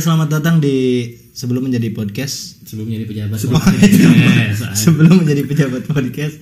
selamat 0.00 0.40
datang 0.40 0.64
di 0.64 1.12
sebelum 1.36 1.68
menjadi 1.68 1.92
podcast. 1.92 2.64
Sebelum 2.64 2.88
jadi 2.88 3.04
pejabat 3.04 3.36
Sebelum- 3.36 3.60
podcast. 3.60 4.60
sebelum 4.88 5.14
menjadi 5.20 5.42
pejabat 5.44 5.82
podcast. 5.84 6.36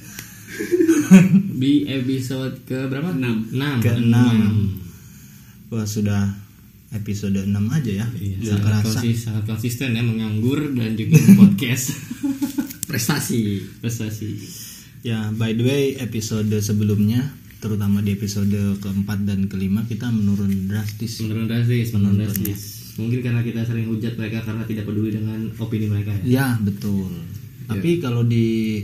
Di 1.58 1.90
episode 1.90 2.62
ke 2.62 2.86
berapa? 2.86 3.10
Enam. 3.10 3.50
enam. 3.50 3.76
Ke 3.82 3.98
enam. 3.98 4.38
wah 5.74 5.84
sudah 5.84 6.38
episode 6.94 7.34
6 7.34 7.50
aja 7.50 7.92
ya. 7.92 8.06
Iya, 8.14 8.36
sangat, 8.46 8.62
kerasa. 8.62 8.86
konsis- 9.02 9.22
sangat 9.26 9.44
konsisten 9.50 9.90
ya 9.98 10.06
menganggur 10.06 10.62
dan 10.78 10.94
juga 10.94 11.18
podcast. 11.34 11.98
Prestasi. 12.94 13.66
Prestasi. 13.82 14.38
Ya 15.02 15.34
by 15.34 15.58
the 15.58 15.64
way 15.66 15.84
episode 15.98 16.46
sebelumnya 16.62 17.26
terutama 17.58 18.06
di 18.06 18.14
episode 18.14 18.78
keempat 18.78 19.26
dan 19.26 19.50
kelima 19.50 19.82
kita 19.82 20.14
menurun 20.14 20.70
drastis. 20.70 21.18
Menurun 21.26 21.50
drastis 21.50 21.90
menurun 21.90 22.22
drastis 22.22 22.77
mungkin 22.98 23.22
karena 23.22 23.40
kita 23.40 23.62
sering 23.62 23.86
hujat 23.86 24.14
mereka 24.14 24.42
karena 24.42 24.62
tidak 24.62 24.84
peduli 24.84 25.10
dengan 25.10 25.48
opini 25.54 25.86
mereka 25.86 26.10
ya? 26.18 26.22
Ya 26.26 26.46
betul. 26.58 27.08
Tapi 27.64 27.98
kalau 27.98 28.22
di 28.22 28.82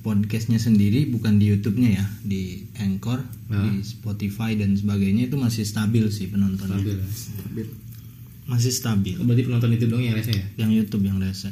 podcastnya 0.00 0.56
sendiri 0.56 1.06
bukan 1.06 1.36
di 1.36 1.50
YouTube-nya 1.50 1.90
ya 1.92 2.06
di 2.20 2.62
Anchor 2.76 3.22
Ah. 3.46 3.62
di 3.62 3.78
Spotify 3.80 4.58
dan 4.58 4.74
sebagainya 4.74 5.26
itu 5.26 5.38
masih 5.38 5.62
stabil 5.62 6.02
sih 6.10 6.26
penontonnya. 6.26 6.82
Stabil. 6.82 6.98
Ya. 7.56 7.66
masih 8.46 8.70
stabil. 8.70 9.14
Berarti 9.18 9.42
penonton 9.42 9.70
itu 9.70 9.86
dong 9.86 9.98
yang 9.98 10.14
rese 10.14 10.30
ya? 10.30 10.46
Yang 10.56 10.70
YouTube 10.82 11.06
yang 11.06 11.18
rese. 11.18 11.50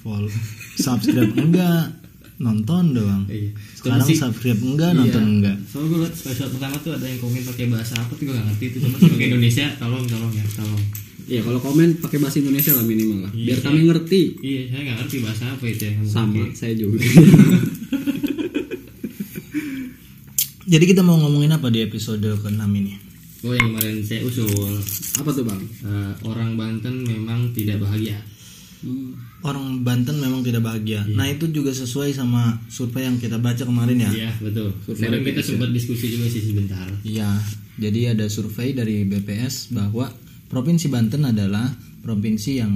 Follow 0.00 0.28
subscribe. 0.76 1.32
Enggak 1.40 2.03
nonton 2.36 2.84
doang. 2.90 3.22
Iya. 3.26 3.54
sekarang 3.74 4.02
sih- 4.02 4.18
subscribe 4.18 4.58
enggak 4.58 4.90
Iya. 4.90 4.98
nonton 4.98 5.24
enggak? 5.32 5.56
Soalnya 5.64 5.88
gue 5.88 5.98
liat 6.00 6.14
episode 6.16 6.50
pertama 6.50 6.76
tuh 6.78 6.92
ada 6.92 7.06
yang 7.06 7.18
komen 7.18 7.42
pakai 7.44 7.64
bahasa 7.68 7.94
apa 7.94 8.12
tuh 8.12 8.24
gue 8.24 8.34
gak 8.34 8.46
ngerti 8.48 8.64
itu 8.66 8.78
cuma 8.80 8.96
sih 8.96 9.08
pakai 9.08 9.26
Indonesia 9.28 9.66
tolong 9.76 10.04
tolong 10.04 10.30
ya 10.30 10.44
tolong. 10.52 10.82
Ya 11.24 11.40
kalau 11.40 11.56
komen 11.58 11.88
pakai 11.98 12.18
bahasa 12.18 12.36
Indonesia 12.38 12.72
lah 12.72 12.82
minimal 12.82 13.18
lah. 13.22 13.32
Iya, 13.32 13.44
biar 13.46 13.56
iya. 13.56 13.64
kami 13.64 13.80
ngerti. 13.86 14.22
iya 14.40 14.62
saya 14.66 14.80
gak 14.84 14.96
ngerti 15.00 15.16
bahasa 15.20 15.44
apa 15.48 15.64
itu 15.64 15.82
yang 15.84 15.98
sama 16.04 16.34
pakai. 16.42 16.52
saya 16.52 16.74
juga. 16.74 16.98
Jadi 20.64 20.84
kita 20.86 21.00
mau 21.00 21.16
ngomongin 21.16 21.52
apa 21.52 21.68
di 21.68 21.80
episode 21.80 22.24
ke-6 22.40 22.64
ini? 22.72 22.96
Oh 23.44 23.52
yang 23.52 23.68
kemarin 23.70 24.00
saya 24.00 24.24
usul. 24.24 24.48
Apa 25.20 25.28
tuh 25.28 25.44
bang? 25.44 25.60
Eh, 25.60 26.12
orang 26.24 26.56
Banten 26.56 27.04
memang 27.04 27.52
tidak 27.52 27.76
bahagia 27.78 28.16
orang 29.44 29.84
Banten 29.84 30.16
memang 30.18 30.40
tidak 30.40 30.64
bahagia. 30.64 31.04
Nah 31.10 31.28
itu 31.28 31.48
juga 31.52 31.70
sesuai 31.76 32.16
sama 32.16 32.58
survei 32.72 33.04
yang 33.04 33.20
kita 33.20 33.36
baca 33.36 33.62
kemarin 33.64 34.00
ya. 34.00 34.10
Iya 34.10 34.30
betul. 34.40 34.72
Survei 34.88 35.08
kemarin 35.12 35.22
kita 35.28 35.40
sempat 35.44 35.68
diskusi 35.70 36.06
juga 36.12 36.26
sih 36.32 36.42
sebentar. 36.42 36.88
Iya, 37.04 37.28
jadi 37.76 38.16
ada 38.16 38.24
survei 38.32 38.72
dari 38.72 39.04
BPS 39.04 39.74
bahwa 39.76 40.08
Provinsi 40.54 40.86
Banten 40.86 41.26
adalah 41.26 41.66
provinsi 42.04 42.62
yang 42.62 42.72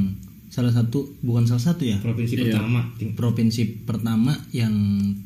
salah 0.48 0.72
satu 0.72 1.14
bukan 1.22 1.46
salah 1.46 1.62
satu 1.62 1.86
ya, 1.86 2.00
provinsi 2.02 2.34
pertama. 2.34 2.80
Ting- 2.98 3.14
provinsi 3.14 3.62
pertama 3.86 4.32
yang 4.50 4.72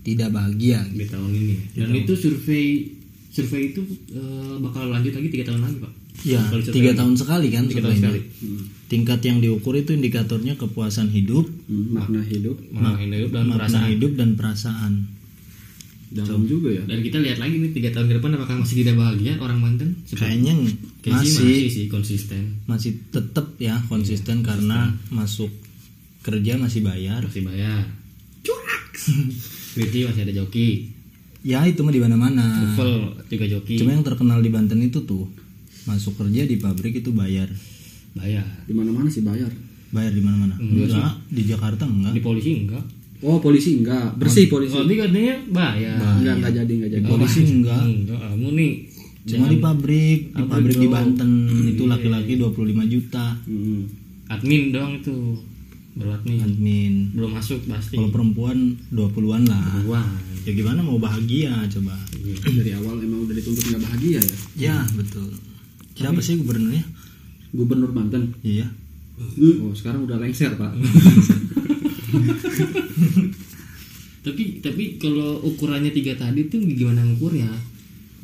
tidak 0.05 0.35
bahagia. 0.35 0.85
di 0.85 1.07
tahun 1.09 1.31
ini 1.33 1.55
ya. 1.79 1.87
dan 1.87 1.97
itu 1.97 2.13
survei 2.13 2.93
survei 3.33 3.73
itu 3.73 3.81
eh, 4.13 4.55
bakal 4.61 4.91
lanjut 4.93 5.17
lagi 5.17 5.29
tiga 5.33 5.49
tahun 5.49 5.65
lagi 5.65 5.77
pak. 5.81 5.93
Ya, 6.29 6.43
disurvei 6.45 6.75
tiga 6.77 6.93
tahun 6.93 7.15
sekali 7.17 7.49
kan 7.49 7.65
tiga 7.71 7.83
tahun 7.89 7.97
sekali 8.05 8.21
Tingkat 8.93 9.25
yang 9.25 9.41
diukur 9.41 9.73
itu 9.73 9.97
indikatornya 9.97 10.61
kepuasan 10.61 11.09
hidup, 11.09 11.49
hmm, 11.49 11.97
makna 11.97 12.21
hidup. 12.21 12.61
Makna 12.69 13.01
hidup 13.01 13.31
dan 13.33 13.45
makna 13.49 13.57
perasaan. 13.65 13.89
hidup 13.89 14.13
dan 14.21 14.31
perasaan. 14.37 14.93
dalam 16.13 16.45
juga 16.45 16.69
ya? 16.77 16.85
Dan 16.85 17.01
kita 17.01 17.25
lihat 17.25 17.41
lagi 17.41 17.57
nih 17.57 17.73
tiga 17.73 17.89
tahun 17.97 18.13
ke 18.13 18.15
depan 18.21 18.37
apakah 18.37 18.61
masih 18.61 18.85
tidak 18.85 19.01
bahagia 19.01 19.41
orang 19.41 19.65
Banten? 19.65 19.97
Kayaknya 20.13 20.53
Kayaknya 21.01 21.25
sih 21.25 21.33
masih. 21.33 21.49
masih 21.49 21.71
sih 21.73 21.87
konsisten. 21.89 22.43
Masih 22.69 22.93
tetap 23.09 23.57
ya 23.57 23.81
konsisten 23.89 24.45
karena 24.45 24.93
masuk 25.09 25.49
kerja 26.21 26.61
masih 26.61 26.85
bayar. 26.85 27.25
masih 27.25 27.49
bayar. 27.49 27.89
Curak 28.45 28.85
masih 30.13 30.21
ada 30.21 30.35
joki. 30.37 30.93
Ya 31.43 31.65
itu 31.65 31.81
mah 31.81 31.97
di 31.97 32.03
mana-mana. 32.05 32.77
Novel 32.77 33.17
juga 33.33 33.47
joki. 33.49 33.81
Cuma 33.81 33.97
yang 33.97 34.05
terkenal 34.05 34.45
di 34.45 34.53
Banten 34.53 34.85
itu 34.85 35.09
tuh 35.09 35.33
masuk 35.89 36.21
kerja 36.21 36.45
di 36.45 36.61
pabrik 36.61 37.01
itu 37.01 37.09
bayar. 37.11 37.49
Bayar 38.15 38.45
di 38.63 38.73
mana 38.73 38.91
mana 38.91 39.09
sih 39.09 39.23
bayar 39.23 39.51
Bayar 39.89 40.09
di 40.09 40.25
mana-mana? 40.25 40.57
Enggak, 40.57 41.21
di 41.29 41.45
Jakarta 41.45 41.85
enggak. 41.85 42.13
di 42.13 42.21
polisi 42.21 42.51
enggak 42.59 42.81
oh 43.21 43.39
polisi 43.39 43.77
enggak 43.77 44.17
bersih 44.17 44.49
polisi 44.49 44.73
polisi 44.73 44.97
katanya 44.97 45.37
bayar 45.47 46.01
enggak 46.17 46.35
enggak 46.35 46.53
jadi 46.57 46.73
enggak 46.75 46.91
jadi 46.93 47.05
Polisi 47.05 47.41
enggak. 47.43 47.83
enggak 47.83 48.19
kamu 48.19 48.49
nih 48.53 48.73
Cuma 49.23 49.47
di 49.47 49.59
pabrik, 49.59 50.21
di 50.29 50.43
pabrik 50.43 50.77
di? 50.77 50.89
Banten 50.89 51.31
itu 51.69 51.87
laki-laki 51.87 52.35
25 52.35 52.59
juta. 52.89 53.39
Hmm. 53.47 53.87
admin 54.27 54.75
dong 54.75 54.99
itu 54.99 55.15
baru 55.95 56.17
admin 56.17 56.41
Admin. 56.43 56.95
belum 57.13 57.31
masuk 57.31 57.63
pasti 57.69 57.95
Kalau 57.95 58.11
perempuan 58.11 58.75
20-an 58.91 59.47
lah. 59.47 59.63
Wah, 59.85 60.09
Ya 60.43 60.51
gimana 60.51 60.81
mau 60.81 60.99
bahagia 60.99 61.55
coba? 61.71 61.95
dari 62.43 62.73
awal 62.73 62.99
emang 62.99 63.23
udah 63.23 63.37
dituntut 63.37 63.63
nggak 63.63 63.83
bahagia 63.85 64.19
ya 64.19 64.37
Ya, 64.59 64.77
betul. 64.91 65.31
Siapa 65.95 66.19
sih 66.19 66.41
gubernurnya? 66.41 66.83
Gubernur 67.53 67.93
Banten. 67.93 68.35
Iya. 68.43 68.67
oh 69.63 69.73
sekarang 69.77 70.09
udah 70.09 70.19
lengser 70.19 70.57
pak. 70.57 70.73
Tapi 74.23 74.63
tapi 74.63 75.03
kalau 75.03 75.43
ukurannya 75.43 75.91
tiga 75.91 76.15
tadi 76.15 76.47
tuh 76.47 76.63
gimana 76.63 77.03
ngukurnya 77.03 77.51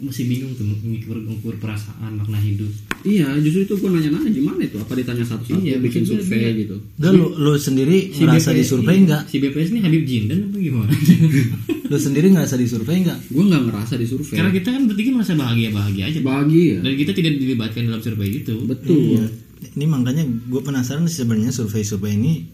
masih 0.01 0.25
bingung 0.25 0.55
tuh 0.55 0.63
ngukur 0.63 1.19
ngukur 1.19 1.55
perasaan 1.57 2.15
makna 2.15 2.39
hidup 2.39 2.71
iya 3.03 3.35
justru 3.37 3.63
itu 3.63 3.75
gue 3.75 3.91
nanya-nanya 3.91 4.31
gimana 4.31 4.61
itu 4.61 4.77
apa 4.77 4.93
ditanya 4.93 5.23
satu-satu 5.23 5.59
Iya, 5.59 5.77
bikin 5.79 6.03
survei 6.03 6.39
dia- 6.41 6.55
gitu 6.57 6.77
Enggak 6.97 7.13
lu, 7.13 7.27
lu 7.35 7.53
sendiri 7.55 7.97
ngerasa 8.13 8.49
BPS 8.49 8.59
disurvei 8.61 8.95
ini- 8.95 9.03
enggak? 9.05 9.23
si 9.25 9.37
BPS 9.37 9.69
ini 9.69 9.81
Habib 9.81 10.03
Jindan 10.05 10.39
apa 10.45 10.57
gimana 10.57 10.91
Lu 11.91 11.97
sendiri 11.97 12.27
ngerasa 12.29 12.55
disurvei 12.55 13.01
enggak? 13.01 13.19
gue 13.25 13.43
nggak 13.45 13.63
ngerasa 13.65 13.95
di 13.95 14.07
survei 14.07 14.37
karena 14.37 14.53
kita 14.53 14.69
kan 14.69 14.83
bertiga 14.85 15.11
merasa 15.13 15.33
bahagia 15.35 15.69
bahagia 15.69 16.05
aja 16.07 16.21
bahagia 16.21 16.75
dan 16.79 16.93
kita 16.95 17.11
tidak 17.13 17.33
dilibatkan 17.37 17.83
dalam 17.85 17.99
survei 17.99 18.29
itu 18.37 18.55
betul 18.63 18.95
Iya. 19.17 19.27
Ini 19.59 19.85
makanya 19.85 20.23
gue 20.23 20.61
penasaran 20.61 21.03
sebenarnya 21.05 21.51
survei-survei 21.51 22.15
ini 22.15 22.47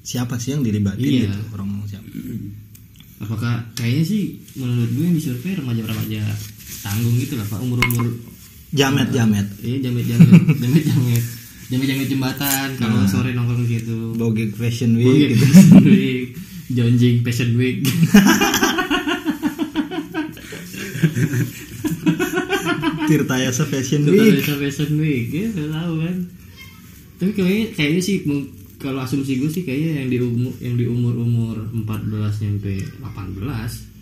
siapa 0.00 0.36
sih 0.36 0.50
yang 0.50 0.62
dilibatin 0.62 1.04
Iya. 1.04 1.28
gitu 1.28 1.40
orang 1.52 1.68
siapa? 1.84 2.08
apakah 3.22 3.62
kayaknya 3.78 4.04
sih 4.04 4.22
menurut 4.58 4.90
gue 4.90 5.04
yang 5.06 5.14
disurvei 5.14 5.54
remaja-remaja 5.54 6.20
tanggung 6.82 7.14
gitu 7.22 7.38
lah 7.38 7.46
pak 7.46 7.62
umur-umur 7.62 8.10
Jamet 8.72 9.12
jamet. 9.12 9.46
iya 9.60 9.78
jamet-jamet 9.84 10.58
jamet-jamet 10.58 11.24
jamet-jamet 11.70 12.08
jembatan 12.08 12.68
kalau 12.80 13.04
sore 13.06 13.30
nongkrong 13.36 13.68
gitu 13.68 14.16
Bogeg 14.18 14.56
Fashion 14.56 14.96
Week, 14.98 15.06
Week 15.06 15.36
gitu. 15.36 15.44
Fashion 15.46 15.84
Week, 15.86 16.26
Jonjing 16.76 17.16
Fashion 17.24 17.52
Week. 17.56 17.78
Tirtayasa 23.08 23.68
Fashion 23.68 24.08
Week. 24.08 24.40
ada 24.40 24.56
Fashion 24.56 24.96
Week, 24.96 25.28
ya 25.32 25.48
tahu 25.52 25.94
kan. 26.00 26.16
Tapi 27.20 27.30
kayaknya 27.36 27.66
kayaknya 27.76 28.02
sih 28.04 28.24
kalau 28.82 29.00
asumsi 29.00 29.38
gue 29.38 29.46
sih 29.48 29.62
kayaknya 29.62 30.02
yang 30.02 30.08
di 30.08 30.18
umur 30.18 30.52
yang 30.58 30.74
di 30.74 30.84
umur 30.84 31.14
umur 31.14 31.54
14 31.70 31.86
sampai 32.34 32.82
18 32.98 33.94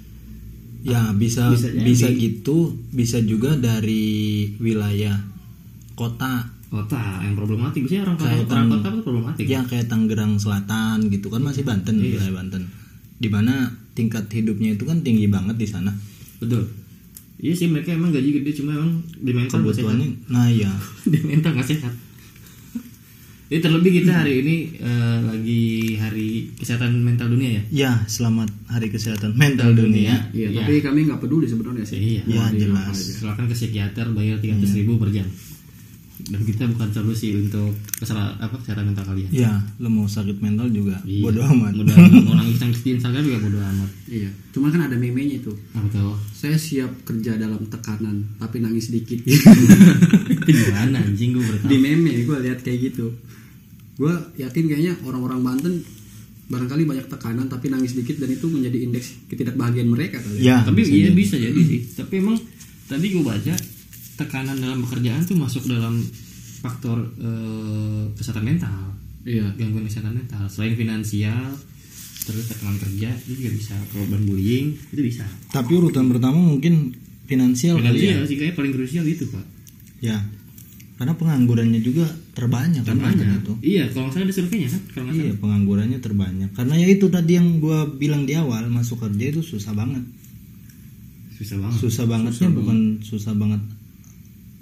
Ya 0.80 1.12
bisa 1.12 1.52
Bisa 1.52 1.68
bisa, 1.76 2.08
jadi. 2.08 2.16
gitu, 2.18 2.56
bisa 2.88 3.20
juga 3.20 3.52
dari 3.54 4.08
wilayah 4.56 5.12
kota. 5.92 6.48
kota 6.66 6.96
yang 7.20 7.34
problematik 7.34 7.84
biasanya 7.84 8.02
orang 8.06 8.16
Kayak 8.16 8.38
kota 8.40 8.52
orang 8.54 8.68
kota 8.70 8.86
itu 8.88 9.00
problematik 9.02 9.44
Ya 9.44 9.60
kayak 9.62 9.86
Tangerang 9.86 10.32
Selatan 10.36 10.96
gitu 11.08 11.28
kan 11.28 11.42
masih 11.42 11.62
Banten 11.62 11.94
Iya. 11.94 12.16
wilayah 12.16 12.34
Banten. 12.34 12.62
Di 13.14 13.28
mana 13.28 13.54
tingkat 13.92 14.30
hidupnya 14.30 14.72
itu 14.72 14.84
kan 14.84 15.02
tinggi 15.02 15.26
banget 15.26 15.54
di 15.54 15.66
sana. 15.66 15.92
betul 16.38 16.64
iya 17.36 17.52
sih 17.52 17.66
mereka 17.66 17.90
emang 17.90 18.08
gaji 18.08 18.32
gede 18.34 18.52
cuma 18.54 18.72
emang 18.72 18.96
di 19.14 19.28
mental 19.30 19.60
sehat 19.60 19.76
Kebutuhannya, 19.76 20.08
nah 20.26 20.48
ya. 20.54 20.72
di 21.02 21.18
mental 21.20 21.52
nggak 21.52 21.68
sehat 21.68 21.92
jadi 23.50 23.60
terlebih 23.60 23.90
kita 24.00 24.12
hari 24.14 24.34
ini 24.40 24.56
eh, 24.78 25.18
lagi 25.20 25.62
hari 25.96 26.28
kesehatan 26.54 26.96
mental 26.96 27.26
dunia 27.28 27.50
ya 27.50 27.62
Ya, 27.68 27.92
selamat 28.06 28.46
Hari 28.68 28.88
Kesehatan 28.88 29.34
Mental 29.34 29.74
Dunia. 29.74 30.30
iya 30.30 30.46
Iya. 30.48 30.62
tapi 30.62 30.78
kami 30.78 30.98
nggak 31.04 31.18
peduli 31.18 31.44
sebenarnya 31.44 31.82
sih 31.82 31.98
Iya. 31.98 32.22
Ya 32.24 32.44
jelas. 32.52 32.94
silakan 32.94 33.44
ke 33.44 33.54
psikiater 33.54 34.06
bayar 34.10 34.38
300 34.38 34.54
ribu 34.76 34.96
per 34.96 35.10
jam 35.10 35.26
dan 36.22 36.44
kita 36.44 36.68
bukan 36.68 36.92
solusi 36.92 37.32
untuk 37.34 37.72
kesalahan 37.96 38.36
apa 38.38 38.54
kesehatan 38.54 38.86
mental 38.86 39.02
kalian 39.04 39.30
ya 39.32 39.50
lo 39.80 39.88
mau 39.88 40.06
sakit 40.06 40.38
mental 40.38 40.70
juga 40.70 41.00
Iya. 41.02 41.22
bodoh 41.24 41.42
amat 41.48 41.72
Bodo 41.74 41.90
amat. 41.90 42.22
mau 42.22 42.36
nangis 42.36 42.60
nangis 42.60 42.80
di 42.80 42.90
Instagram 42.94 43.22
juga 43.24 43.38
bodo 43.40 43.58
amat 43.58 43.90
Iya. 44.06 44.30
Cuman 44.50 44.68
kan 44.68 44.82
ada 44.84 44.94
meme-nya 44.94 45.38
itu. 45.38 45.50
apa 45.72 45.86
tuh 45.88 46.14
Saya 46.30 46.54
siap 46.54 47.02
kerja 47.02 47.34
dalam 47.34 47.58
tekanan 47.64 48.22
tapi 48.36 48.58
nangis 48.58 48.86
sedikit. 48.86 49.18
itu 49.18 49.42
gimana 50.60 50.98
anjing 51.00 51.34
gue 51.34 51.42
Di 51.64 51.76
meme 51.76 52.14
gue 52.20 52.36
lihat 52.40 52.60
kayak 52.60 52.94
gitu. 52.94 53.10
Gue 54.00 54.14
yakin 54.40 54.64
kayaknya 54.64 54.96
orang-orang 55.04 55.44
Banten 55.44 55.84
barangkali 56.50 56.82
banyak 56.88 57.06
tekanan 57.12 57.46
tapi 57.52 57.68
nangis 57.68 57.92
sedikit 57.92 58.16
dan 58.16 58.32
itu 58.32 58.48
menjadi 58.48 58.88
indeks 58.88 59.28
ketidakbahagiaan 59.28 59.92
mereka 59.92 60.24
kali. 60.24 60.40
ya. 60.40 60.64
Tapi 60.64 60.80
bisa 60.80 60.92
iya 60.96 61.12
jadi. 61.12 61.14
bisa 61.14 61.36
jadi 61.36 61.60
sih. 61.60 61.80
Tapi 62.00 62.14
emang 62.16 62.36
tadi 62.88 63.06
gue 63.12 63.20
baca 63.20 63.54
tekanan 64.16 64.56
dalam 64.56 64.80
pekerjaan 64.88 65.20
tuh 65.28 65.36
masuk 65.36 65.68
dalam 65.68 66.00
faktor 66.64 67.12
eh, 67.20 68.04
kesehatan 68.16 68.44
mental. 68.48 68.96
Iya. 69.20 69.52
gangguan 69.60 69.84
kesehatan 69.84 70.16
mental. 70.16 70.48
Selain 70.48 70.72
finansial 70.80 71.52
terus 72.24 72.48
tekanan 72.48 72.80
kerja 72.80 73.12
itu 73.28 73.36
juga 73.36 73.50
bisa. 73.52 73.76
Korban 73.92 74.24
bullying 74.24 74.80
itu 74.96 75.02
bisa. 75.04 75.28
Tapi 75.52 75.70
urutan 75.76 76.08
pertama 76.08 76.40
mungkin 76.40 76.96
finansial 77.28 77.76
kali 77.78 78.00
ya. 78.00 78.16
Finansial 78.16 78.24
sih 78.26 78.36
kayak 78.40 78.54
paling 78.56 78.72
krusial 78.72 79.04
itu 79.04 79.28
pak. 79.28 79.44
Ya 80.00 80.18
karena 81.00 81.16
penganggurannya 81.16 81.80
juga 81.80 82.04
terbanyak 82.36 82.84
kan 82.84 83.00
banyak 83.00 83.40
itu 83.40 83.52
iya 83.64 83.88
kalau 83.88 84.12
nggak 84.12 84.20
salah 84.20 84.26
ada 84.28 84.34
surveinya 84.36 84.68
kan? 84.68 84.82
Kalau 84.92 85.04
nggak 85.08 85.16
iya 85.16 85.24
salah. 85.32 85.40
penganggurannya 85.40 85.98
terbanyak. 86.04 86.50
Karena 86.52 86.74
ya 86.76 86.86
itu 86.92 87.06
tadi 87.08 87.32
yang 87.40 87.48
gua 87.56 87.88
bilang 87.88 88.28
di 88.28 88.36
awal 88.36 88.68
masuk 88.68 89.00
kerja 89.00 89.24
itu 89.32 89.40
susah 89.40 89.72
banget. 89.72 90.04
Susah 91.40 91.56
banget. 91.56 91.78
Susah 91.80 92.04
bangetnya 92.04 92.48
bukan 92.52 92.78
susah 93.00 93.32
banget 93.32 93.64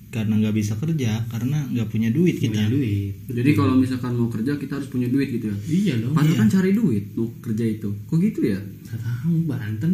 karena 0.08 0.40
nggak 0.40 0.56
bisa 0.56 0.73
kerja 0.81 1.20
karena 1.29 1.69
nggak 1.69 1.88
punya 1.93 2.08
duit 2.08 2.41
punya 2.41 2.64
kita. 2.64 2.73
duit. 2.73 3.12
Jadi 3.29 3.50
kalau 3.52 3.75
misalkan 3.76 4.14
mau 4.14 4.31
kerja 4.32 4.56
kita 4.56 4.81
harus 4.81 4.88
punya 4.88 5.11
duit 5.11 5.29
gitu 5.29 5.52
ya. 5.52 5.56
iya 5.69 5.94
dong 6.00 6.17
Padahal 6.17 6.38
kan 6.38 6.49
cari 6.49 6.70
duit 6.70 7.05
mau 7.19 7.29
kerja 7.44 7.64
itu. 7.67 7.91
Kok 8.08 8.17
gitu 8.17 8.41
ya? 8.46 8.62
Nggak 8.62 9.00
tahu 9.05 9.34
Banten 9.44 9.93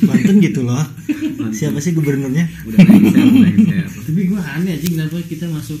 Banten 0.00 0.36
gitu 0.38 0.60
loh 0.62 0.84
siapa 1.50 1.78
sih 1.78 1.92
gubernurnya 1.92 2.44
Udah 2.64 2.78
lengser, 2.80 3.24
lengser. 3.24 3.86
tapi 4.02 4.20
gue 4.24 4.40
aneh 4.40 4.72
aja 4.72 4.86
kenapa 4.86 5.16
kita 5.22 5.46
masuk 5.46 5.80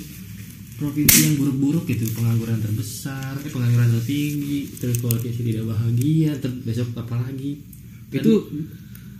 provinsi 0.74 1.18
yang 1.22 1.34
buruk-buruk 1.36 1.84
gitu 1.84 2.04
pengangguran 2.12 2.58
terbesar 2.58 3.38
eh, 3.38 3.48
pengangguran 3.48 3.88
tertinggi 3.92 4.74
terus 4.74 4.98
kualifikasi 4.98 5.42
tidak 5.44 5.64
bahagia 5.66 6.34
ter 6.34 6.50
besok 6.58 6.90
apa 6.94 7.14
lagi 7.20 7.62
Itu 8.10 8.46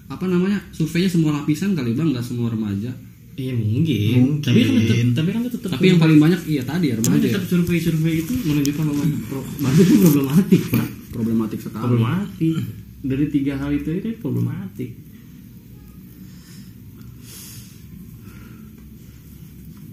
apa 0.06 0.24
namanya? 0.24 0.62
Surveinya 0.70 1.08
semua 1.08 1.32
lapisan 1.32 1.72
kali 1.72 1.90
Bang, 1.92 2.10
nggak 2.10 2.22
semua 2.22 2.46
remaja. 2.48 2.92
iya 3.34 3.50
mungkin. 3.50 4.38
tapi 4.38 4.62
kan 4.62 4.74
tetap 4.78 4.98
tapi 5.12 5.28
kan 5.28 5.42
tetap 5.44 5.68
Tapi 5.68 5.84
yang 5.88 5.98
paling 5.98 6.18
banyak 6.18 6.38
iya 6.44 6.62
tadi 6.62 6.86
ya 6.86 6.94
tapi 6.94 7.18
remaja. 7.18 7.26
tetap 7.28 7.42
survei-survei 7.44 8.14
itu 8.16 8.30
menunjukkan 8.36 8.84
bahwa 8.84 9.02
pro- 9.24 9.48
Banten 9.64 9.82
itu 9.82 9.96
problematik 10.00 10.62
pak 10.68 10.86
Problematik 11.10 11.58
sekali. 11.60 11.82
problematik 11.82 12.54
dari 13.04 13.28
tiga 13.28 13.60
hal 13.60 13.70
itu 13.70 13.92
itu 13.92 14.16
problematik 14.18 14.96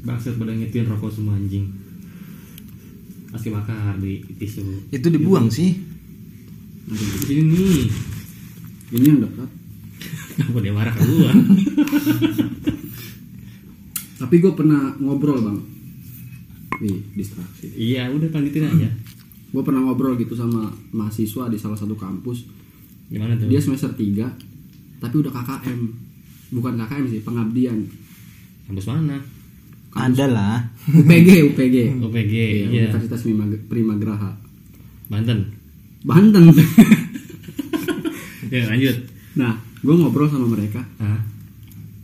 bangsat 0.01 0.33
pada 0.35 0.55
ngetin 0.55 0.89
rokok 0.89 1.11
semua 1.13 1.37
anjing 1.37 1.69
pasti 3.29 3.47
bakar 3.47 3.95
di 4.01 4.19
tisu 4.35 4.89
itu 4.89 5.07
dibuang 5.07 5.47
sih 5.47 5.77
di 6.91 6.95
sini 7.23 7.41
nih 7.47 7.87
Ini 8.91 9.07
yang 9.07 9.23
dekat. 9.23 9.47
kenapa 10.35 10.59
dia 10.59 10.73
marah 10.75 10.91
ke 10.91 10.99
gua 11.07 11.31
Tapi 14.19 14.35
gue 14.37 14.51
pernah 14.51 14.91
ngobrol 14.99 15.39
bang. 15.39 15.59
Nih 16.83 16.99
distraksi. 17.15 17.71
iya 17.71 18.11
udah 18.11 18.27
lanjutin 18.27 18.67
aja 18.67 18.89
Gue 19.47 19.63
pernah 19.63 19.79
ngobrol 19.79 20.19
gitu 20.19 20.35
sama 20.35 20.67
mahasiswa 20.91 21.47
di 21.47 21.55
salah 21.55 21.79
satu 21.79 21.95
kampus. 21.95 22.43
Gimana 23.11 23.35
tuh 23.35 23.51
Dia 23.51 23.59
semester 23.59 23.91
3 23.91 25.03
tapi 25.03 25.15
udah 25.17 25.33
KKM. 25.33 25.79
Bukan 26.51 26.73
KKM 26.77 27.05
sih, 27.09 27.19
pengabdian. 27.21 27.79
kampus 28.69 28.87
mana 28.87 29.19
ada 29.91 30.25
lah 30.31 30.55
UPG, 30.87 31.51
UPG. 31.51 31.75
OPG 31.99 32.33
Iya, 32.33 32.67
iya 32.71 32.87
Universitas 32.87 33.27
Prima, 33.27 33.43
Primagraha. 33.67 34.31
Banten 35.11 35.51
Banten. 36.07 36.47
ya 38.55 38.63
lanjut 38.71 38.95
nah, 39.31 39.55
gue 39.79 39.95
ngobrol 39.95 40.27
sama 40.27 40.47
mereka. 40.47 40.79
ah 40.99 41.19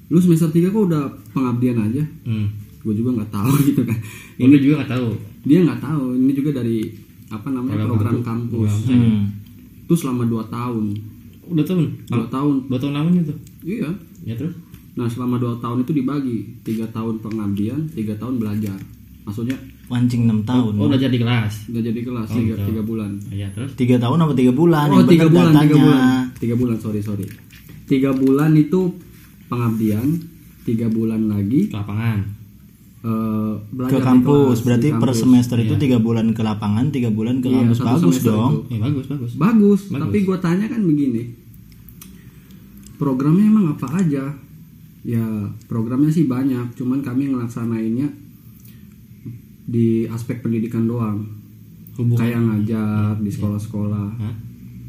Lu 0.07 0.19
semester 0.19 0.47
3 0.51 0.71
kok 0.71 0.83
udah 0.87 1.03
pengabdian 1.31 1.79
aja? 1.79 2.03
hmm. 2.27 2.47
Gue 2.83 2.95
juga 2.95 3.19
nggak 3.19 3.31
tahu 3.31 3.51
gitu 3.71 3.81
kan. 3.83 3.97
ini 4.39 4.55
juga 4.59 4.83
nggak 4.83 4.91
tahu 4.95 5.07
Dia 5.47 5.59
nggak 5.63 5.79
tahu. 5.79 6.03
Ini 6.19 6.31
juga 6.35 6.51
dari 6.59 6.91
apa 7.27 7.47
namanya 7.51 7.87
program, 7.87 8.23
kampus. 8.23 8.87
hmm. 8.87 9.46
Itu 9.87 9.95
selama 9.95 10.27
2 10.27 10.43
tahun. 10.45 10.85
udah 11.47 11.63
tahun 11.63 11.87
2 12.11 12.27
tahun. 12.27 12.55
dua 12.67 12.75
tahun 12.75 12.93
namanya 12.93 13.21
tuh 13.23 13.37
Iya. 13.63 13.87
ya 14.21 14.35
terus 14.35 14.51
Nah, 14.97 15.07
selama 15.07 15.37
2 15.37 15.63
tahun 15.63 15.85
itu 15.85 15.93
dibagi. 15.95 16.37
3 16.61 16.89
tahun 16.89 17.21
pengabdian, 17.21 17.87
3 17.95 18.17
tahun 18.17 18.35
belajar. 18.35 18.75
Maksudnya 19.23 19.55
wancing 19.87 20.27
6 20.27 20.43
tahun 20.43 20.73
oh 20.75 20.87
belajar 20.91 21.07
di 21.07 21.15
kelas 21.15 21.71
nggak 21.71 21.83
jadi 21.85 21.99
kelas 22.03 22.27
Oh, 22.27 22.35
3, 22.35 22.59
gitu. 22.59 22.81
bulan. 22.83 23.11
iya 23.31 23.47
terus 23.55 23.71
tiga 23.79 23.95
tahun 23.95 24.19
apa 24.19 24.35
tiga 24.35 24.51
bulan 24.51 24.87
Oh, 24.91 25.07
tiga 25.07 25.31
bulan, 25.31 25.55
tiga 25.55 25.75
bulan, 25.79 26.01
tiga 26.35 26.55
bulan, 26.59 26.77
sorry 26.77 26.99
sorry. 26.99 27.23
Tiga 27.87 28.11
bulan 28.11 28.51
itu 28.51 28.91
pengabdian, 29.47 30.07
tiga 30.67 30.91
bulan 30.91 31.31
lagi 31.31 31.71
ke 31.71 31.75
lapangan 31.75 32.19
eh, 33.07 33.51
belajar 33.69 33.89
ke 33.89 33.97
di 33.97 34.05
kampus. 34.05 34.35
kelas, 34.49 34.59
berarti 34.61 34.87
di 34.87 34.93
per 34.93 34.99
kampus. 35.07 35.19
semester 35.19 35.57
itu 35.57 35.73
tiga 35.77 35.97
bulan 35.97 36.27
ke 36.29 36.41
lapangan 36.41 36.85
tiga 36.89 37.09
bulan 37.09 37.39
ke 37.39 37.47
Iya, 37.47 37.63
kampus. 37.63 37.79
bagus 37.79 38.17
dong. 38.21 38.51
itu. 38.61 38.69
ya 38.69 38.79
bagus 38.81 39.05
bagus. 39.05 39.31
Bagus, 39.33 39.81
Bagus. 39.87 40.01
tapi 40.03 40.17
gue 40.21 40.37
tanya 40.37 40.65
kan 40.65 40.81
begini, 40.81 41.23
programnya 42.95 43.45
emang 43.45 43.65
apa 43.69 43.87
aja? 43.95 44.25
Ya 45.01 45.23
programnya 45.65 46.09
sih 46.09 46.25
banyak, 46.25 46.75
cuman 46.75 46.99
kami 46.99 47.31
ngelaksanainnya 47.31 48.11
di 49.63 50.03
aspek 50.05 50.39
pendidikan 50.39 50.83
doang, 50.83 51.23
hubungan. 51.95 52.17
Kayak 52.17 52.41
ngajar 52.41 53.15
di 53.17 53.29
sekolah-sekolah. 53.29 54.07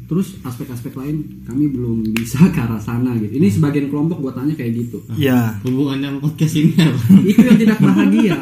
Terus 0.09 0.41
aspek-aspek 0.41 0.89
lain 0.91 1.45
kami 1.45 1.69
belum 1.69 2.01
bisa 2.11 2.41
ke 2.49 2.59
arah 2.59 2.77
sana 2.77 3.13
gitu. 3.15 3.29
Ini 3.31 3.47
sebagian 3.47 3.87
kelompok 3.87 4.19
gue 4.19 4.33
tanya 4.33 4.53
kayak 4.53 4.73
gitu. 4.75 5.05
ya 5.15 5.53
hubungannya 5.61 6.09
sama 6.09 6.19
podcast 6.19 6.53
ini 6.55 6.73
apa 6.75 6.97
itu 7.21 7.39
yang 7.39 7.57
tidak 7.57 7.77
bahagia. 7.77 8.35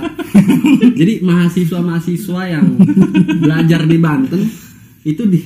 Jadi 1.00 1.14
mahasiswa-mahasiswa 1.22 2.42
yang 2.48 2.66
belajar 3.38 3.84
di 3.84 3.98
Banten 3.98 4.42
itu 5.04 5.24
di 5.24 5.40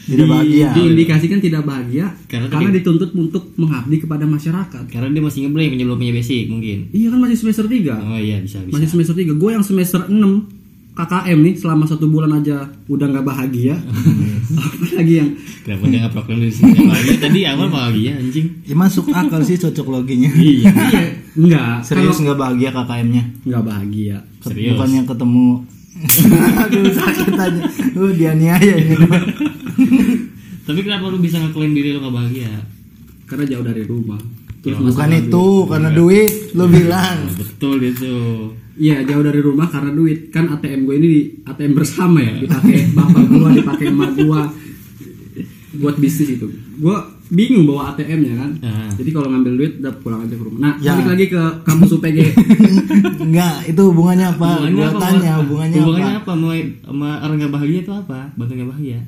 Tidak 0.00 0.16
di- 0.16 0.26
bahagia. 0.26 0.68
diindikasikan 0.72 1.38
tidak 1.38 1.62
bahagia 1.62 2.10
Karena 2.24 2.48
karena, 2.48 2.72
dituntut 2.72 3.10
untuk 3.12 3.54
mengabdi 3.54 3.98
kepada 3.98 4.24
masyarakat. 4.24 4.88
karena 4.88 5.06
dia 5.08 5.22
masih 5.22 5.44
ngeblame 5.44 5.76
belum 5.76 5.94
punya 5.96 6.10
basic 6.12 6.46
mungkin 6.46 6.90
Iya 6.90 7.10
kan 7.10 7.18
masih 7.20 7.36
semester 7.38 7.64
3 7.64 7.78
oh 8.00 8.18
iya 8.18 8.38
bisa 8.38 8.58
bisa 8.60 8.72
Masih 8.72 8.88
semester 8.88 9.14
3 9.14 9.30
Gue 9.32 9.50
yang 9.52 9.62
semester 9.62 10.00
6 10.02 10.59
KKM 10.90 11.38
nih 11.38 11.54
selama 11.56 11.84
satu 11.86 12.10
bulan 12.10 12.42
aja 12.42 12.66
udah 12.90 13.06
nggak 13.08 13.26
bahagia. 13.26 13.78
Apalagi 14.60 15.14
yang 15.22 15.30
kenapa 15.62 15.84
dia 15.86 15.98
nggak 16.04 16.14
program 16.14 16.38
di 16.42 16.50
sini? 16.50 16.78
Bahagia 16.84 17.16
tadi 17.22 17.40
awal 17.46 17.68
bahagia 17.70 18.12
anjing. 18.18 18.46
Ya 18.66 18.74
masuk 18.74 19.08
akal 19.14 19.40
sih 19.46 19.56
cocok 19.56 19.86
loginya. 19.86 20.30
Iya. 20.34 20.70
Iya 20.70 21.02
enggak 21.30 21.86
serius 21.86 22.18
kalau 22.18 22.34
nggak 22.34 22.38
bahagia 22.42 22.68
KKM-nya 22.74 23.24
nggak 23.46 23.64
bahagia. 23.64 24.16
Serius? 24.42 24.74
bukannya 24.74 25.02
ketemu 25.06 25.48
aduh 26.64 26.84
sakit 26.96 27.34
aja. 27.36 27.62
Lu 27.92 28.08
dianiaya 28.14 28.74
ini. 28.78 28.96
Tapi 30.64 30.80
kenapa 30.86 31.10
lu 31.10 31.18
bisa 31.18 31.36
ngeklaim 31.42 31.72
diri 31.74 31.92
lu 31.96 32.00
gak 32.04 32.14
bahagia? 32.14 32.52
Karena 33.26 33.44
jauh 33.48 33.64
dari 33.66 33.82
rumah. 33.84 34.20
Terus 34.60 34.76
Ya, 34.76 34.84
bukan 34.92 35.10
itu 35.16 35.46
karena 35.66 35.90
duit 35.90 36.32
lu 36.52 36.64
bilang. 36.68 37.18
Nah, 37.26 37.36
betul 37.36 37.80
itu 37.80 38.14
Iya 38.80 39.04
jauh 39.04 39.20
dari 39.20 39.38
rumah 39.38 39.68
karena 39.68 39.92
duit. 39.92 40.32
Kan 40.32 40.48
ATM 40.48 40.80
gue 40.82 40.94
ini 40.96 41.06
di 41.06 41.20
ATM 41.42 41.72
bersama 41.74 42.16
ya. 42.18 42.32
Dipakai 42.34 42.88
bapak 42.90 43.22
gua 43.28 43.48
dipakai 43.52 43.86
emak 43.88 44.10
gua 44.18 44.40
buat 45.76 45.96
bisnis 45.96 46.32
itu. 46.32 46.48
Gue 46.76 46.96
bingung 47.28 47.62
bawa 47.62 47.92
ATM-nya 47.92 48.34
kan. 48.34 48.50
Ah. 48.60 48.90
jadi 48.90 49.10
kalau 49.12 49.28
ngambil 49.28 49.52
duit 49.54 49.72
udah 49.78 49.94
pulang 50.00 50.24
aja 50.24 50.32
ke 50.32 50.42
rumah. 50.42 50.58
Nah 50.58 50.72
Ya. 50.78 50.92
balik 50.92 51.06
lagi 51.08 51.24
ke 51.28 51.42
kampus 51.62 51.90
UPG 51.94 52.18
enggak 53.26 53.54
itu 53.66 53.80
hubungannya 53.84 54.26
apa? 54.30 54.48
Hubungannya 54.58 54.74
gua 54.74 54.88
apa 54.88 54.98
tanya 54.98 55.32
hubungannya, 55.38 55.78
hubungannya 55.78 56.14
apa? 56.16 56.22
Apa? 56.24 56.32
Sama, 56.32 56.50
sama 56.82 57.08
orang 57.20 57.36
gak 57.38 57.52
bahagia 57.54 57.78
itu 57.80 57.92
apa? 57.94 58.18
Bantu 58.34 58.52
gak 58.56 58.70
bahagia. 58.72 59.00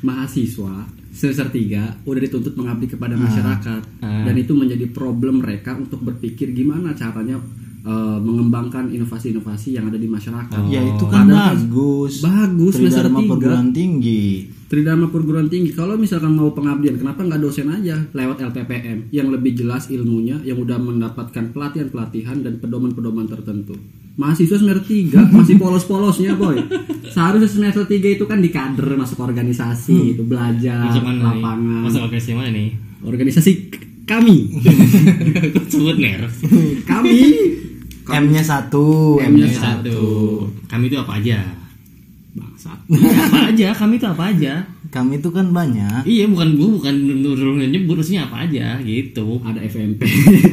Mahasiswa 0.00 0.74
semester 1.10 1.46
3 1.46 2.08
udah 2.08 2.20
dituntut 2.20 2.54
mengabdi 2.54 2.86
kepada 2.88 3.14
Ah. 3.14 3.20
masyarakat. 3.20 3.82
Ah. 4.00 4.24
dan 4.24 4.34
itu 4.34 4.52
menjadi 4.52 4.86
problem 4.88 5.38
mereka 5.38 5.76
untuk 5.76 6.00
berpikir 6.00 6.50
gimana 6.50 6.90
caranya 6.92 7.36
eh, 7.80 8.18
mengembangkan 8.18 8.88
inovasi-inovasi 8.88 9.74
yang 9.74 9.86
ada 9.86 9.96
di 9.96 10.06
masyarakat. 10.06 10.60
ya 10.66 10.80
itu 10.80 11.04
kan 11.06 11.24
Padahal 11.24 11.56
bagus 11.56 12.12
bagus 12.20 12.72
semester 12.74 13.06
tiga. 13.06 13.20
perguruan 13.26 13.68
tinggi 13.70 14.24
Tridharma 14.70 15.10
perguruan 15.10 15.50
tinggi. 15.50 15.74
Kalau 15.74 15.98
misalkan 15.98 16.30
mau 16.30 16.54
pengabdian, 16.54 16.94
kenapa 16.94 17.26
nggak 17.26 17.42
dosen 17.42 17.66
aja 17.68 18.06
lewat 18.14 18.38
LPPM 18.40 19.10
yang 19.10 19.26
lebih 19.26 19.58
jelas 19.58 19.90
ilmunya, 19.90 20.38
yang 20.46 20.62
udah 20.62 20.78
mendapatkan 20.78 21.50
pelatihan-pelatihan 21.50 22.38
dan 22.38 22.62
pedoman-pedoman 22.62 23.26
tertentu. 23.26 23.74
Mahasiswa 24.14 24.62
semester 24.62 24.86
3 24.86 25.26
masih 25.34 25.58
polos-polosnya 25.58 26.38
boy. 26.38 26.54
Seharusnya 27.04 27.50
semester 27.50 27.82
3 27.82 28.14
itu 28.14 28.24
kan 28.24 28.38
di 28.38 28.54
kader 28.54 28.94
masuk 28.94 29.18
organisasi 29.18 30.14
gitu, 30.14 30.22
belajar 30.22 30.86
Masuk 30.86 31.02
mana 31.02 31.18
nih? 31.18 31.24
lapangan. 31.26 31.80
Masuk 31.82 32.00
organisasi 32.06 32.32
mana 32.38 32.50
nih? 32.54 32.68
Organisasi 33.02 33.52
kami. 34.06 34.38
Sebut 35.74 35.98
ner. 35.98 36.30
kami 36.86 37.18
M-nya 38.10 38.42
satu 38.42 39.16
M-nya 39.20 39.46
Satu. 39.46 40.00
Kami 40.66 40.86
itu 40.86 40.96
apa 40.96 41.18
aja? 41.18 41.38
bangsat. 42.30 42.78
apa 43.26 43.38
aja? 43.50 43.68
Kami 43.74 43.94
itu 43.96 44.06
apa 44.06 44.24
aja? 44.30 44.54
kami 44.90 45.22
itu 45.22 45.30
kan 45.30 45.54
banyak 45.54 46.02
Iya 46.02 46.26
bukan 46.26 46.58
gua 46.58 46.82
bukan 46.82 46.94
nuruh 47.22 47.54
nyebut 47.62 47.94
maksudnya 47.94 48.26
apa 48.26 48.42
aja 48.42 48.74
gitu. 48.82 49.38
Ada 49.40 49.62
FMP. 49.62 50.02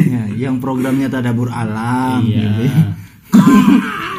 ya, 0.05 0.21
yang 0.37 0.61
programnya 0.61 1.09
tadabur 1.09 1.49
alam 1.49 2.21
Iya. 2.21 2.37
gitu 2.37 2.61
ya. 2.69 2.81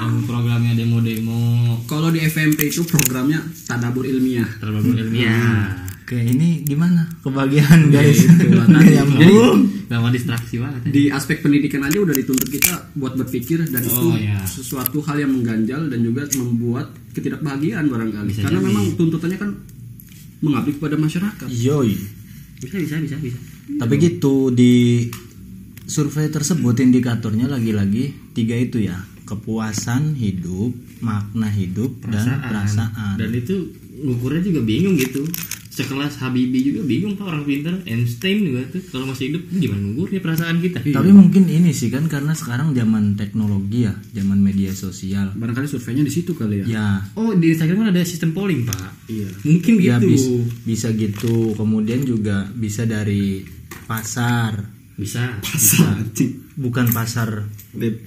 Yang 0.03 0.15
programnya 0.27 0.75
demo-demo 0.75 1.39
Kalau 1.87 2.11
di 2.11 2.19
FMP 2.19 2.67
itu 2.67 2.83
programnya 2.83 3.39
tadabur 3.65 4.03
ilmiah. 4.03 4.47
terlalu 4.59 5.07
ilmiah. 5.07 5.87
Oke 6.09 6.17
ini 6.17 6.65
gimana 6.65 7.05
kebagian 7.21 7.93
guys 7.93 8.25
Gitu 8.25 8.49
lah 8.51 8.65
tadi. 8.65 8.97
Nggak 8.97 9.05
nyambung. 9.13 9.59
Gak 9.85 9.99
mau 9.99 10.09
distraksi 10.09 10.57
banget. 10.57 10.81
ya. 10.81 10.89
di 10.89 11.03
aspek 11.09 11.41
pendidikan 11.41 11.85
aja 11.85 11.97
udah 11.99 12.13
dituntut 12.13 12.49
kita 12.49 12.73
buat 12.95 13.13
berpikir 13.15 13.61
dan 13.63 13.77
itu 13.79 13.93
Oh, 13.93 14.17
ya. 14.17 14.41
sesuatu 14.41 15.01
hal 15.01 15.17
yang 15.19 15.33
mengganjal 15.33 15.85
dan 15.85 16.01
juga 16.01 16.25
membuat 16.35 16.97
ketidakbahagiaan 17.13 17.85
barangkali 17.87 18.25
Bisa 18.27 18.41
karena 18.43 18.57
jadi. 18.57 18.67
memang 18.67 18.85
tuntutannya 18.95 19.37
kan 19.37 19.51
mengabdi 20.41 20.73
kepada 20.73 20.97
masyarakat 20.97 21.45
Yoi. 21.47 21.93
Bisa 22.59 22.77
bisa 22.79 22.97
bisa 22.99 23.17
bisa. 23.19 23.37
Tapi 23.77 23.95
gitu 23.99 24.49
di 24.49 25.09
survei 25.85 26.29
tersebut 26.29 26.73
indikatornya 26.79 27.49
lagi-lagi 27.49 28.17
tiga 28.33 28.57
itu 28.57 28.81
ya 28.81 28.97
kepuasan 29.25 30.17
hidup, 30.17 30.73
makna 30.99 31.49
hidup 31.49 32.01
dan 32.03 32.41
perasaan. 32.41 33.17
Dan 33.17 33.29
itu 33.31 33.77
ngukurnya 33.99 34.41
juga 34.43 34.61
bingung 34.63 34.97
gitu. 34.97 35.21
Sekelas 35.79 36.19
Habibie 36.19 36.59
juga 36.61 36.83
bingung 36.83 37.15
pak 37.15 37.25
orang 37.25 37.43
pintar. 37.43 37.79
Einstein 37.85 38.43
juga 38.43 38.67
tuh 38.69 38.83
kalau 38.85 39.07
masih 39.07 39.31
hidup 39.31 39.43
gimana 39.53 39.79
ngukurnya 39.81 40.19
perasaan 40.19 40.59
kita. 40.59 40.83
Tapi 40.83 41.11
mungkin 41.11 41.47
ini 41.47 41.71
sih 41.71 41.87
kan 41.87 42.05
karena 42.05 42.33
sekarang 42.33 42.73
zaman 42.73 43.15
teknologi 43.15 43.87
ya, 43.87 43.95
zaman 44.13 44.39
media 44.39 44.73
sosial. 44.73 45.31
barangkali 45.33 45.67
surveinya 45.67 46.03
di 46.03 46.11
situ 46.11 46.33
kali 46.33 46.61
ya 46.61 46.67
Ya, 46.69 46.89
Oh 47.15 47.31
di 47.31 47.51
Instagram 47.51 47.79
kan 47.81 47.89
ada 47.91 48.03
sistem 48.03 48.33
polling 48.33 48.65
pak. 48.65 48.91
iya 49.07 49.31
Mungkin 49.41 49.75
gitu. 49.77 49.87
ya 49.87 49.97
bis- 50.01 50.31
bisa 50.65 50.91
gitu. 50.91 51.55
Kemudian 51.55 52.03
juga 52.03 52.51
bisa 52.51 52.83
dari 52.83 53.47
pasar. 53.85 54.59
Bisa. 54.95 55.39
Pasar, 55.39 56.03
anjing. 56.03 56.48
Bukan 56.59 56.91
pasar 56.91 57.47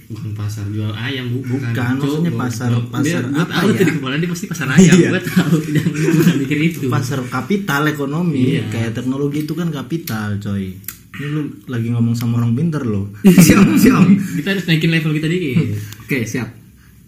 Bukan 0.06 0.30
pasar 0.32 0.68
jual 0.68 0.92
ayam 0.92 1.24
bu. 1.26 1.40
Bukan, 1.48 1.72
Cok, 1.72 1.88
maksudnya 1.96 2.32
pasar- 2.34 2.84
pasar 2.86 3.22
dia- 3.24 3.40
apa 3.40 3.48
tahu 3.50 3.68
ya? 3.70 3.80
di 3.80 3.92
kepala 3.94 4.14
dia 4.14 4.28
pasti 4.28 4.46
pasar 4.46 4.66
ayam. 4.70 4.92
Iya. 4.94 5.08
Gue 5.08 5.22
tahu. 5.24 5.54
Jangan 5.74 5.92
bukan 6.12 6.36
mikir 6.38 6.58
itu. 6.60 6.78
pasar 6.86 7.18
kapital 7.26 7.82
ekonomi 7.86 8.44
Iya. 8.54 8.68
kayak 8.68 8.92
teknologi 8.92 9.42
itu 9.42 9.52
kan 9.52 9.68
kapital 9.68 10.36
coy 10.38 10.76
ini 11.12 11.26
lu 11.26 11.40
lagi 11.66 11.88
ngomong 11.88 12.12
sama 12.12 12.38
orang 12.38 12.52
pinter 12.52 12.80
loh 12.82 13.12
siap 13.44 13.68
siap 13.74 14.00
Kita 14.34 14.48
harus 14.50 14.64
naikin 14.64 14.88
level 14.90 15.12
kita 15.12 15.28
dikit. 15.28 15.76
oke 15.98 16.18
siap 16.22 16.48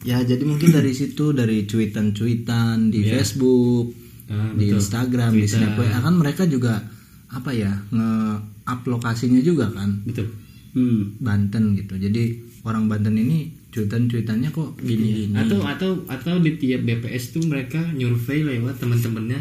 ya 0.02 0.20
jadi 0.20 0.40
mungkin 0.42 0.68
dari 0.70 0.92
situ 0.92 1.32
dari 1.32 1.64
cuitan-cuitan 1.64 2.88
di 2.88 3.00
Facebook 3.02 3.96
Ah, 4.24 4.48
di 4.50 4.68
betul. 4.68 4.76
Instagram 4.78 5.32
di 5.32 5.44
Snap 5.44 5.72
WA 5.74 5.98
kan 5.98 6.14
mereka 6.14 6.44
juga 6.44 6.80
apa 7.28 7.50
ya 7.50 7.68
nge-up 7.90 8.80
lokasinya 8.86 9.36
juga 9.38 9.68
kan 9.68 10.00
Betul. 10.02 10.32
Hmm. 10.74 11.22
Banten 11.22 11.78
gitu. 11.78 11.94
Jadi 11.96 12.22
orang 12.66 12.90
Banten 12.90 13.14
ini 13.16 13.64
cuitan-cuitannya 13.74 14.54
kok 14.54 14.78
gini-gini 14.78 15.34
atau 15.34 15.58
atau 15.66 15.90
atau 16.06 16.34
di 16.38 16.54
tiap 16.54 16.86
BPS 16.86 17.34
tuh 17.34 17.42
mereka 17.50 17.82
nyurvei 17.90 18.46
lewat 18.46 18.78
teman-temannya 18.78 19.40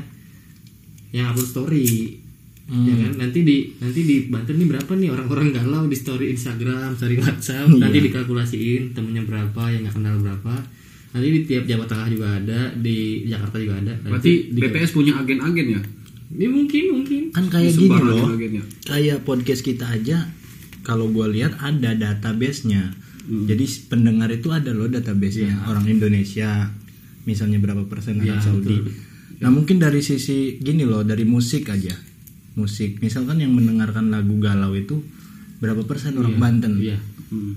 yang 1.14 1.30
upload 1.30 1.50
story. 1.50 2.18
Ya 2.64 2.96
kan? 2.96 3.12
Nanti 3.20 3.46
di 3.46 3.58
nanti 3.78 4.02
di 4.02 4.16
Banten 4.32 4.58
nih 4.58 4.68
berapa 4.72 4.92
nih 4.98 5.10
orang-orang 5.14 5.54
galau 5.54 5.86
di 5.86 5.94
story 5.94 6.34
Instagram 6.34 6.98
story 6.98 7.22
WhatsApp. 7.22 7.70
Nanti 7.70 8.02
dikalkulasiin 8.10 8.98
temennya 8.98 9.28
berapa 9.28 9.62
yang 9.70 9.86
nggak 9.86 9.96
kenal 10.00 10.16
berapa. 10.24 10.54
Nanti 11.14 11.28
di 11.30 11.42
tiap 11.46 11.70
Jawa 11.70 11.86
Tengah 11.86 12.08
juga 12.10 12.28
ada 12.34 12.74
di 12.74 13.30
Jakarta 13.30 13.62
juga 13.62 13.78
ada. 13.78 13.94
Berarti 14.02 14.50
nanti 14.50 14.58
di, 14.58 14.60
BPS 14.66 14.92
punya 14.98 15.14
agen-agen 15.22 15.68
ya? 15.78 15.82
Ini 16.34 16.46
mungkin 16.50 16.84
mungkin. 16.98 17.22
Kan 17.30 17.46
kayak 17.54 17.78
gini 17.78 17.94
loh. 17.94 18.34
kayak 18.82 19.22
podcast 19.22 19.62
kita 19.62 19.86
aja 19.86 20.26
kalau 20.84 21.10
gue 21.10 21.28
lihat 21.32 21.58
ada 21.60 21.96
database-nya. 21.96 22.94
Hmm. 23.24 23.48
jadi 23.48 23.64
pendengar 23.88 24.28
itu 24.36 24.52
ada 24.52 24.76
loh 24.76 24.92
database-nya. 24.92 25.64
Orang 25.66 25.88
Indonesia 25.88 26.68
misalnya 27.24 27.56
berapa 27.64 27.88
persen 27.88 28.20
Arab 28.20 28.36
Iya, 28.36 28.44
Saudi. 28.44 28.78
nah 29.40 29.48
mungkin 29.48 29.80
dari 29.80 30.04
sisi 30.04 30.60
gini 30.60 30.84
loh 30.84 31.08
dari 31.08 31.24
musik 31.24 31.72
aja. 31.72 31.96
Musik. 32.60 33.00
Misalkan 33.00 33.40
yang 33.40 33.56
mendengarkan 33.56 34.12
lagu 34.12 34.36
galau 34.38 34.76
itu 34.76 35.00
berapa 35.64 35.88
persen 35.88 36.20
orang 36.20 36.36
Banten? 36.36 36.84
iya. 36.84 37.00
Hmm. 37.32 37.56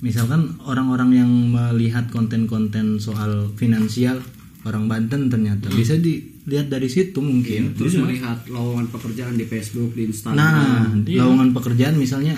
misalkan 0.00 0.56
orang-orang 0.64 1.16
yang 1.16 1.30
melihat 1.48 2.08
konten-konten 2.08 3.00
soal 3.00 3.52
finansial 3.56 4.20
orang 4.64 4.88
Banten 4.88 5.28
ternyata. 5.28 5.68
Hmm. 5.68 5.76
bisa 5.76 6.00
dilihat 6.44 6.68
dari 6.68 6.86
situ 6.86 7.16
mungkin 7.18 7.72
terus 7.72 7.96
melihat 7.96 8.44
lowongan 8.46 8.86
pekerjaan 8.88 9.32
di 9.32 9.44
Facebook 9.44 9.92
di 9.92 10.06
Instagram 10.06 10.36
Nah, 10.36 10.92
lowongan 11.02 11.50
pekerjaan 11.52 11.96
misalnya 11.96 12.36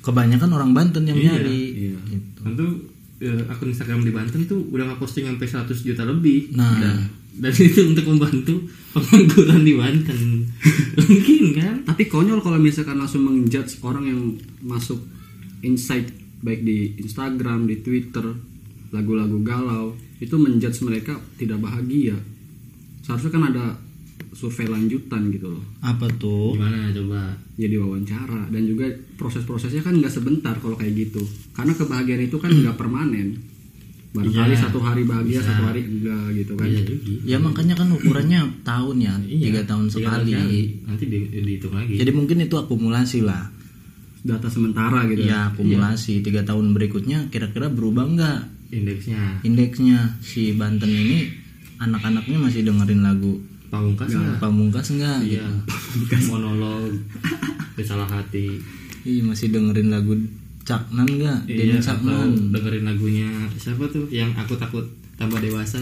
kebanyakan 0.00 0.50
orang 0.50 0.70
Banten 0.72 1.04
yang 1.04 1.16
Iya, 1.16 1.28
nyari. 1.34 1.60
iya. 1.70 1.98
Gitu. 2.00 2.40
tentu 2.40 2.66
eh, 3.18 3.42
akun 3.44 3.68
Instagram 3.68 4.00
di 4.00 4.10
Banten 4.10 4.40
tuh 4.44 4.64
udah 4.68 4.84
nggak 4.86 4.98
posting 4.98 5.26
sampai 5.26 5.44
100 5.44 5.82
juta 5.82 6.02
lebih 6.02 6.54
Nah. 6.54 6.78
dan, 6.78 6.96
dan 7.36 7.52
itu 7.52 7.80
untuk 7.84 8.06
membantu 8.06 8.54
pengangguran 8.90 9.60
di 9.60 9.74
Banten 9.74 10.20
mungkin 10.98 11.44
kan 11.52 11.76
Tapi 11.84 12.02
konyol 12.06 12.40
kalau 12.40 12.56
misalkan 12.56 12.96
langsung 12.96 13.22
menjudge 13.22 13.82
orang 13.82 14.04
yang 14.06 14.20
masuk 14.60 15.02
insight 15.60 16.08
baik 16.38 16.62
di 16.62 16.94
Instagram, 16.96 17.66
di 17.66 17.82
Twitter, 17.82 18.22
lagu-lagu 18.88 19.42
galau 19.42 19.92
itu 20.16 20.32
menjudge 20.32 20.80
mereka 20.80 21.18
tidak 21.34 21.58
bahagia. 21.58 22.14
Seharusnya 23.08 23.32
kan 23.32 23.44
ada 23.48 23.64
survei 24.30 24.68
lanjutan 24.68 25.32
gitu 25.32 25.48
loh. 25.48 25.64
Apa 25.80 26.04
tuh? 26.14 26.52
gimana 26.52 26.92
coba 26.92 27.32
Jadi 27.56 27.74
wawancara 27.74 28.46
dan 28.46 28.62
juga 28.62 28.86
proses-prosesnya 29.16 29.80
kan 29.80 29.96
nggak 29.96 30.12
sebentar 30.12 30.54
kalau 30.54 30.76
kayak 30.76 31.08
gitu. 31.08 31.24
Karena 31.50 31.72
kebahagiaan 31.72 32.22
itu 32.22 32.36
kan 32.36 32.52
nggak 32.52 32.76
permanen. 32.76 33.40
Barangkali 34.08 34.52
Iya. 34.52 34.62
satu 34.62 34.78
hari 34.78 35.04
bahagia, 35.04 35.40
Bisa. 35.40 35.48
satu 35.48 35.62
hari 35.64 35.80
enggak 35.82 36.24
gitu 36.34 36.52
kan. 36.54 36.64
Iya 36.64 36.80
juga. 36.82 37.12
Ya 37.24 37.36
makanya 37.38 37.74
kan 37.74 37.88
ukurannya 37.90 38.40
tahun 38.68 38.96
ya, 38.98 39.14
tiga 39.20 39.62
tahun 39.64 39.84
Tiga 39.86 39.96
sekali. 40.16 40.32
nanti 40.84 41.04
di, 41.04 41.18
dihitung 41.34 41.72
lagi 41.72 41.92
Jadi 41.96 42.10
mungkin 42.12 42.36
itu 42.38 42.54
akumulasi 42.54 43.20
lah. 43.20 43.48
Data 44.18 44.48
sementara 44.48 45.04
gitu. 45.06 45.24
Ya 45.24 45.48
akumulasi 45.48 46.20
tiga 46.20 46.42
tahun 46.42 46.72
berikutnya 46.72 47.28
kira-kira 47.28 47.68
berubah 47.68 48.04
nggak 48.06 48.38
indeksnya 48.68 49.40
indeksnya 49.42 50.20
si 50.20 50.52
Banten 50.52 50.88
ini 50.88 51.47
anak-anaknya 51.78 52.38
masih 52.38 52.62
dengerin 52.62 53.00
lagu 53.00 53.38
pamungkas 53.68 54.10
nggak 54.10 54.38
Pamungkas 54.38 54.86
nggak? 54.90 55.18
iya 55.24 55.44
monolog 56.26 56.92
salah 57.78 58.06
hati 58.06 58.58
Ih 59.02 59.22
masih 59.22 59.48
dengerin 59.48 59.88
lagu 59.88 60.12
Caknan 60.60 61.06
nggak? 61.06 61.38
Denny 61.46 61.72
iya 61.72 61.78
Caknan. 61.78 62.50
dengerin 62.50 62.84
lagunya 62.84 63.28
siapa 63.54 63.86
tuh 63.86 64.04
yang 64.08 64.28
aku 64.32 64.52
takut 64.54 64.84
tambah 65.14 65.38
dewasa 65.38 65.80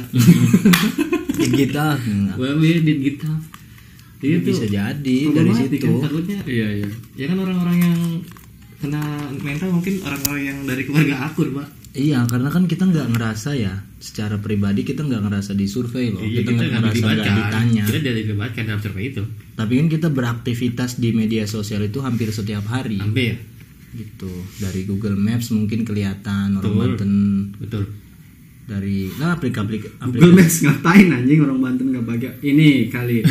kita. 1.37 1.87
Nggak. 1.99 2.37
Wawe 2.37 2.71
dit 2.81 3.01
kita 3.03 3.33
Itu 4.17 4.41
bisa 4.43 4.65
jadi 4.65 5.17
dari 5.29 5.29
problematik 5.45 5.77
situ. 5.77 5.87
kan, 5.87 6.03
takutnya 6.03 6.39
Iya, 6.43 6.69
iya. 6.79 6.89
ya 7.15 7.25
kan 7.29 7.39
orang-orang 7.39 7.77
yang 7.79 7.97
kena 8.77 9.03
mental 9.39 9.69
mungkin 9.71 9.95
orang-orang 10.01 10.43
yang 10.45 10.59
dari 10.65 10.83
keluarga 10.85 11.17
akur 11.27 11.49
pak 11.53 11.69
Iya, 11.97 12.29
karena 12.29 12.53
kan 12.53 12.69
kita 12.69 12.85
nggak 12.85 13.09
ngerasa 13.17 13.57
ya, 13.57 13.73
secara 13.97 14.37
pribadi 14.37 14.85
kita 14.85 15.01
nggak 15.01 15.25
ngerasa 15.25 15.57
disurvei 15.57 16.13
loh, 16.13 16.21
Iya, 16.21 16.45
kita 16.45 16.53
nggak 16.53 16.71
ngerasa 16.77 17.05
nggak 17.09 17.37
ditanya. 17.41 17.85
kita 17.89 17.99
tidak 18.05 18.15
dilibatkan 18.21 18.63
dalam 18.69 18.81
survei 18.85 19.05
itu 19.09 19.23
Tapi 19.57 19.73
kan 19.81 19.87
kita 19.89 20.09
beraktivitas 20.13 21.01
di 21.01 21.17
media 21.17 21.49
sosial 21.49 21.89
itu 21.89 22.05
hampir 22.05 22.29
setiap 22.29 22.69
hari, 22.69 23.01
hampir 23.01 23.41
gitu. 23.97 24.29
Dari 24.61 24.85
Google 24.85 25.17
Maps 25.17 25.49
mungkin 25.57 25.89
kelihatan 25.89 26.61
orang 26.61 26.69
Betul. 26.69 26.77
Banten, 26.77 27.13
betul 27.57 27.85
dari 28.67 29.07
nah 29.23 29.39
aplikasi 29.39 29.79
Google 30.11 30.35
Maps 30.35 30.59
ngatain 30.67 31.09
anjing 31.15 31.39
orang 31.39 31.59
Banten 31.63 31.87
nggak 31.95 32.05
bahagia. 32.05 32.31
Ini 32.43 32.91
kali 32.91 33.23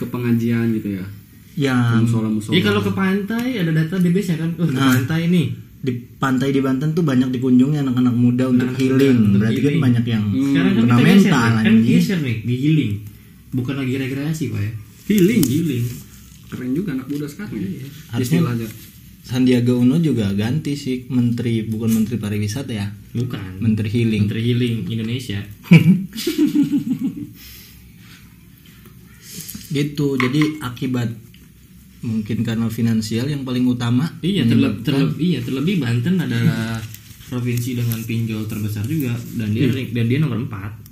ke 0.00 0.04
pengajian 0.08 0.72
gitu 0.80 0.96
ya. 0.96 1.04
Musola 2.00 2.32
musola. 2.32 2.56
Iya 2.56 2.62
kalau 2.72 2.80
ke 2.80 2.92
pantai 2.96 3.60
ada 3.60 3.70
database 3.74 4.32
ya 4.32 4.36
kan, 4.40 4.50
oh 4.56 4.64
ke 4.64 4.74
pantai 4.74 5.28
nih 5.28 5.67
di 5.78 5.92
pantai 6.18 6.50
di 6.50 6.58
Banten 6.58 6.90
tuh 6.90 7.02
banyak 7.02 7.30
dikunjungi 7.30 7.78
anak-anak 7.78 8.10
muda 8.12 8.44
untuk 8.46 8.66
Anak-anak 8.68 8.82
healing. 8.98 9.18
muda 9.24 9.38
Berarti 9.38 9.54
kan 9.54 9.64
healing. 9.64 9.80
banyak 9.80 10.04
yang 10.04 10.24
Sekarang 10.26 10.52
kan 10.68 10.80
kena 10.80 10.94
kita 10.94 11.04
mental 11.04 11.50
kan 11.56 11.74
geser 11.80 12.18
nih 12.18 12.36
di 12.42 12.54
healing. 12.56 12.92
Bukan 13.48 13.74
lagi 13.76 13.94
rekreasi 13.96 14.44
pak 14.48 14.60
ya. 14.60 14.72
Healing. 15.06 15.42
Healing. 15.42 15.84
Keren 16.48 16.70
juga 16.72 16.90
anak 16.92 17.06
muda 17.06 17.26
sekarang 17.26 17.54
ya. 17.54 17.86
Harusnya- 18.10 18.42
Istilahnya. 18.42 18.68
Sandiaga 19.20 19.76
Uno 19.76 20.00
juga 20.00 20.32
ganti 20.32 20.72
sih 20.72 21.04
menteri 21.06 21.60
bukan 21.62 21.92
menteri 21.92 22.16
pariwisata 22.16 22.72
ya, 22.72 22.88
Bukan. 23.12 23.60
menteri 23.60 23.86
healing. 23.86 24.24
Menteri 24.24 24.40
Healing 24.42 24.76
Indonesia. 24.88 25.44
Gitu. 29.68 30.16
Jadi 30.16 30.40
akibat 30.58 31.12
mungkin 32.00 32.42
karena 32.42 32.66
finansial 32.68 33.26
yang 33.26 33.42
paling 33.42 33.64
utama 33.64 34.06
Iya, 34.20 34.46
terlebih, 34.46 34.82
terlebih, 34.82 35.16
iya, 35.18 35.38
terlebih 35.42 35.74
Banten 35.78 36.14
adalah 36.16 36.78
provinsi 37.26 37.76
dengan 37.76 37.98
pinjol 38.00 38.46
terbesar 38.46 38.84
juga 38.84 39.12
dan 39.34 39.50
dia 39.50 39.66
dan 39.68 40.04
dia 40.06 40.18
nomor 40.18 40.38
4 40.40 40.88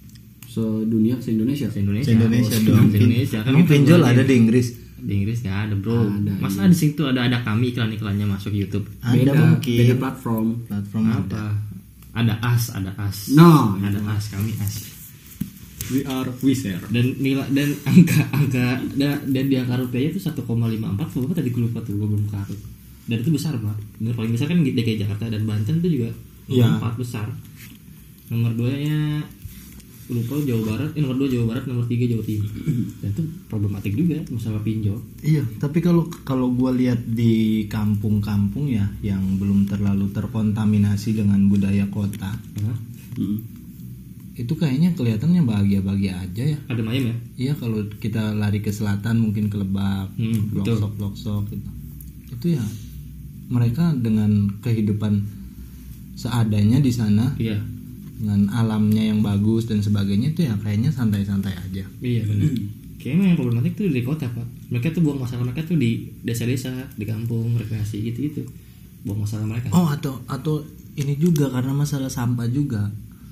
Sedunia, 0.49 1.21
se-Indonesia. 1.21 1.69
se 1.69 1.85
Indonesia. 1.85 2.09
Se-Indonesia 2.09 2.57
Oh, 2.57 2.65
dong. 2.65 2.89
Se-Indonesia. 2.89 3.39
Kan 3.45 3.53
Emang 3.53 3.69
kita 3.69 3.75
pinjol 3.77 4.01
ada 4.01 4.23
di 4.25 4.35
Inggris? 4.35 4.67
Di 4.97 5.13
Inggris 5.13 5.39
nggak 5.45 5.59
ada 5.69 5.75
bro. 5.77 6.09
Ada, 6.09 6.33
Masa 6.41 6.65
iya. 6.65 6.73
di 6.73 6.77
situ 6.81 7.03
ada 7.05 7.21
ada 7.29 7.39
kami 7.45 7.77
iklan-iklannya 7.77 8.25
masuk 8.25 8.57
YouTube. 8.57 8.89
Ada 9.05 9.13
beda, 9.21 9.33
mungkin. 9.37 9.77
beda 9.77 9.95
platform. 10.01 10.47
Platform 10.65 11.05
ada. 11.05 11.21
Apa? 11.21 11.45
Ada 12.17 12.35
as, 12.41 12.73
ada 12.73 12.91
as. 12.97 13.29
No, 13.37 13.77
ada 13.77 14.01
as 14.09 14.33
kami 14.33 14.57
as. 14.57 14.96
We 15.93 16.01
are 16.03 16.29
Wizard. 16.43 16.83
Dan 16.91 17.15
nilai 17.23 17.47
dan 17.55 17.71
angka 17.87 18.23
angka 18.35 18.67
dan, 18.99 19.23
dan 19.31 19.45
di 19.47 19.55
angka 19.55 19.79
rupiahnya 19.79 20.11
itu 20.17 20.21
1,54 20.21 20.43
berapa 20.43 21.35
tadi 21.35 21.49
gue 21.55 21.63
lupa 21.63 21.79
tuh 21.83 21.95
gue 21.95 22.09
belum 22.09 22.27
karut. 22.27 22.61
Dan 23.07 23.17
itu 23.23 23.31
besar 23.31 23.55
pak. 23.55 23.77
Bener 24.03 24.15
paling 24.19 24.33
besar 24.35 24.51
kan 24.51 24.59
DKI 24.63 25.07
Jakarta 25.07 25.31
dan 25.31 25.47
Banten 25.47 25.79
itu 25.79 26.01
juga 26.03 26.11
nomor 26.51 26.79
Iya. 26.79 26.83
4 26.83 27.03
besar. 27.03 27.27
Nomor 28.31 28.53
2 28.59 28.83
nya 28.83 28.99
lupa 30.07 30.39
Jawa 30.39 30.63
Barat, 30.63 30.91
eh, 30.95 31.03
nomor 31.03 31.19
2 31.19 31.35
Jawa 31.35 31.45
Barat, 31.51 31.65
nomor 31.67 31.85
3 31.91 32.07
Jawa 32.07 32.23
Timur. 32.23 32.51
Dan 33.03 33.11
itu 33.11 33.23
problematik 33.51 33.93
juga 33.99 34.23
masalah 34.31 34.63
pinjol. 34.63 34.99
Iya, 35.23 35.43
tapi 35.59 35.83
kalau 35.83 36.07
kalau 36.23 36.55
gue 36.55 36.71
lihat 36.79 37.03
di 37.11 37.67
kampung-kampung 37.67 38.71
ya 38.71 38.87
yang 39.03 39.23
belum 39.39 39.67
terlalu 39.67 40.11
terkontaminasi 40.15 41.19
dengan 41.19 41.51
budaya 41.51 41.91
kota? 41.91 42.39
Mm. 43.19 43.39
Itu 44.37 44.53
kayaknya 44.53 44.93
kelihatannya 44.93 45.43
bahagia-bahagia 45.43 46.13
aja 46.21 46.45
ya. 46.53 46.59
Ada 46.69 46.83
mayem 46.85 47.09
ya? 47.09 47.17
Iya 47.41 47.53
kalau 47.57 47.81
kita 47.97 48.37
lari 48.37 48.61
ke 48.61 48.69
selatan 48.69 49.17
mungkin 49.19 49.49
ke 49.49 49.57
Lebak, 49.57 50.13
Hmm, 50.15 50.53
betul. 50.53 50.77
Loksok, 50.77 50.93
Loksok 51.01 51.43
gitu. 51.51 51.69
Itu 52.31 52.47
ya 52.61 52.65
mereka 53.49 53.97
dengan 53.97 54.61
kehidupan 54.61 55.25
seadanya 56.15 56.81
di 56.81 56.91
sana 56.91 57.33
Iya. 57.37 57.61
dengan 58.17 58.49
alamnya 58.51 59.05
yang 59.05 59.21
bagus 59.21 59.69
dan 59.69 59.81
sebagainya 59.81 60.33
itu 60.33 60.45
ya 60.45 60.57
kayaknya 60.57 60.89
santai-santai 60.89 61.53
aja. 61.53 61.85
Iya 62.01 62.23
benar. 62.25 62.53
Kayaknya 62.97 63.25
yang 63.31 63.39
problematik 63.39 63.73
tuh 63.77 63.89
di 63.89 64.03
kota 64.03 64.27
pak. 64.27 64.47
Mereka 64.69 64.91
tuh 64.91 65.01
buang 65.01 65.21
masalah 65.21 65.45
mereka 65.45 65.63
tuh 65.63 65.77
di 65.77 66.11
desa-desa, 66.21 66.73
di 66.93 67.05
kampung, 67.05 67.55
rekreasi 67.55 68.03
gitu-gitu. 68.03 68.43
Buang 69.05 69.23
masalah 69.23 69.47
mereka. 69.47 69.71
Oh 69.71 69.87
atau 69.87 70.19
atau 70.27 70.65
ini 70.97 71.15
juga 71.15 71.49
karena 71.49 71.73
masalah 71.73 72.09
sampah 72.09 72.49
juga. 72.49 72.89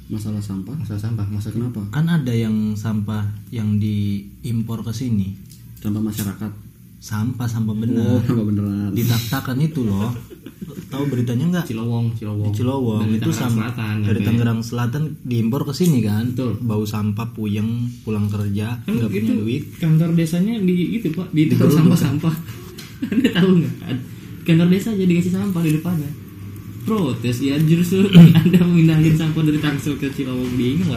Masalah 0.06 0.38
sampah. 0.38 0.74
Masalah 0.74 1.00
sampah, 1.00 1.26
masalah 1.26 1.54
Kenapa? 1.54 1.80
Kan 1.90 2.06
ada 2.06 2.30
yang 2.30 2.74
sampah 2.74 3.24
yang 3.48 3.78
diimpor 3.78 4.80
ke 4.80 4.90
sini. 4.90 5.32
Sampah 5.76 6.02
masyarakat. 6.02 6.52
Sampah 6.98 7.44
sampah 7.44 7.72
Oh, 7.72 7.78
benar. 7.78 8.20
sampah 8.22 8.44
beneran. 8.44 8.90
Ditaktakan 8.90 9.56
itu 9.60 9.80
loh. 9.82 10.08
Tahu 10.86 11.04
beritanya 11.06 11.44
nggak? 11.50 11.64
Cilowong, 11.66 12.12
Cilowong. 12.14 12.46
Di 12.46 12.56
Cilowong 12.56 13.00
Dari 13.02 13.12
itu 13.14 13.24
Tangerang 13.26 13.36
sam- 13.42 13.56
Selatan, 13.58 13.94
dari 13.98 14.04
sampai- 14.14 14.24
Tangerang 14.26 14.60
Selatan 14.62 15.02
diimpor 15.22 15.60
ke 15.62 15.72
sini 15.72 15.98
kan. 16.00 16.24
Betul. 16.30 16.52
Bau 16.62 16.84
sampah 16.84 17.28
puyeng 17.30 17.70
pulang 18.00 18.24
kerja 18.26 18.78
Kan 18.78 18.92
nggak 18.94 19.10
punya 19.10 19.20
itu 19.22 19.32
duit. 19.34 19.62
kantor 19.76 20.08
desanya 20.14 20.54
di 20.58 20.74
itu 20.94 21.08
pak, 21.10 21.28
di 21.30 21.42
tempat 21.46 21.68
sampah-sampah. 21.70 22.34
Anda 23.10 23.28
tahu 23.30 23.50
nggak? 23.58 23.74
Kantor 24.44 24.68
desa 24.70 24.88
aja 24.90 25.02
dikasih 25.02 25.32
sampah 25.34 25.60
di 25.60 25.72
depannya. 25.74 26.10
Protes 26.84 27.40
ya 27.40 27.56
justru 27.64 28.04
Anda 28.40 28.60
memindahin 28.60 29.16
sampah 29.16 29.40
dari 29.40 29.58
Tangsel 29.58 29.96
ke 29.96 30.12
Cilowong 30.12 30.52
bingung? 30.54 30.92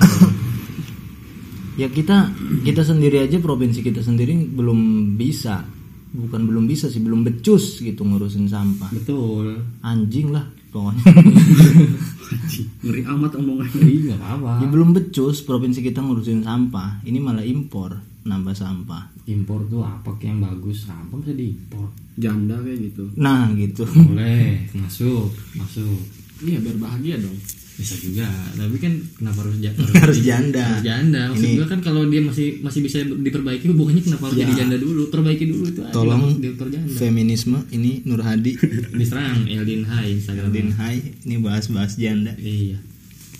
Ya 1.79 1.87
kita 1.87 2.33
kita 2.67 2.83
sendiri 2.83 3.23
aja 3.23 3.39
provinsi 3.39 3.79
kita 3.79 4.03
sendiri 4.03 4.35
belum 4.35 5.13
bisa. 5.15 5.63
Bukan 6.07 6.47
belum 6.49 6.65
bisa 6.65 6.87
sih, 6.91 7.03
belum 7.03 7.23
becus 7.23 7.79
gitu 7.79 8.01
ngurusin 8.03 8.49
sampah. 8.49 8.89
Betul. 8.91 9.63
Anjing 9.85 10.33
lah 10.33 10.43
pokoknya. 10.73 11.03
Ngeri 12.83 13.01
amat 13.07 13.31
omongannya. 13.39 13.81
Iya 13.85 14.15
apa-apa. 14.19 14.65
ya 14.65 14.67
belum 14.67 14.91
becus 14.91 15.45
provinsi 15.45 15.79
kita 15.79 16.03
ngurusin 16.03 16.43
sampah. 16.43 17.05
Ini 17.05 17.21
malah 17.21 17.45
impor 17.45 18.16
nambah 18.27 18.51
sampah. 18.51 19.03
impor 19.25 19.59
tuh 19.65 19.81
apa 19.81 20.11
yang 20.21 20.37
bagus 20.37 20.83
sampah 20.83 21.17
bisa 21.17 21.33
diimpor 21.33 21.87
Janda 22.15 22.57
kayak 22.57 22.79
gitu. 22.85 23.03
Nah 23.15 23.51
gitu. 23.53 23.83
boleh 23.85 24.67
masuk 24.73 25.27
masuk 25.53 25.99
Iya 26.39 26.59
biar 26.59 26.77
bahagia 26.77 27.17
dong. 27.17 27.33
bisa 27.73 27.93
juga 27.95 28.25
tapi 28.51 28.73
kan 28.75 28.89
kenapa 29.15 29.37
harus 29.39 29.57
ja- 29.59 29.69
Harus 29.99 30.17
janda. 30.19 30.65
harus 30.65 30.81
janda 30.81 31.29
maksud 31.29 31.45
Ini- 31.45 31.55
gua 31.55 31.67
kan 31.67 31.79
kalau 31.79 32.01
dia 32.03 32.17
masih 32.19 32.47
masih 32.59 32.81
bisa 32.81 32.97
diperbaiki 33.05 33.69
hubungannya 33.69 34.01
kenapa 34.01 34.23
harus 34.25 34.33
Ya. 34.35 34.41
jadi 34.43 34.53
janda 34.57 34.77
dulu 34.77 35.01
perbaiki 35.07 35.45
dulu 35.45 35.65
itu 35.67 35.81
aja 35.83 35.93
Tolong 35.93 36.21
diatur 36.35 36.67
janda 36.67 36.89
feminisme 36.91 37.61
ini 37.69 38.01
Nur 38.01 38.17
Hadi. 38.19 38.57
diserang 38.91 39.45
Eldin 39.45 39.83
Hai 39.83 40.09
Instagram 40.11 40.49
Din 40.49 40.69
Hai 40.71 40.97
ini 41.21 41.37
bahas-bahas 41.37 41.93
janda. 41.95 42.33
iya 42.35 42.81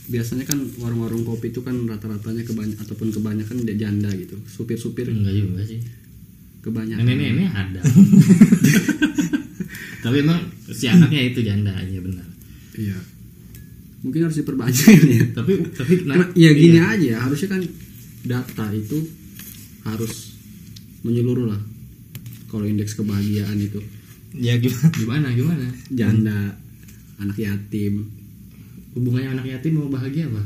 Biasanya 0.08 0.43
kan 0.43 0.60
warung-warung 0.76 1.22
kopi 1.22 1.50
itu 1.50 1.60
kan 1.60 1.74
rata-ratanya 1.84 2.41
kebanyakan 2.41 2.82
ataupun 2.82 3.08
kebanyakan 3.12 3.56
dia 3.63 3.76
janda 3.78 4.08
gitu. 4.12 4.36
Supir-supir 4.46 5.08
enggak 5.08 5.34
juga 5.34 5.62
sih 5.63 5.80
kebanyakan. 6.58 7.00
nenek-nenek 7.00 7.48
ada 7.50 7.80
tapi 10.04 10.20
emang 10.20 10.36
si 10.67 10.84
anaknya 10.86 11.22
itu 11.26 11.39
janda 11.39 11.72
aja 11.72 11.96
benar 12.00 12.28
Iya. 12.76 12.93
Mungkin 14.04 14.20
harus 14.22 14.38
diperbanyak 14.38 14.86
ya. 15.02 15.26
tapi 15.34 15.63
tapi 15.74 15.93
Karena, 16.04 16.28
ya 16.38 16.50
gini 16.52 16.78
aja, 16.78 17.24
harusnya 17.24 17.48
kan 17.50 17.62
data 18.22 18.65
itu 18.70 19.02
harus 19.82 20.38
menyeluruh 21.02 21.50
lah. 21.50 21.58
Kalau 22.46 22.62
indeks 22.63 22.93
kebahagiaan 22.93 23.58
itu 23.58 23.82
Ya 24.36 24.54
gimana? 24.60 24.91
gimana 24.93 25.28
gimana 25.34 25.65
janda, 25.89 26.39
anak 27.17 27.38
yatim, 27.41 28.06
hubungannya 28.97 29.29
anak 29.31 29.45
yatim 29.47 29.73
mau 29.75 29.88
bahagia 29.88 30.25
apa 30.25 30.41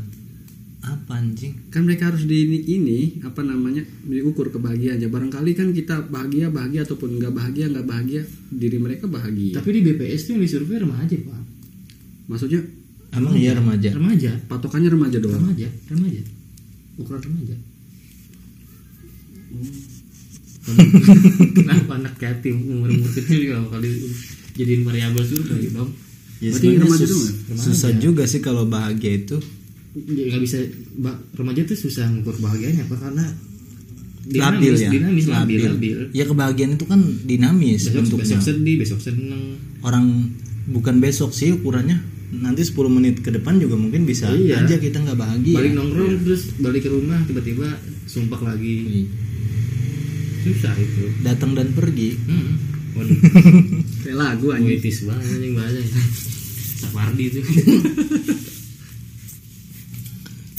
Apa 0.83 1.13
anjing? 1.15 1.53
kan 1.69 1.81
mereka 1.81 2.09
harus 2.09 2.25
di 2.25 2.37
ini, 2.41 2.57
ini 2.67 2.99
apa 3.21 3.41
namanya 3.41 3.79
diukur 4.01 4.49
kebahagiaannya. 4.49 5.07
Barangkali 5.07 5.53
kan 5.53 5.69
kita 5.69 6.09
bahagia 6.09 6.49
bahagia 6.49 6.81
ataupun 6.81 7.15
nggak 7.15 7.29
bahagia 7.31 7.69
nggak 7.69 7.85
bahagia 7.85 8.21
diri 8.49 8.77
mereka 8.77 9.05
bahagia. 9.05 9.55
tapi 9.55 9.69
di 9.71 9.81
BPS 9.83 10.25
tuh 10.25 10.31
yang 10.33 10.41
disurvei 10.41 10.77
remaja 10.77 11.15
pak 11.15 11.41
Maksudnya 12.27 12.61
Emang 13.11 13.35
iya 13.35 13.53
remaja? 13.53 13.91
remaja 13.91 14.31
patokannya 14.47 14.89
remaja 14.89 15.17
doang. 15.17 15.37
remaja 15.37 15.67
remaja 15.87 16.21
ukuran 16.97 17.21
remaja 17.21 17.55
kenapa 21.55 21.91
anak 21.95 22.15
yatim 22.17 22.55
umur 22.63 22.89
umur 22.89 23.09
kecil 23.11 23.37
juga 23.43 23.65
kali 23.69 23.89
jadiin 24.53 24.81
variabel 24.81 25.21
survei 25.21 25.69
dong 25.69 25.89
Ya 26.41 26.49
Berarti 26.49 26.67
remaja 26.75 27.05
sus- 27.05 27.31
ya? 27.45 27.53
susah 27.55 27.91
juga 27.95 28.23
sih 28.25 28.39
kalau 28.39 28.65
bahagia 28.65 29.13
itu. 29.15 29.37
Nggak 29.93 30.41
bisa 30.41 30.57
ba- 30.95 31.21
remaja 31.33 31.61
tuh 31.63 31.77
susah 31.77 32.09
ngukur 32.09 32.33
kebahagiaannya 32.35 32.83
apa 32.83 32.95
karena 32.97 33.25
labil 34.23 34.73
ya. 34.75 34.87
dinamis 34.87 35.25
labil, 35.27 35.59
labil. 35.61 35.97
Ya 36.11 36.23
kebahagiaan 36.23 36.75
itu 36.75 36.85
kan 36.85 36.97
dinamis 37.21 37.85
besok 37.85 37.93
bentuknya. 37.99 38.25
besok 38.27 38.41
sedih 38.43 38.75
besok 38.77 38.99
seneng 38.99 39.57
Orang 39.81 40.33
bukan 40.67 40.97
besok 40.97 41.29
sih 41.31 41.51
ukurannya. 41.51 41.97
Nanti 42.31 42.63
10 42.63 42.73
menit 42.87 43.19
ke 43.19 43.29
depan 43.29 43.57
juga 43.57 43.75
mungkin 43.75 44.01
bisa 44.03 44.31
Iya. 44.31 44.63
aja 44.63 44.77
kita 44.77 44.97
nggak 44.99 45.19
bahagia. 45.19 45.57
balik 45.57 45.73
nongkrong 45.73 46.21
terus 46.21 46.41
balik 46.55 46.81
ke 46.81 46.89
rumah 46.89 47.19
tiba-tiba 47.21 47.67
sumpah 48.05 48.41
lagi 48.41 48.75
Iya. 48.81 49.03
susah 50.43 50.73
itu 50.73 51.05
Datang 51.19 51.51
dan 51.51 51.69
pergi. 51.69 52.15
hmm. 52.17 52.51
waduh 52.93 53.17
Kayak 54.11 54.27
lagu 54.27 54.51
anjing. 54.51 54.75
puitis 54.75 55.07
banget 55.07 55.39
anjing 55.39 55.53
bahasanya 55.55 56.03
Sapardi 56.83 57.23
itu 57.31 57.39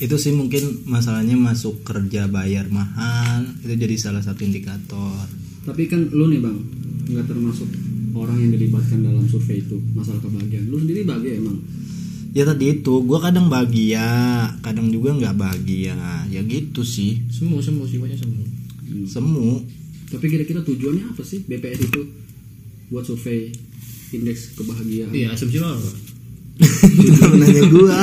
Itu 0.08 0.16
sih 0.16 0.32
mungkin 0.32 0.88
masalahnya 0.88 1.36
masuk 1.36 1.84
kerja 1.84 2.32
bayar 2.32 2.72
mahal 2.72 3.44
itu 3.60 3.76
jadi 3.76 3.92
salah 4.00 4.24
satu 4.24 4.40
indikator. 4.40 5.28
Tapi 5.68 5.84
kan 5.84 6.08
lu 6.16 6.32
nih 6.32 6.40
bang 6.40 6.56
nggak 7.12 7.28
termasuk 7.28 7.68
orang 8.16 8.40
yang 8.40 8.56
dilibatkan 8.56 9.04
dalam 9.04 9.28
survei 9.28 9.60
itu 9.60 9.76
masalah 9.92 10.24
kebahagiaan. 10.24 10.72
Lu 10.72 10.80
sendiri 10.80 11.04
bahagia 11.04 11.36
emang. 11.36 11.60
Ya 12.32 12.48
tadi 12.48 12.80
itu, 12.80 13.04
gue 13.04 13.18
kadang 13.20 13.52
bahagia, 13.52 14.08
kadang 14.64 14.88
juga 14.88 15.12
nggak 15.12 15.36
bahagia. 15.36 16.24
Ya 16.32 16.40
gitu 16.40 16.80
sih. 16.88 17.20
semu 17.28 17.60
semu 17.60 17.84
sifatnya 17.84 18.16
semu 18.16 18.40
Semu. 19.04 19.60
Tapi 20.08 20.24
kira-kira 20.32 20.64
tujuannya 20.64 21.12
apa 21.12 21.20
sih 21.20 21.44
BPS 21.44 21.92
itu 21.92 22.00
buat 22.92 23.02
survei 23.02 23.48
indeks 24.10 24.52
kebahagiaan. 24.52 25.08
Iya, 25.10 25.32
asumsi 25.32 25.56
lo 25.56 25.72
apa? 25.72 25.90
Nanya 27.34 27.62
gua 27.66 28.00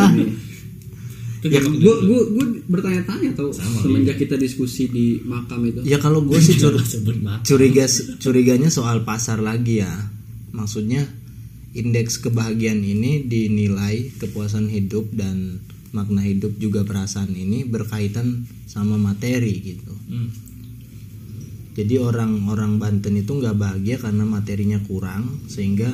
Ya, 1.39 1.63
juga. 1.63 2.03
gue 2.03 2.19
gue 2.35 2.45
bertanya-tanya 2.67 3.31
tau 3.31 3.47
Sama, 3.49 3.79
semenjak 3.79 4.19
kita 4.19 4.35
diskusi 4.35 4.91
di 4.91 5.23
makam 5.23 5.63
itu. 5.63 5.79
ya 5.83 5.95
kalau 5.95 6.19
gue 6.19 6.35
sih 6.35 6.59
cur- 6.59 6.75
curiga 7.47 7.87
curiganya 8.19 8.67
soal 8.67 9.07
pasar 9.07 9.39
lagi 9.39 9.79
ya 9.79 9.87
maksudnya 10.51 11.07
indeks 11.71 12.19
kebahagiaan 12.19 12.83
ini 12.83 13.23
dinilai 13.23 14.11
kepuasan 14.17 14.67
hidup 14.67 15.07
dan 15.13 15.63
makna 15.89 16.19
hidup 16.19 16.59
juga 16.59 16.83
perasaan 16.83 17.31
ini 17.31 17.63
berkaitan 17.63 18.43
sama 18.65 18.99
materi 18.99 19.53
gitu 19.63 19.95
Hmm. 20.09 20.27
Jadi 21.79 21.95
orang-orang 22.03 22.75
Banten 22.75 23.15
itu 23.15 23.39
nggak 23.39 23.55
bahagia 23.55 23.95
karena 24.03 24.27
materinya 24.27 24.83
kurang 24.83 25.47
sehingga 25.47 25.87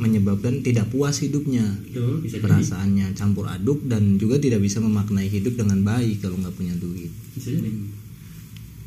menyebabkan 0.00 0.64
tidak 0.64 0.88
puas 0.88 1.20
hidupnya 1.20 1.76
bisa 2.24 2.40
jadi. 2.40 2.44
perasaannya 2.44 3.06
campur 3.12 3.44
aduk 3.48 3.84
dan 3.84 4.16
juga 4.16 4.40
tidak 4.40 4.64
bisa 4.64 4.80
memaknai 4.80 5.28
hidup 5.28 5.60
dengan 5.60 5.84
baik 5.84 6.24
kalau 6.24 6.40
nggak 6.40 6.56
punya 6.56 6.72
duit 6.80 7.12
Bisa 7.36 7.52
jadi. 7.52 7.68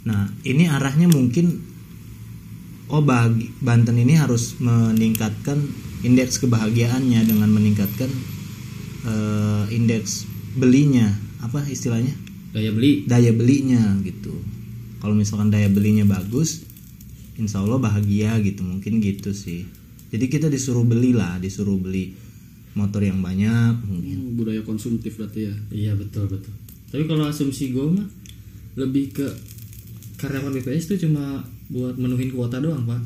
Nah, 0.09 0.25
ini 0.41 0.65
arahnya 0.65 1.05
mungkin 1.05 1.61
oh 2.89 3.03
bagi 3.05 3.53
Banten 3.61 4.01
ini 4.01 4.17
harus 4.17 4.57
meningkatkan 4.57 5.61
indeks 6.01 6.41
kebahagiaannya 6.41 7.21
dengan 7.29 7.49
meningkatkan 7.53 8.09
eh, 9.05 9.63
indeks 9.69 10.25
belinya. 10.57 11.13
Apa 11.45 11.61
istilahnya? 11.69 12.15
Daya 12.55 12.73
beli. 12.73 13.05
Daya 13.05 13.29
belinya 13.35 14.01
gitu. 14.01 14.33
Kalau 14.99 15.15
misalkan 15.15 15.47
daya 15.51 15.71
belinya 15.71 16.03
bagus, 16.03 16.67
insya 17.39 17.63
Allah 17.63 17.79
bahagia 17.79 18.35
gitu. 18.43 18.67
Mungkin 18.67 18.99
gitu 18.99 19.31
sih. 19.31 19.63
Jadi 20.09 20.25
kita 20.27 20.47
disuruh 20.51 20.83
beli 20.83 21.15
lah, 21.15 21.37
disuruh 21.39 21.77
beli 21.77 22.13
motor 22.73 23.01
yang 23.01 23.21
banyak 23.21 23.81
mungkin. 23.85 24.17
Hmm, 24.17 24.33
budaya 24.37 24.61
konsumtif 24.65 25.17
berarti 25.17 25.49
ya. 25.49 25.55
Iya 25.69 25.91
betul 25.97 26.29
betul. 26.29 26.53
Tapi 26.89 27.03
kalau 27.05 27.29
asumsi 27.29 27.73
gue 27.73 27.85
mah 27.85 28.07
lebih 28.77 29.13
ke 29.13 29.27
karyawan 30.17 30.53
BPS 30.59 30.95
tuh 30.95 30.99
cuma 30.99 31.45
buat 31.69 31.95
menuhin 31.97 32.33
kuota 32.33 32.57
doang 32.57 32.85
pak. 32.85 33.01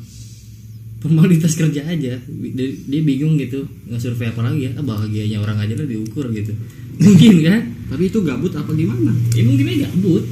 Formalitas 1.04 1.52
kerja 1.60 1.84
aja. 1.84 2.16
Dia, 2.16 2.68
dia 2.72 3.02
bingung 3.04 3.36
gitu 3.36 3.68
nggak 3.88 4.00
survei 4.00 4.32
apa 4.32 4.40
lagi 4.40 4.68
ya. 4.68 4.70
Ah, 4.80 4.84
bahagianya 4.84 5.38
orang 5.44 5.60
aja 5.60 5.76
lah 5.76 5.84
diukur 5.84 6.32
gitu. 6.32 6.56
Mungkin 7.04 7.44
kan? 7.44 7.60
Tapi 7.92 8.08
itu 8.08 8.18
gabut 8.24 8.52
apa 8.56 8.70
gimana? 8.72 9.12
Ya 9.36 9.42
mungkin 9.44 9.66
aja 9.68 9.90
gabut. 9.92 10.24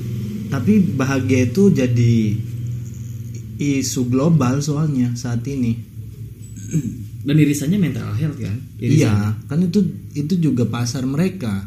Tapi 0.53 0.73
bahagia 0.93 1.49
itu 1.49 1.73
jadi 1.73 2.37
isu 3.57 4.07
global 4.07 4.61
soalnya 4.61 5.15
saat 5.15 5.41
ini. 5.47 5.73
Dan 7.27 7.39
irisannya 7.39 7.79
mental 7.79 8.13
health 8.13 8.37
kan? 8.37 8.59
Irisan. 8.77 8.99
Iya, 8.99 9.15
kan 9.47 9.59
itu 9.63 9.81
itu 10.13 10.35
juga 10.37 10.67
pasar 10.67 11.07
mereka. 11.07 11.65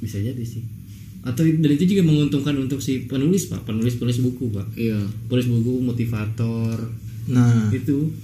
Bisa 0.00 0.16
jadi 0.16 0.40
sih. 0.40 0.64
Atau 1.20 1.44
dan 1.44 1.68
itu 1.68 1.84
juga 1.86 2.00
menguntungkan 2.00 2.56
untuk 2.56 2.78
si 2.78 3.04
penulis 3.04 3.44
pak, 3.46 3.62
penulis 3.62 3.94
penulis 3.94 4.18
buku 4.18 4.48
pak, 4.48 4.72
Iya. 4.72 5.04
penulis 5.26 5.50
buku 5.50 5.82
motivator 5.82 6.78
Nah, 7.26 7.68
itu 7.68 8.14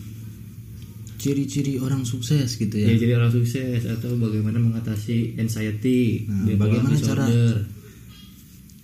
ciri-ciri 1.18 1.76
orang 1.76 2.02
sukses 2.02 2.54
gitu 2.54 2.72
ya. 2.72 2.88
ya. 2.88 2.96
jadi 2.96 3.12
orang 3.14 3.30
sukses 3.30 3.84
atau 3.84 4.14
bagaimana 4.16 4.58
mengatasi 4.58 5.34
anxiety, 5.36 6.24
Nah, 6.24 6.54
bagaimana 6.54 6.94
cara- 6.96 7.26
disorder. 7.26 7.56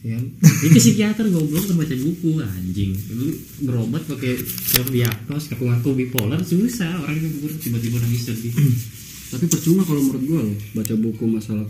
Ya, 0.09 0.16
itu 0.64 0.79
psikiater 0.81 1.29
goblok 1.29 1.68
kan 1.68 1.77
baca 1.77 1.92
buku 1.92 2.40
anjing. 2.40 2.97
Lu 3.12 3.29
berobat 3.68 4.09
pakai 4.09 4.40
self 4.40 4.88
diagnos 4.88 5.53
ngaku-ngaku 5.53 5.88
bipolar 6.01 6.40
susah 6.40 7.05
orang 7.05 7.21
itu 7.21 7.44
tiba-tiba 7.61 8.01
nangis 8.01 8.25
sedih. 8.25 8.53
Tapi 9.37 9.44
percuma 9.53 9.85
kalau 9.85 10.01
menurut 10.01 10.25
gue 10.25 10.40
loh 10.40 10.57
baca 10.73 10.94
buku 10.97 11.25
masalah 11.29 11.68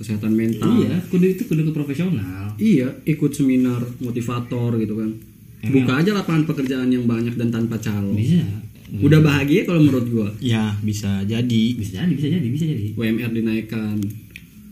kesehatan 0.00 0.32
mental. 0.32 0.64
iya, 0.80 0.96
kudu 1.12 1.26
itu 1.28 1.44
kudu 1.44 1.68
ke 1.68 1.72
profesional. 1.76 2.56
Iya, 2.56 3.04
ikut 3.04 3.36
seminar 3.36 3.84
motivator 4.00 4.80
gitu 4.80 4.94
kan. 4.96 5.10
Buka 5.68 5.92
aja 6.00 6.16
lapangan 6.16 6.48
pekerjaan 6.48 6.88
yang 6.88 7.04
banyak 7.04 7.36
dan 7.36 7.52
tanpa 7.52 7.76
calo. 7.84 8.16
Bisa. 8.16 8.40
Udah 8.96 9.20
bahagia 9.20 9.68
kalau 9.68 9.84
menurut 9.84 10.06
gua. 10.08 10.28
Ya, 10.40 10.72
bisa 10.80 11.20
jadi. 11.28 11.64
Bisa 11.76 12.00
jadi, 12.00 12.12
bisa 12.16 12.28
jadi, 12.32 12.48
bisa 12.48 12.64
jadi. 12.64 12.86
UMR 12.96 13.30
dinaikkan. 13.36 14.00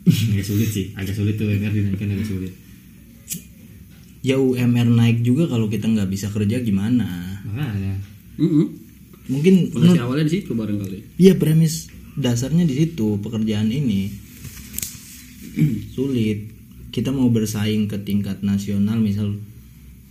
agak 0.34 0.46
sulit 0.46 0.70
sih 0.70 0.90
agak 0.98 1.14
sulit 1.14 1.38
tuh 1.38 1.46
UMR 1.46 1.70
dinaikkan 1.70 2.10
agak 2.10 2.26
sulit 2.26 2.52
Ya 4.22 4.38
UMR 4.38 4.86
naik 4.86 5.26
juga 5.26 5.50
kalau 5.50 5.66
kita 5.66 5.90
nggak 5.90 6.10
bisa 6.10 6.30
kerja 6.30 6.62
gimana? 6.62 7.42
makanya 7.42 7.98
Mm-mm. 8.38 8.66
Mungkin 9.28 9.54
Fondasi 9.70 9.98
awalnya 10.02 10.26
di 10.26 10.34
situ 10.40 10.50
barangkali. 10.54 10.98
Iya 11.20 11.38
premis 11.38 11.90
dasarnya 12.18 12.64
di 12.66 12.74
situ 12.74 13.18
pekerjaan 13.22 13.70
ini 13.70 14.08
sulit. 15.94 16.50
Kita 16.92 17.08
mau 17.08 17.28
bersaing 17.32 17.88
ke 17.88 17.98
tingkat 18.04 18.44
nasional 18.44 19.00
misal 19.00 19.36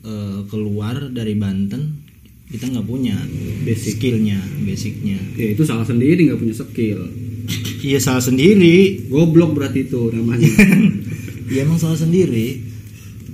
eh, 0.05 0.39
keluar 0.49 1.11
dari 1.13 1.37
Banten 1.37 2.01
kita 2.51 2.67
nggak 2.67 2.83
punya 2.83 3.15
basic 3.63 3.95
skillnya, 3.95 4.35
basicnya. 4.67 5.15
Ya 5.39 5.55
itu 5.55 5.63
salah 5.63 5.87
sendiri 5.87 6.27
nggak 6.27 6.39
punya 6.43 6.55
skill. 6.55 6.99
Iya 7.79 7.99
salah 8.03 8.19
sendiri. 8.19 9.07
Goblok 9.07 9.55
berarti 9.55 9.87
itu 9.87 10.11
namanya. 10.11 10.51
Iya 11.51 11.67
emang 11.67 11.83
salah 11.83 11.99
sendiri. 11.99 12.70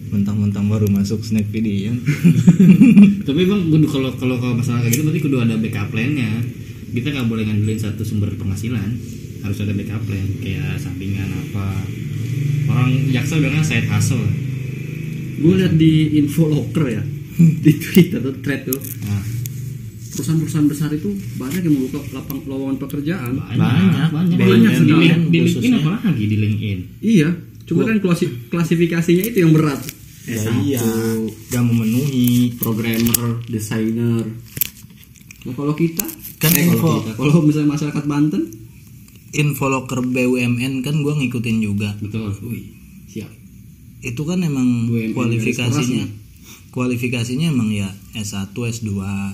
Mentang-mentang 0.07 0.65
baru 0.65 0.87
masuk 0.87 1.19
snack 1.19 1.47
video. 1.47 1.91
tapi 3.27 3.41
bang 3.43 3.61
kudu 3.67 3.85
kalau 3.85 4.09
kalau 4.15 4.35
kalau 4.37 4.55
masalah 4.55 4.79
kayak 4.79 4.93
gitu 4.93 5.03
berarti 5.03 5.21
kudu 5.21 5.37
ada 5.37 5.55
backup 5.55 5.87
plan-nya 5.89 6.31
kita 6.89 7.11
nggak 7.11 7.27
boleh 7.27 7.43
ngandelin 7.43 7.75
satu 7.75 8.01
sumber 8.01 8.31
penghasilan 8.33 8.95
harus 9.39 9.57
ada 9.59 9.69
backup 9.69 10.01
plan 10.01 10.25
kayak 10.39 10.79
sampingan 10.79 11.27
apa 11.27 11.67
orang 12.67 13.11
jaksa 13.11 13.37
udah 13.37 13.51
kan 13.51 13.61
side 13.61 13.85
hustle 13.85 14.23
gue 15.37 15.53
lihat 15.53 15.75
di 15.75 15.91
info 16.17 16.47
locker 16.47 16.85
ya 16.89 17.03
di 17.63 17.71
Twitter 17.75 18.17
tuh 18.17 18.35
thread 18.39 18.65
tuh 18.65 18.79
nah, 19.03 19.21
perusahaan-perusahaan 20.09 20.65
besar 20.65 20.89
itu 20.89 21.11
banyak 21.35 21.61
yang 21.61 21.75
membuka 21.75 22.01
lapang 22.09 22.41
lowongan 22.41 22.81
pekerjaan. 22.81 23.37
banyak 23.37 23.53
Banyak. 23.53 24.09
banyak, 24.09 24.37
banyak 24.39 24.71
di, 24.71 24.77
sekali. 24.81 24.87
di 24.89 25.05
LinkedIn 25.05 25.43
khususnya. 25.45 25.77
apalagi 25.77 26.23
di 26.25 26.37
LinkedIn 26.39 26.79
Iya, 27.05 27.29
cuma 27.69 27.85
kan 27.85 27.97
klasi- 27.99 28.33
klasifikasinya 28.49 29.23
itu 29.27 29.37
yang 29.37 29.53
berat. 29.53 29.77
Ya 30.27 30.35
S1, 30.37 30.59
iya, 30.61 30.83
gak 31.47 31.63
memenuhi. 31.63 32.51
programmer, 32.53 33.39
desainer. 33.47 34.27
Nah 35.41 35.53
kalau 35.53 35.71
kita, 35.73 36.03
Kan 36.37 36.51
eh, 36.51 36.67
info- 36.67 36.83
kalau 36.83 36.99
kita, 37.01 37.11
kalau 37.15 37.39
misalnya 37.41 37.69
masyarakat 37.71 38.03
Banten, 38.05 38.43
Info 39.29 39.65
loker 39.65 40.01
BUMN 40.01 40.81
kan 40.81 40.95
gua 40.99 41.13
ngikutin 41.13 41.57
juga. 41.59 41.95
betul 41.97 42.31
wih, 42.43 42.67
siap. 43.05 43.27
Itu 43.99 44.23
kan 44.23 44.39
emang 44.41 44.87
BUMN 44.87 45.11
kualifikasinya 45.13 46.05
kualifikasinya 46.69 47.47
emang 47.47 47.69
ya 47.69 47.87
S1, 48.13 48.51
S2 48.53 48.91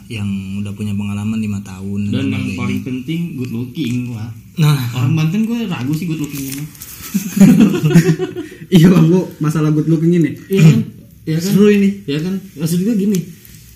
yang 0.07 0.29
udah 0.57 0.71
punya 0.71 0.93
pengalaman 0.93 1.35
lima 1.37 1.59
tahun 1.59 2.07
dan 2.07 2.25
yang 2.25 2.39
sebagainya. 2.39 2.55
paling 2.55 2.81
penting 2.81 3.21
good 3.35 3.51
looking 3.51 3.95
wah 4.09 4.29
Nah, 4.53 4.77
orang 4.93 5.13
Banten 5.13 5.43
gue 5.43 5.65
ragu 5.65 5.91
sih 5.91 6.05
good 6.05 6.19
looking 6.19 6.53
mah 6.53 6.67
iya 8.73 8.87
bu, 8.89 9.29
masalah 9.37 9.69
good 9.69 9.87
looking 9.87 10.13
ini. 10.13 10.31
Iya 10.47 10.61
kan? 10.63 10.79
Iya 11.23 11.39
kan? 11.39 11.45
Seru 11.47 11.67
ini. 11.67 12.03
Ya 12.03 12.19
kan? 12.19 12.35
Maksud 12.53 12.79
gue 12.79 12.95
gini, 12.97 13.15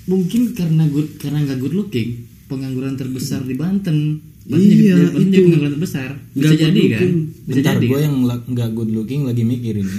mungkin 0.06 0.52
karena 0.52 0.84
good 0.86 1.16
karena 1.16 1.40
nggak 1.42 1.60
good 1.60 1.72
looking, 1.74 2.10
pengangguran 2.46 2.94
terbesar 2.94 3.40
di 3.42 3.54
Banten. 3.54 4.20
Banten 4.44 4.64
Iya, 4.64 4.76
jadi, 4.94 5.04
Banten 5.06 5.24
jadi 5.24 5.32
itu. 5.34 5.44
pengangguran 5.46 5.74
terbesar. 5.74 6.10
Bisa 6.34 6.44
good 6.46 6.60
jadi 6.62 6.82
kan? 6.90 7.10
Bisa 7.42 7.56
bentar 7.58 7.74
jadi. 7.74 7.86
gue 7.86 8.00
yang 8.02 8.16
la- 8.22 8.44
nggak 8.44 8.70
good 8.74 8.92
looking 8.92 9.22
lagi 9.24 9.44
mikirin. 9.44 9.88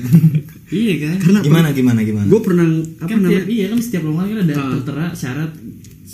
Iya 0.69 0.95
kan? 1.03 1.17
Karena 1.19 1.39
gimana 1.41 1.69
gimana 1.73 2.01
gimana? 2.03 2.27
gue 2.29 2.41
pernah 2.43 2.69
apa 2.99 3.09
kan 3.09 3.19
namanya? 3.19 3.49
iya 3.49 3.67
kan 3.67 3.79
setiap 3.79 4.05
lowongan 4.05 4.27
kan 4.29 4.39
ada 4.43 4.55
Ah. 4.55 4.69
tertera 4.75 5.07
syarat 5.15 5.51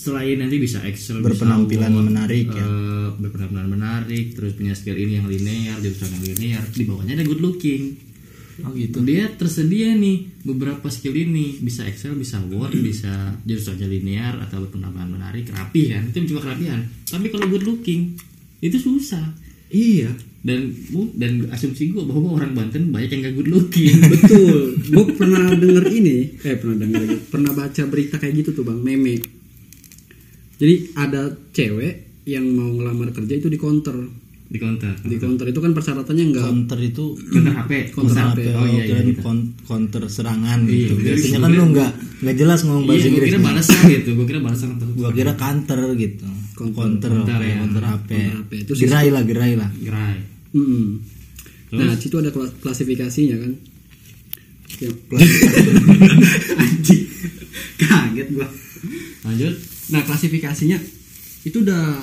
selain 0.04 0.36
nanti 0.36 0.56
bisa 0.56 0.78
Excel 0.82 1.18
Berpenampilan 1.18 1.88
bisa 1.88 2.04
menarik 2.04 2.46
ya. 2.46 2.60
eh, 2.60 3.08
berpenampilan 3.14 3.68
menarik 3.70 4.26
terus 4.32 4.52
punya 4.52 4.72
skill 4.72 4.94
ini 4.94 5.16
yang 5.16 5.24
linear 5.24 5.76
jurusan 5.78 6.12
yang 6.12 6.24
linear 6.28 6.62
di 6.68 6.84
bawahnya 6.84 7.12
ada 7.14 7.24
good 7.24 7.40
looking. 7.40 7.96
Oh 8.62 8.70
gitu. 8.70 9.02
dia 9.02 9.26
tersedia 9.30 9.90
nih 9.90 10.44
beberapa 10.44 10.86
skill 10.86 11.16
ini. 11.16 11.58
Bisa 11.58 11.82
Excel 11.82 12.14
bisa 12.14 12.38
Word 12.44 12.76
bisa 12.76 13.10
jurusannya 13.40 13.88
linear 13.88 14.38
atau 14.38 14.62
berpenampilan 14.62 15.10
menarik 15.10 15.50
rapi 15.50 15.90
kan? 15.90 16.06
Itu 16.06 16.22
cuma 16.28 16.44
kerapian. 16.44 16.84
Tapi 17.04 17.26
kalau 17.28 17.48
good 17.48 17.64
looking 17.64 18.14
itu 18.60 18.76
susah. 18.76 19.24
Iya, 19.66 20.14
dan 20.40 20.70
bu- 20.86 21.10
dan 21.12 21.50
asumsi 21.50 21.90
gue 21.90 21.98
bahwa 22.00 22.38
orang 22.38 22.54
Banten 22.54 22.88
banyak 22.88 23.10
yang 23.10 23.22
gak 23.24 23.34
good 23.34 23.50
looking. 23.50 23.90
Betul. 24.12 24.78
gue 24.78 25.04
pernah 25.12 25.50
denger 25.50 25.84
ini, 25.90 26.16
eh 26.38 26.54
pernah 26.54 26.76
denger 26.78 27.00
lagi, 27.00 27.16
pernah 27.26 27.50
baca 27.50 27.82
berita 27.84 28.16
kayak 28.16 28.34
gitu 28.38 28.50
tuh 28.52 28.62
bang, 28.62 28.78
meme. 28.78 29.18
Jadi 30.54 30.74
ada 30.94 31.22
cewek 31.50 31.94
yang 32.24 32.46
mau 32.48 32.70
ngelamar 32.70 33.10
kerja 33.10 33.34
itu 33.34 33.46
di 33.46 33.56
counter. 33.56 33.94
di 34.44 34.56
counter 34.56 34.92
Di 35.00 35.16
counter 35.16 35.46
itu 35.46 35.58
kan 35.58 35.72
persyaratannya 35.72 36.24
enggak 36.26 36.44
Counter 36.44 36.78
itu 36.78 37.04
counter 37.18 37.54
HP 37.58 37.72
Counter. 37.90 38.22
HP. 38.30 38.38
oh 38.52 38.66
iya 38.66 38.82
iya 38.84 38.98
gitu. 39.02 39.20
counter 39.62 40.02
serangan 40.06 40.62
Iya, 40.62 40.70
gitu. 40.70 40.94
iya, 40.94 41.04
Biasanya 41.10 41.32
iya. 41.32 41.40
kan 41.40 41.50
lu 41.50 41.64
nggak 41.66 41.90
nggak 42.22 42.36
jelas 42.36 42.60
ngomong 42.62 42.84
bahasa 42.84 42.94
iya 42.94 43.02
gue 43.02 43.10
Inggris. 43.10 43.30
kira 43.30 43.40
balasan 43.42 43.78
gitu 43.90 44.08
gue 44.14 44.26
kira 44.26 44.40
balasan 44.40 44.68
atau 44.74 44.86
Gua 44.94 45.10
kira 45.10 45.32
counter 45.34 45.80
gitu. 45.96 46.26
counter 46.54 47.10
Counter 47.10 47.40
ya. 47.40 47.54
counter 47.58 47.82
HP 47.84 48.08
Counter 48.12 48.36
HP. 48.38 48.52
Itu 48.60 48.72
gerai 48.78 49.08
lah 49.10 49.22
gerai 49.22 49.52
lah 49.54 49.70
Gerai. 49.74 50.16
Mm-mm. 50.52 50.86
Nah, 51.74 51.98
situ 51.98 52.14
ada 52.14 52.30
kla- 52.30 52.54
klasifikasinya 52.54 53.36
kan. 53.36 53.52
Yang- 54.84 54.98
Anjing. 56.54 57.02
Kaget 57.76 58.28
gua. 58.30 58.46
Lanjut. 59.24 59.54
Nah, 59.92 60.00
klasifikasinya 60.06 60.78
itu 61.44 61.60
udah 61.60 62.00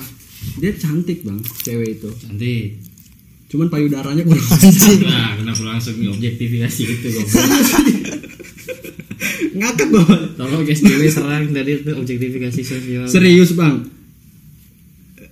dia 0.58 0.72
cantik, 0.78 1.26
Bang, 1.26 1.42
cewek 1.66 1.98
itu. 1.98 2.08
Cantik. 2.22 2.78
Cuman 3.50 3.68
payudaranya 3.68 4.22
kurang. 4.24 4.42
Nah, 5.06 5.36
kenapa 5.38 5.62
langsung 5.66 5.98
objektifikasi 5.98 6.80
gitu 6.88 7.06
goblok. 7.10 7.42
Ngakak 9.58 9.88
banget. 9.92 10.20
Tolong 10.40 10.62
guys 10.64 10.80
dewe 10.80 11.06
serang 11.12 11.52
tadi 11.52 11.70
itu 11.78 11.92
objektifikasi 11.92 12.60
sosial. 12.64 13.04
Serius, 13.06 13.52
Bang. 13.52 13.84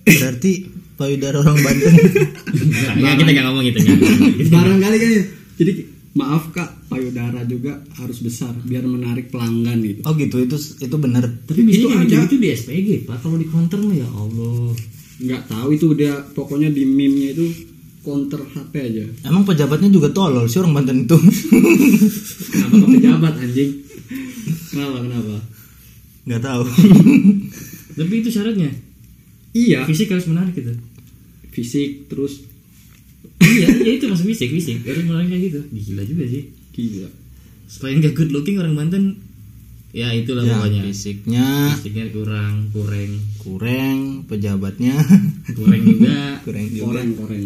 berarti 0.01 0.65
payudara 0.97 1.45
orang 1.45 1.61
Banten 1.61 1.93
Enggak, 2.97 3.13
kita 3.21 3.29
enggak 3.33 3.45
ngomong 3.49 3.63
gitu. 3.69 3.79
Barangkali 4.49 4.97
kan 4.97 5.09
ya. 5.13 5.23
Jadi 5.61 5.71
maaf 6.13 6.51
Kak, 6.51 6.87
payudara 6.87 7.41
juga 7.43 7.71
harus 7.95 8.19
besar 8.19 8.51
biar 8.59 8.83
menarik 8.83 9.27
pelanggan 9.27 9.79
gitu. 9.79 9.99
oh 10.03 10.13
gitu 10.13 10.37
itu 10.39 10.53
itu 10.77 10.95
bener 10.97 11.23
Tapi 11.41 11.59
Itu 11.63 11.87
kayak 11.87 12.03
ada. 12.05 12.17
gitu 12.25 12.35
di 12.37 12.47
SPG, 12.49 12.87
Pak. 13.05 13.17
Kalau 13.19 13.35
di 13.35 13.45
counter 13.45 13.79
mah 13.79 13.93
ya 13.93 14.07
Allah. 14.07 14.75
Nggak 15.17 15.43
tahu 15.47 15.67
itu 15.71 15.85
dia 15.93 16.13
pokoknya 16.27 16.67
di 16.67 16.83
meme-nya 16.83 17.31
itu 17.31 17.45
counter 18.01 18.41
HP 18.41 18.73
aja. 18.81 19.05
emang 19.23 19.45
pejabatnya 19.45 19.87
juga 19.87 20.09
tolol 20.09 20.45
sih 20.45 20.57
orang 20.57 20.73
Banten 20.75 21.05
itu 21.05 21.17
Kenapa 22.49 22.85
pejabat 22.89 23.33
anjing? 23.37 23.71
Kenapa 24.67 24.97
kenapa? 24.99 25.35
nggak 26.21 26.37
tahu 26.39 26.61
Tapi 27.93 28.13
itu 28.15 28.29
syaratnya. 28.29 28.69
Iya, 29.51 29.83
Fisik 29.83 30.07
harus 30.07 30.25
menarik 30.25 30.53
gitu. 30.53 30.71
fisik 31.49 32.07
terus 32.07 32.47
iya, 33.43 33.67
iya 33.77 33.91
itu 33.95 34.05
masuk 34.05 34.25
fisik, 34.27 34.49
fisik. 34.51 34.77
Harus 34.83 35.03
menarik 35.03 35.27
kayak 35.27 35.43
gitu. 35.47 35.59
Gila 35.67 36.03
juga 36.03 36.23
sih. 36.25 36.43
gila. 36.71 37.09
Selain 37.65 37.97
gak 37.99 38.13
good 38.13 38.29
looking 38.29 38.57
orang 38.57 38.73
Banten 38.73 39.03
ya 39.91 40.07
itulah 40.11 40.41
ya 40.41 40.55
pokoknya. 40.55 40.81
fisiknya 40.85 41.47
Fisiknya 41.75 42.05
kurang, 42.09 42.71
kurang, 42.71 43.11
kurang 43.37 43.99
pejabatnya 44.23 44.95
kurang 45.51 45.81
juga. 45.81 46.15
kurang 46.47 46.65
juga 46.65 46.85
Koreng 46.87 47.09
koreng. 47.13 47.43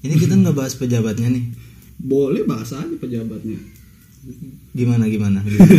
ini 0.00 0.14
kita 0.14 0.34
nggak 0.36 0.54
bahas 0.54 0.74
pejabatnya 0.74 1.34
nih 1.34 1.44
Boleh 1.96 2.46
bahasa 2.46 2.78
aja 2.78 2.94
pejabatnya. 2.94 3.58
gimana 4.70 5.06
gimana, 5.06 5.38
gimana? 5.46 5.74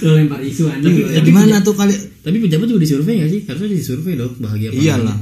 Lo 0.00 0.12
lempar 0.12 0.40
isu 0.40 0.64
lo 0.64 0.88
ya. 1.08 1.20
gimana 1.20 1.60
tuh 1.60 1.72
kali 1.72 1.92
Tapi 2.20 2.36
pejabat 2.38 2.66
juga 2.66 2.80
disurvei 2.82 3.20
gak 3.20 3.30
sih? 3.30 3.40
Harusnya 3.44 3.68
disurvei 3.70 4.12
dong 4.12 4.32
bahagia 4.36 4.68
apa 4.68 4.76
iyalah 4.76 5.18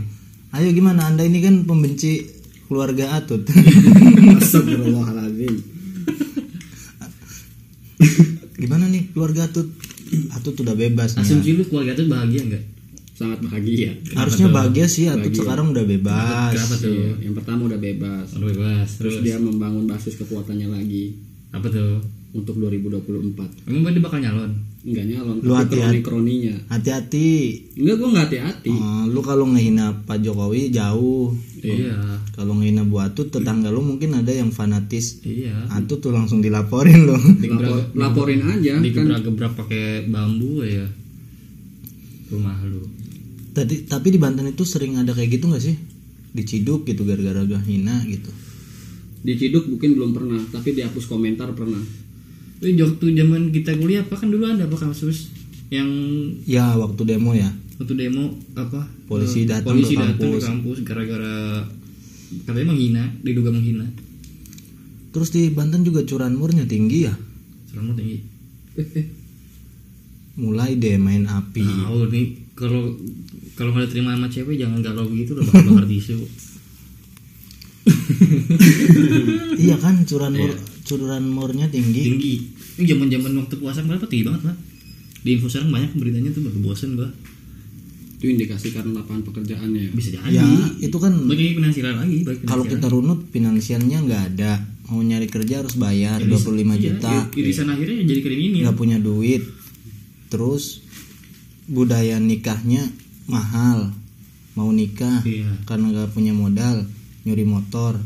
ayo 0.54 0.68
gimana 0.72 1.06
anda 1.06 1.22
ini 1.22 1.38
kan 1.38 1.62
pembenci 1.62 2.35
keluarga 2.66 3.16
Atut 3.16 3.42
Astagfirullahaladzim. 4.42 5.54
gimana 8.56 8.84
nih 8.88 9.12
keluarga 9.12 9.46
Atut 9.48 9.68
Atut 10.32 10.54
udah 10.62 10.74
bebas 10.74 11.16
nih 11.16 11.22
ya. 11.22 11.26
Asumsi 11.26 11.50
lu 11.56 11.64
keluarga 11.66 11.92
tuh 11.94 12.06
bahagia 12.06 12.42
nggak? 12.46 12.64
Sangat 13.16 13.40
bahagia. 13.40 13.96
harusnya 14.12 14.48
bahagia 14.52 14.86
sih 14.86 15.08
Atut 15.08 15.32
Bahagia. 15.32 15.40
sekarang 15.40 15.66
udah 15.72 15.84
bebas 15.88 16.52
Kenapa 16.52 16.74
tuh? 16.76 16.92
Iya, 16.92 17.10
yang 17.24 17.34
pertama 17.34 17.60
udah 17.64 17.80
bebas. 17.80 18.26
Udah 18.36 18.48
bebas. 18.52 18.88
Terus 19.00 19.14
Terus 19.18 19.24
dia 19.24 19.36
membangun 19.40 19.84
basis 19.88 20.14
kekuatannya 20.20 20.68
lagi 20.68 21.16
apa 21.50 21.66
tuh? 21.72 22.04
untuk 22.36 22.60
2024. 22.60 23.64
Emang 23.64 23.80
berarti 23.80 24.00
bakal 24.04 24.20
nyalon? 24.20 24.52
Enggak 24.86 25.02
nyalon, 25.04 25.36
Lu 25.40 25.50
tapi 25.50 25.58
hati-hati. 25.74 25.98
kroni-kroninya. 25.98 26.54
hati-hati 26.68 27.28
Enggak, 27.74 27.94
gua 27.96 28.08
enggak 28.08 28.24
hati-hati. 28.30 28.70
Oh, 28.70 29.02
lu 29.04 29.20
kalau 29.20 29.44
ngehina 29.48 29.86
Pak 30.02 30.18
Jokowi 30.20 30.70
jauh 30.70 31.34
Iya. 31.58 32.22
kalau 32.30 32.54
ngehina 32.54 32.82
Bu 32.82 33.00
Atut 33.00 33.26
tetangga 33.26 33.68
lu 33.68 33.82
mungkin 33.82 34.14
ada 34.14 34.30
yang 34.30 34.48
fanatis 34.48 35.18
Iya. 35.20 35.66
Atut 35.68 35.98
tuh 35.98 36.10
langsung 36.10 36.38
dilaporin 36.38 37.02
loh 37.02 37.18
Lapor- 37.18 37.90
laporin 37.92 38.40
aja 38.44 38.70
kan. 38.72 38.80
Digebrak-gebrak 38.80 39.52
pakai 39.56 39.84
bambu 40.06 40.62
ya. 40.62 40.86
Rumah 42.28 42.56
lu. 42.64 42.82
Tadi 43.52 43.82
tapi 43.84 44.08
di 44.08 44.18
Banten 44.18 44.46
itu 44.46 44.62
sering 44.62 44.94
ada 44.96 45.10
kayak 45.10 45.30
gitu 45.32 45.48
nggak 45.48 45.64
sih? 45.64 45.74
Diciduk 46.30 46.84
gitu 46.84 47.02
gara-gara 47.02 47.40
gak 47.40 47.64
hina 47.64 48.04
gitu. 48.04 48.28
Diciduk 49.18 49.66
mungkin 49.66 49.96
belum 49.96 50.12
pernah, 50.12 50.38
tapi 50.46 50.70
dihapus 50.72 51.06
komentar 51.06 51.50
pernah. 51.50 51.80
Waktu 52.58 53.06
zaman 53.12 53.42
kita 53.50 53.74
kuliah 53.74 54.00
apa 54.00 54.14
kan 54.14 54.26
dulu 54.26 54.44
ada 54.44 54.64
apa 54.64 54.76
kasus 54.78 55.28
yang 55.68 55.86
Ya 56.42 56.72
waktu 56.72 57.04
demo 57.04 57.32
ya. 57.32 57.52
waktu 57.76 57.92
demo 57.94 58.32
apa 58.54 58.88
Polisi 59.04 59.42
eh, 59.42 59.46
datang 59.46 59.74
polisi 59.74 59.92
ke 59.92 60.00
datang 60.00 60.16
ke 60.16 60.24
kampus. 60.32 60.42
kampus 60.42 60.78
gara-gara 60.82 61.36
katanya 62.42 62.66
menghina 62.68 63.02
diduga 63.20 63.50
menghina 63.50 63.84
Terus 65.10 65.28
di 65.30 65.48
Banten 65.48 65.80
juga 65.80 66.00
curanmurnya 66.02 66.64
tinggi 66.64 67.04
ya. 67.04 67.14
selama 67.66 67.92
tinggi. 67.92 68.20
Mulai 70.36 70.74
deh 70.74 70.96
main 70.96 71.24
api. 71.24 71.64
tahu 71.64 72.08
nih 72.08 72.26
kalau 72.52 72.92
kalau 73.52 73.72
nggak 73.72 73.88
terima 73.88 74.12
sama 74.12 74.28
cewek 74.28 74.56
jangan 74.56 74.80
galau 74.80 75.04
begitu 75.04 75.32
lah 75.32 75.44
bakar 75.44 75.64
bakar 75.70 75.86
tisu 75.86 76.16
iya 79.56 79.76
kan 79.76 80.02
curanmur 80.02 80.52
curanmurnya 80.86 81.66
tinggi. 81.66 82.02
tinggi 82.06 82.34
ini 82.76 82.84
zaman 82.86 83.08
zaman 83.08 83.32
waktu 83.36 83.54
puasa 83.56 83.82
berapa 83.82 84.06
tinggi 84.06 84.24
banget 84.24 84.42
pak 84.44 84.56
di 85.20 85.30
info 85.32 85.46
sekarang 85.46 85.70
banyak 85.70 85.90
beritanya 85.92 86.30
tuh 86.30 86.42
baru 86.42 86.58
bosen 86.62 86.94
gua 86.94 87.10
Itu 88.16 88.32
indikasi 88.32 88.72
karena 88.72 88.96
lapangan 88.96 89.22
pekerjaannya 89.24 89.80
ya. 89.82 89.90
bisa 89.92 90.08
jadi 90.14 90.32
Ya 90.32 90.46
itu 90.80 90.96
kan 90.96 91.12
bagi 91.26 91.52
finansial 91.52 91.92
lagi 91.92 92.24
kalau 92.42 92.64
kita 92.64 92.86
runut 92.86 93.28
finansialnya 93.28 93.98
nggak 94.00 94.22
ada. 94.32 94.52
Mau 94.86 95.02
nyari 95.02 95.26
kerja 95.26 95.60
harus 95.60 95.74
bayar 95.74 96.22
25 96.22 96.46
juta. 96.78 97.10
Iya, 97.12 97.22
irisan 97.36 97.68
akhirnya 97.68 98.06
jadi 98.06 98.20
kriminal 98.22 98.62
nggak 98.62 98.78
punya 98.78 98.96
duit 98.96 99.42
terus 100.26 100.80
budaya 101.66 102.16
nikahnya 102.16 102.86
mahal 103.26 103.90
mau 104.54 104.70
nikah 104.70 105.20
Iya. 105.20 105.52
karena 105.64 105.90
nggak 105.90 106.10
punya 106.10 106.32
modal 106.32 106.86
nyuri 107.22 107.44
motor 107.44 107.98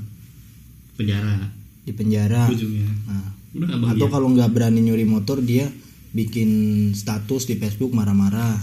penjara 0.97 1.53
di 1.85 1.93
penjara. 1.97 2.49
Ujungnya 2.51 2.89
nah, 3.09 3.29
udah 3.51 3.69
atau 3.97 4.07
kalau 4.07 4.29
nggak 4.31 4.51
berani 4.55 4.81
nyuri 4.85 5.07
motor 5.09 5.43
dia 5.43 5.67
bikin 6.11 6.51
status 6.93 7.47
di 7.47 7.59
Facebook 7.59 7.95
marah-marah. 7.95 8.59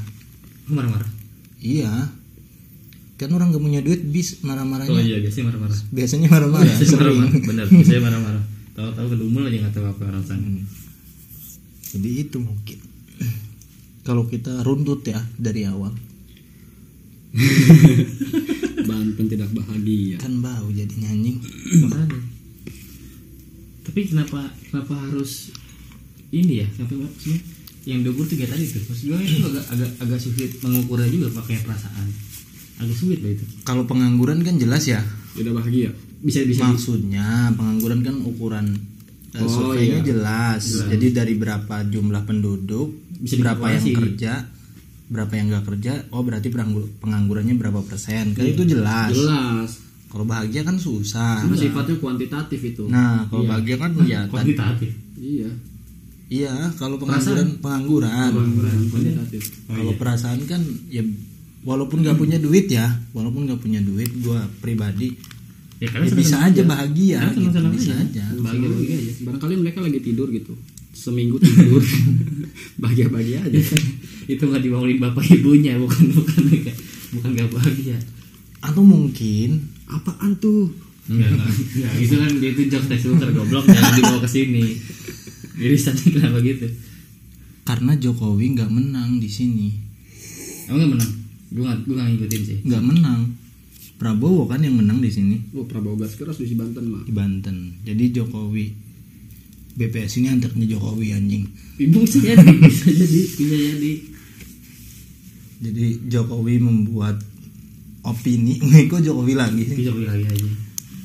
Marah-marah? 0.67 1.09
Iya. 1.59 2.11
Kan 3.17 3.33
orang 3.33 3.49
nggak 3.49 3.63
punya 3.63 3.81
duit 3.81 4.05
bis 4.05 4.41
oh 4.41 4.53
marah-marahnya 4.53 5.01
iya 5.01 5.17
biasanya 5.17 5.49
marah-marah. 5.49 5.79
Biasanya 5.89 6.27
marah-marah 6.29 6.65
Biasanya 6.69 6.97
marah-marah 7.01 7.41
benar. 7.43 7.65
Biasanya 7.69 8.01
marah-marah. 8.07 8.43
Tahu-tahu 8.77 9.07
kedumel 9.09 9.43
aja 9.49 9.57
nggak 9.65 9.73
tahu 9.73 9.85
apa 9.89 10.03
rasanya 10.13 10.65
jadi 11.87 12.09
itu 12.27 12.37
mungkin. 12.43 12.79
Kalau 14.03 14.27
kita 14.27 14.63
runtut 14.63 15.07
ya 15.07 15.19
dari 15.39 15.63
awal. 15.67 15.95
Banten 18.87 19.25
tidak 19.27 19.51
bahagia. 19.51 20.15
kan 20.15 20.39
bau 20.39 20.71
jadi 20.71 20.89
nyanyi 20.95 21.43
Makanya. 21.83 22.17
Tapi 23.87 23.99
kenapa 24.05 24.39
kenapa 24.63 24.93
harus 25.01 25.55
ini 26.29 26.61
ya? 26.61 26.67
Kenapa 26.69 26.99
maksudnya 27.01 27.39
yang 27.83 28.03
23 28.03 28.19
tadi 28.45 28.63
tuh. 28.67 28.81
Maksud 28.83 29.03
gue 29.05 29.17
itu 29.17 29.39
agak 29.45 29.65
agak 29.71 29.89
agak 29.97 30.19
sulit 30.19 30.51
mengukurnya 30.59 31.07
juga 31.07 31.27
pakai 31.33 31.63
perasaan. 31.63 32.07
Agak 32.77 32.93
sulit 32.93 33.19
loh 33.19 33.31
itu. 33.31 33.45
Kalau 33.63 33.83
pengangguran 33.83 34.43
kan 34.43 34.55
jelas 34.55 34.83
ya. 34.85 34.99
Tidak 35.33 35.53
bahagia. 35.53 35.89
bisa 36.17 36.43
bisa. 36.43 36.67
Maksudnya 36.67 37.53
pengangguran 37.53 38.01
kan 38.01 38.15
ukuran 38.19 38.65
eh, 39.31 39.39
Oh, 39.39 39.47
surveinya 39.47 40.01
iya. 40.01 40.05
jelas. 40.05 40.63
jadi 40.87 41.07
dari 41.15 41.33
berapa 41.33 41.85
jumlah 41.85 42.23
penduduk 42.23 42.89
Bisa 43.17 43.37
berapa 43.37 43.69
yang 43.71 43.85
kerja 43.93 44.33
berapa 45.07 45.31
yang 45.31 45.47
nggak 45.47 45.65
kerja 45.65 45.93
oh 46.11 46.19
berarti 46.19 46.49
penganggur- 46.49 46.91
penganggurannya 46.99 47.55
berapa 47.55 47.79
persen? 47.81 48.35
Kan 48.35 48.43
itu 48.45 48.67
jelas. 48.67 49.15
Jelas. 49.15 49.69
Kalau 50.07 50.23
bahagia 50.23 50.61
kan 50.61 50.75
susah 50.75 51.43
Karena 51.43 51.57
sifatnya 51.57 51.95
kuantitatif 51.97 52.59
itu. 52.65 52.83
nah 52.87 53.27
kalau 53.27 53.43
bahagia 53.43 53.75
kan 53.75 53.91
ya 54.03 54.23
tadi 54.25 54.31
kuantitatif 54.31 54.91
Iya. 55.17 55.49
iya 56.27 56.53
kalau 56.75 56.95
pengangguran 56.95 57.57
pengangguran 57.57 58.31
Kuantitatif. 58.87 59.41
kalau 59.65 59.93
perasaan 59.93 60.41
kan 60.43 60.61
ya 60.87 61.01
walaupun 61.61 61.99
nggak 61.99 62.15
punya 62.15 62.37
duit 62.37 62.67
ya 62.67 62.85
walaupun 63.11 63.43
nggak 63.45 63.59
punya 63.59 63.81
duit 63.81 64.07
gua 64.21 64.45
pribadi 64.59 65.11
ya 65.77 65.89
ya 65.89 66.09
bisa 66.09 66.41
aja 66.41 66.61
bahagia 66.63 67.21
gitu, 67.27 67.49
senang-senang 67.49 67.73
bisa 67.73 67.93
aja. 67.93 68.23
aja 68.23 68.39
bahagia 68.39 68.67
bahagia 68.67 68.95
aja 68.95 69.11
Barangkali 69.25 69.53
mereka 69.57 69.79
lagi 69.81 69.99
tidur 69.99 70.27
gitu. 70.31 70.53
Seminggu 70.89 71.37
tidur. 71.37 71.77
Bahagia-bahagia 72.81 73.45
aja. 73.45 73.59
itu 74.33 74.41
nggak 74.41 74.59
dibangunin 74.59 74.97
bapak 74.97 75.21
ibunya 75.29 75.77
bukan 75.77 76.09
bukan 76.11 76.41
bukan 77.13 77.29
nggak 77.31 77.49
bahagia 77.49 77.97
atau 78.59 78.81
mungkin 78.81 79.69
Apaan 79.87 80.35
tuh? 80.37 80.67
Enggak, 81.07 81.31
enggak. 81.31 81.49
Enggak, 81.49 81.93
itu 81.97 82.15
kan 82.15 82.31
itu 82.35 82.61
jokes 82.67 82.87
tes 82.87 82.99
filter 82.99 83.29
goblok 83.31 83.63
jangan 83.65 83.93
dibawa 83.93 84.19
ke 84.19 84.29
sini. 84.29 84.65
Irisannya 85.57 86.07
kenapa 86.11 86.39
gitu? 86.39 86.67
karena 87.63 87.91
Jokowi 87.93 88.55
nggak 88.55 88.71
menang 88.71 89.19
di 89.19 89.27
sini 89.27 89.75
Emang 90.67 90.79
nggak 90.79 90.91
menang? 90.93 91.11
gue 91.47 91.59
nggak 91.59 91.77
gue 91.83 91.93
nggak 91.93 92.07
ngikutin 92.09 92.41
sih 92.43 92.57
nggak 92.63 92.79
menang 92.81 93.21
Prabowo 93.97 94.45
kan 94.45 94.61
yang 94.61 94.77
menang 94.77 94.99
di 94.99 95.11
sini 95.11 95.35
Oh 95.51 95.67
Prabowo 95.67 95.99
gas 95.99 96.15
keras 96.15 96.39
di 96.39 96.55
Banten 96.55 96.85
mah. 96.87 97.03
di 97.03 97.11
Banten 97.11 97.83
jadi 97.83 98.03
Jokowi 98.13 98.71
BPS 99.73 100.15
ini 100.17 100.31
anaknya 100.31 100.63
Jokowi 100.69 101.11
anjing 101.11 101.43
ibu 101.75 101.99
bisa 101.99 102.23
jadi 102.23 102.55
bisa 102.55 102.87
jadi 102.87 103.19
bisa 103.35 103.55
jadi 103.75 103.93
jadi 105.59 105.85
Jokowi 106.07 106.55
membuat 106.61 107.19
opini. 108.05 108.59
Kok 108.91 109.01
Jokowi 109.01 109.33
lagi 109.33 109.63
beli 109.65 110.05
lagi 110.05 110.25
aja. 110.27 110.49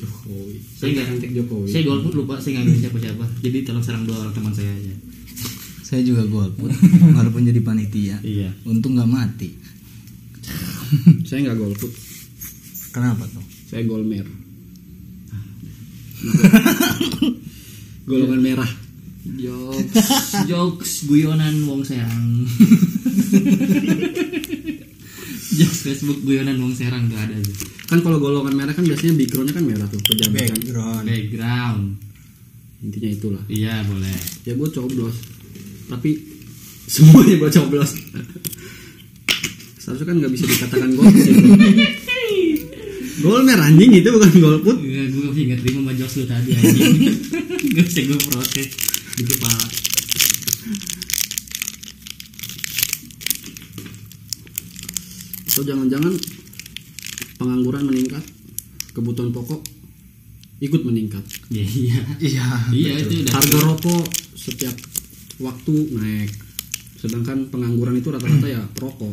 Jokowi. 0.02 0.56
saya 0.74 0.90
nggak 0.98 1.06
Cantik 1.14 1.30
Jokowi. 1.30 1.68
saya 1.70 1.82
golput 1.86 2.12
lupa 2.18 2.34
saya 2.42 2.58
nggak 2.58 2.82
siapa 2.82 2.98
siapa 2.98 3.24
jadi 3.38 3.62
tolong 3.62 3.84
serang 3.86 4.02
dua 4.02 4.18
orang 4.18 4.34
teman 4.34 4.52
saya 4.54 4.72
aja. 4.74 4.94
Saya 5.86 6.02
juga 6.08 6.24
golput 6.24 6.72
walaupun 7.16 7.44
jadi 7.44 7.60
panitia. 7.60 8.16
Iya. 8.24 8.50
Untung 8.64 8.96
nggak 8.96 9.10
mati. 9.12 9.52
Saya 11.28 11.48
nggak 11.48 11.58
golput. 11.60 11.92
kenapa 12.92 13.24
tuh? 13.28 13.44
Saya 13.68 13.84
golmer. 13.84 14.24
Golongan 18.08 18.40
merah. 18.40 18.70
jokes. 19.22 19.98
Jokes 20.50 20.92
guyonan 21.06 21.62
wong 21.68 21.86
serang 21.86 22.44
jokes 25.62 25.80
Facebook 25.82 26.18
guyonan 26.22 26.58
wong 26.58 26.74
serang 26.74 27.06
tuh 27.06 27.16
ada 27.16 27.34
tuh 27.38 27.54
Kan 27.86 28.00
kalau 28.00 28.18
golongan 28.18 28.52
merah 28.52 28.72
kan 28.72 28.82
biasanya 28.82 29.14
backgroundnya 29.14 29.54
kan 29.54 29.64
merah 29.64 29.86
tuh 29.86 30.00
pejabat 30.02 30.48
kan. 30.48 30.58
background 30.58 31.04
background 31.04 31.84
Intinya 32.82 33.10
itulah. 33.14 33.42
iya 33.46 33.86
boleh 33.86 34.10
Ya 34.42 34.52
gue 34.52 34.68
coblos. 34.68 35.14
Tapi 35.86 36.10
semuanya 36.92 37.38
gue 37.38 37.50
coblos. 37.52 37.94
Seharusnya 39.78 40.06
kan 40.06 40.16
nggak 40.18 40.32
bisa 40.34 40.44
dikatakan 40.46 40.90
golput 40.92 41.22
gitu. 41.22 41.46
Golmer 43.22 43.54
anjing 43.54 43.92
itu 43.92 44.08
bukan 44.10 44.30
golput. 44.34 44.76
Iya, 44.82 45.02
gue 45.10 45.30
ingat 45.30 45.58
terima 45.62 45.78
sama 45.78 45.92
jokes 45.94 46.14
lu 46.18 46.24
tadi 46.26 46.50
anjing 46.52 46.90
Gak 47.76 47.84
bisa 47.86 48.00
gue 48.02 48.18
protes 48.18 48.66
di 49.14 49.22
kepala 49.22 49.62
Atau 55.52 55.68
jangan-jangan 55.68 56.16
pengangguran 57.36 57.84
meningkat, 57.84 58.24
kebutuhan 58.96 59.36
pokok 59.36 59.60
ikut 60.64 60.80
meningkat. 60.80 61.20
Iya 61.52 61.66
iya 61.68 62.00
iya 62.24 62.46
Iya 62.72 62.92
itu 63.04 63.20
udah 63.20 63.34
Harga 63.36 63.58
rokok 63.60 64.04
setiap 64.32 64.72
waktu 65.44 65.74
naik. 65.92 66.32
Sedangkan 66.96 67.52
pengangguran 67.52 68.00
itu 68.00 68.08
rata-rata 68.08 68.48
ya 68.48 68.64
perokok. 68.72 69.12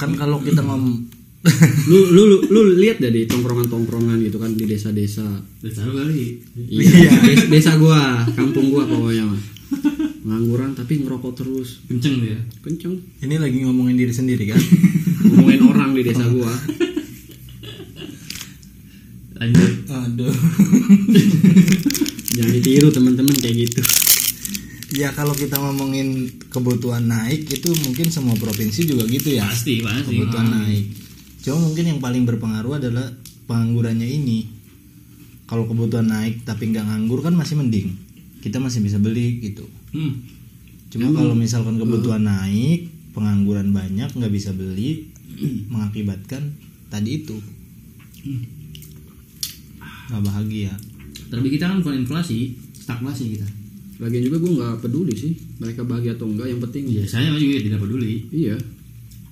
kan 0.00 0.10
kalau 0.16 0.40
kita 0.40 0.64
ngom 0.64 1.04
Lu 1.92 2.08
lu 2.08 2.22
lu, 2.24 2.36
lu 2.48 2.60
lihat 2.80 3.04
deh 3.04 3.12
di 3.12 3.28
tongkrongan-tongkrongan 3.28 4.16
gitu 4.24 4.40
kan 4.40 4.56
di 4.56 4.64
desa-desa. 4.64 5.28
Udah 5.60 5.72
tahu 5.76 5.92
kali 5.92 6.40
Iya, 6.56 7.12
desa, 7.20 7.44
desa 7.52 7.72
gua, 7.76 8.24
kampung 8.32 8.72
gua 8.72 8.88
pokoknya 8.88 9.28
mah. 9.28 9.40
Pengangguran 10.20 10.72
tapi 10.72 10.98
ngerokok 10.98 11.32
terus. 11.34 11.84
Kenceng 11.84 12.14
tuh 12.16 12.28
ya 12.28 12.40
Kenceng. 12.60 12.94
ini 13.20 13.36
lagi 13.36 13.58
ngomongin 13.60 13.94
diri 13.94 14.10
sendiri 14.10 14.44
kan 14.46 14.60
Ngomongin 15.26 15.60
orang 15.64 15.90
di 15.92 16.02
desa 16.02 16.24
gua. 16.26 16.52
Lanjut 19.34 19.72
aduh 19.86 20.34
Jangan 22.30 22.50
ditiru 22.52 22.88
teman-teman 22.90 23.34
kayak 23.34 23.56
gitu. 23.62 23.80
ya 24.94 25.10
kalau 25.10 25.34
kita 25.34 25.54
ngomongin 25.56 26.22
kebutuhan 26.48 27.02
naik 27.04 27.50
itu 27.50 27.66
mungkin 27.80 28.08
semua 28.08 28.34
provinsi 28.34 28.86
juga 28.86 29.02
gitu 29.04 29.34
ya 29.34 29.42
Pasti 29.44 29.82
pasti 29.82 30.06
kebutuhan 30.08 30.46
Ah. 30.48 30.62
naik 30.62 30.86
cuma 31.40 31.58
mungkin 31.60 31.84
yang 31.84 31.98
paling 31.98 32.22
berpengaruh 32.22 32.78
adalah 32.78 33.10
penganggurannya 33.44 34.06
ini 34.06 34.46
kalau 35.44 35.66
kebutuhan 35.66 36.06
naik 36.06 36.40
tapi 36.42 36.70
nggak 36.70 36.86
nganggur 36.86 37.20
kan 37.20 37.34
masih 37.34 37.58
mending 37.58 37.90
kita 38.44 38.60
masih 38.60 38.84
bisa 38.84 39.00
beli 39.00 39.40
gitu 39.40 39.64
hmm. 39.96 40.14
cuma 40.92 41.08
kalau 41.16 41.32
misalkan 41.32 41.80
kebutuhan 41.80 42.28
naik 42.28 42.92
pengangguran 43.16 43.72
banyak 43.72 44.12
nggak 44.12 44.32
bisa 44.32 44.52
beli 44.52 45.08
mengakibatkan 45.72 46.52
tadi 46.92 47.24
itu 47.24 47.40
nggak 50.12 50.22
bahagia 50.22 50.72
Tapi 51.32 51.48
kita 51.50 51.66
kan 51.66 51.80
bukan 51.80 52.04
inflasi 52.04 52.54
Stagnasi 52.76 53.24
kita 53.34 53.48
Lagian 54.02 54.26
juga 54.26 54.42
gua 54.42 54.52
nggak 54.58 54.74
peduli 54.84 55.14
sih 55.14 55.32
mereka 55.62 55.86
bahagia 55.86 56.18
atau 56.18 56.26
enggak. 56.26 56.50
Yang 56.50 56.60
penting 56.68 56.84
Iya 56.90 57.04
saya 57.06 57.30
juga 57.38 57.62
tidak 57.62 57.80
peduli 57.80 58.26
iya. 58.34 58.56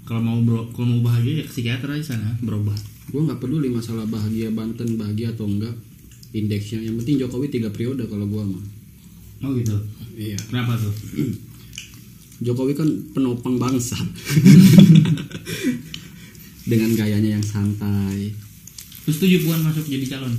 Kalau 0.03 0.23
mau 0.23 0.39
bro, 0.43 0.71
kalau 0.75 0.87
mau 0.99 1.01
bahagia 1.13 1.43
ya 1.43 1.45
ke 1.47 1.53
psikiater 1.53 1.89
aja 1.95 2.15
sana 2.15 2.31
berobat 2.43 2.79
Gua 3.11 3.27
nggak 3.27 3.43
peduli 3.43 3.69
masalah 3.69 4.07
bahagia 4.07 4.49
Banten 4.55 4.97
bahagia 4.97 5.35
atau 5.35 5.51
enggak 5.51 5.75
indeksnya. 6.33 6.81
Yang 6.81 7.05
penting 7.05 7.17
Jokowi 7.21 7.53
tiga 7.53 7.69
periode 7.69 8.09
kalau 8.09 8.25
gua 8.25 8.49
mah. 8.49 8.65
Oh 9.43 9.51
gitu 9.53 9.75
Iya. 10.13 10.39
Kenapa 10.49 10.79
tuh? 10.79 10.93
Jokowi 12.45 12.75
kan 12.75 12.89
penopang 13.15 13.57
bangsa. 13.57 13.95
Dengan 16.71 16.95
gayanya 16.95 17.39
yang 17.39 17.45
santai. 17.45 18.35
Terus 19.03 19.19
setuju 19.19 19.47
Puan 19.47 19.63
masuk 19.67 19.87
jadi 19.87 20.07
calon? 20.07 20.31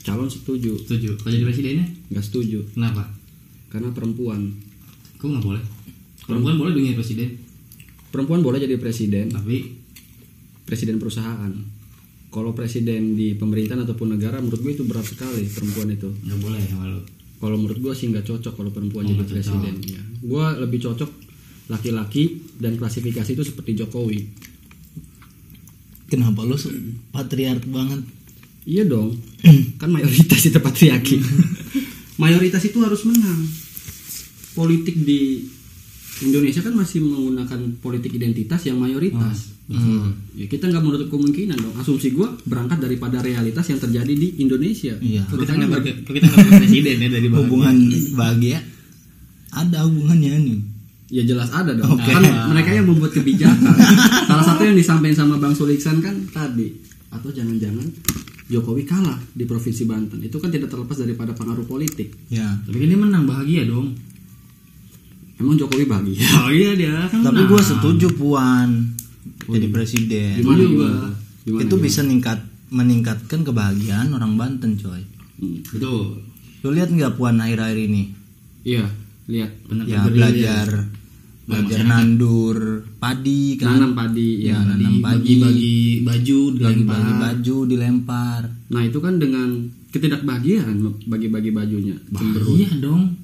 Calon 0.00 0.28
setuju, 0.30 0.78
Setuju 0.80 1.18
Kalau 1.18 1.32
jadi 1.34 1.44
presidennya? 1.44 1.86
nggak 2.08 2.24
setuju 2.24 2.62
Kenapa? 2.72 3.10
karena 3.66 3.90
perempuan. 3.92 4.54
Kok 5.18 5.26
nggak 5.28 5.44
boleh? 5.44 5.62
Perempuan 6.24 6.56
boleh 6.56 6.72
jadi 6.72 6.96
presiden 6.96 7.28
Perempuan 8.08 8.40
boleh 8.40 8.62
jadi 8.62 8.76
presiden, 8.80 9.28
Tapi 9.28 9.56
presiden 10.64 10.96
perusahaan. 10.96 11.52
Kalau 12.30 12.52
presiden 12.52 13.16
di 13.16 13.36
pemerintahan 13.36 13.84
ataupun 13.84 14.16
negara, 14.16 14.40
menurut 14.40 14.60
gue 14.60 14.72
itu 14.72 14.84
berat 14.84 15.04
sekali 15.04 15.44
perempuan 15.48 15.90
itu. 15.90 16.08
nggak 16.24 16.38
boleh 16.40 16.60
ya 16.60 16.76
malu 16.76 17.00
Kalau 17.36 17.56
menurut 17.56 17.78
gue 17.78 17.92
sih 17.92 18.06
nggak 18.06 18.24
cocok 18.24 18.52
kalau 18.54 18.70
perempuan 18.70 19.04
Oh, 19.04 19.08
jadi 19.08 19.20
cocok. 19.20 19.32
presiden. 19.32 19.74
Ya. 19.84 20.00
Gue 20.18 20.46
lebih 20.58 20.78
cocok 20.80 21.10
laki-laki 21.66 22.24
dan 22.56 22.74
klasifikasi 22.74 23.30
itu 23.30 23.42
seperti 23.42 23.74
Jokowi. 23.74 24.20
kenapa 26.06 26.46
se- 26.54 26.70
patriark 27.10 27.66
banget 27.66 28.06
Iya 28.62 28.82
dong, 28.82 29.14
kan 29.80 29.86
mayoritas 29.88 30.42
itu 30.42 30.58
patriarki. 30.58 31.22
mayoritas 32.22 32.62
itu 32.62 32.78
harus 32.78 33.06
menang. 33.06 33.46
Politik 34.52 34.98
di 34.98 35.46
Indonesia 36.18 36.58
kan 36.58 36.74
masih 36.74 36.98
menggunakan 36.98 37.78
politik 37.78 38.10
identitas 38.12 38.66
yang 38.66 38.82
mayoritas. 38.82 39.54
Hmm. 39.66 40.14
Ya 40.32 40.46
kita 40.46 40.66
nggak 40.66 40.78
menutup 40.78 41.08
kemungkinan 41.10 41.58
dong. 41.58 41.74
Asumsi 41.74 42.10
gua 42.10 42.30
berangkat 42.42 42.78
daripada 42.78 43.18
realitas 43.18 43.66
yang 43.66 43.76
terjadi 43.76 44.12
di 44.12 44.38
Indonesia. 44.38 44.94
Iya. 44.96 45.26
Kita 45.26 45.52
nggak 45.52 45.70
ber- 45.72 46.06
kita 46.06 46.22
nggak 46.24 46.46
presiden 46.62 46.96
ya 46.96 47.08
dari 47.08 47.26
bahagia? 47.26 47.40
hubungan 47.40 47.74
bahagia 48.12 48.58
ada 49.48 49.78
hubungannya 49.82 50.32
nih 50.38 50.60
Ya 51.06 51.22
jelas 51.22 51.50
ada 51.50 51.70
dong. 51.70 51.86
Oke. 51.92 52.02
Kan 52.04 52.18
mereka 52.50 52.70
yang 52.72 52.82
membuat 52.84 53.10
kebijakan. 53.12 53.74
Salah 54.28 54.42
satu 54.44 54.62
yang 54.62 54.74
disampaikan 54.74 55.14
sama 55.20 55.38
Bang 55.38 55.54
Suliksan 55.54 55.98
kan 55.98 56.18
tadi. 56.28 56.74
Atau 57.08 57.30
jangan-jangan 57.30 57.86
Jokowi 58.46 58.82
kalah 58.82 59.14
di 59.28 59.42
Provinsi 59.42 59.82
Banten. 59.82 60.18
Itu 60.18 60.38
kan 60.38 60.50
tidak 60.50 60.66
terlepas 60.66 60.94
daripada 60.96 61.30
pengaruh 61.30 61.62
politik. 61.62 62.10
ya 62.26 62.58
Tapi 62.60 62.82
dia 62.82 62.94
menang 62.96 63.22
bahagia 63.22 63.62
dong. 63.64 63.94
Emang 65.36 65.54
Jokowi 65.54 65.84
bahagia? 65.84 66.22
Oh 66.40 66.50
iya 66.50 66.72
dia 66.72 67.06
kan 67.06 67.20
tapi 67.20 67.44
gue 67.44 67.60
setuju 67.60 68.08
puan 68.10 68.95
jadi 69.48 69.66
presiden 69.68 70.34
Gimana 70.36 70.58
juga. 70.58 70.68
gimana? 70.68 71.08
Gimana, 71.40 71.60
itu 71.60 71.70
gimana? 71.70 71.84
bisa 71.84 72.00
ningkat 72.02 72.38
meningkatkan 72.68 73.40
kebahagiaan 73.42 74.08
orang 74.10 74.34
Banten 74.34 74.74
coy 74.74 75.02
Hmm. 75.36 75.60
Betul. 75.62 76.24
lu 76.58 76.72
lihat 76.72 76.88
nggak 76.88 77.14
puan 77.14 77.36
akhir-akhir 77.36 77.78
ini 77.78 78.02
Iya, 78.62 78.88
lihat. 79.26 79.52
Benar 79.64 79.84
ya 79.84 80.00
belajar 80.02 80.66
belajar 81.44 81.80
nandur 81.80 82.58
padi 82.96 83.54
kan 83.54 83.78
Nanam 83.78 83.94
padi 83.94 84.42
ya 84.42 84.56
ya. 84.56 84.66
nanam 84.66 84.98
padi 84.98 85.38
bagi-bagi 85.38 85.76
baju 86.02 86.38
bagi 86.58 86.82
dilempar. 86.82 87.14
baju 87.20 87.56
dilempar 87.64 88.42
Nah, 88.66 88.82
itu 88.82 88.98
kan 88.98 89.14
dengan 89.16 89.48
ketidakbahagiaan 89.88 90.74
bagi-bagi 91.04 91.50
bajunya. 91.50 91.94
Iya 92.48 92.70
dong. 92.76 93.14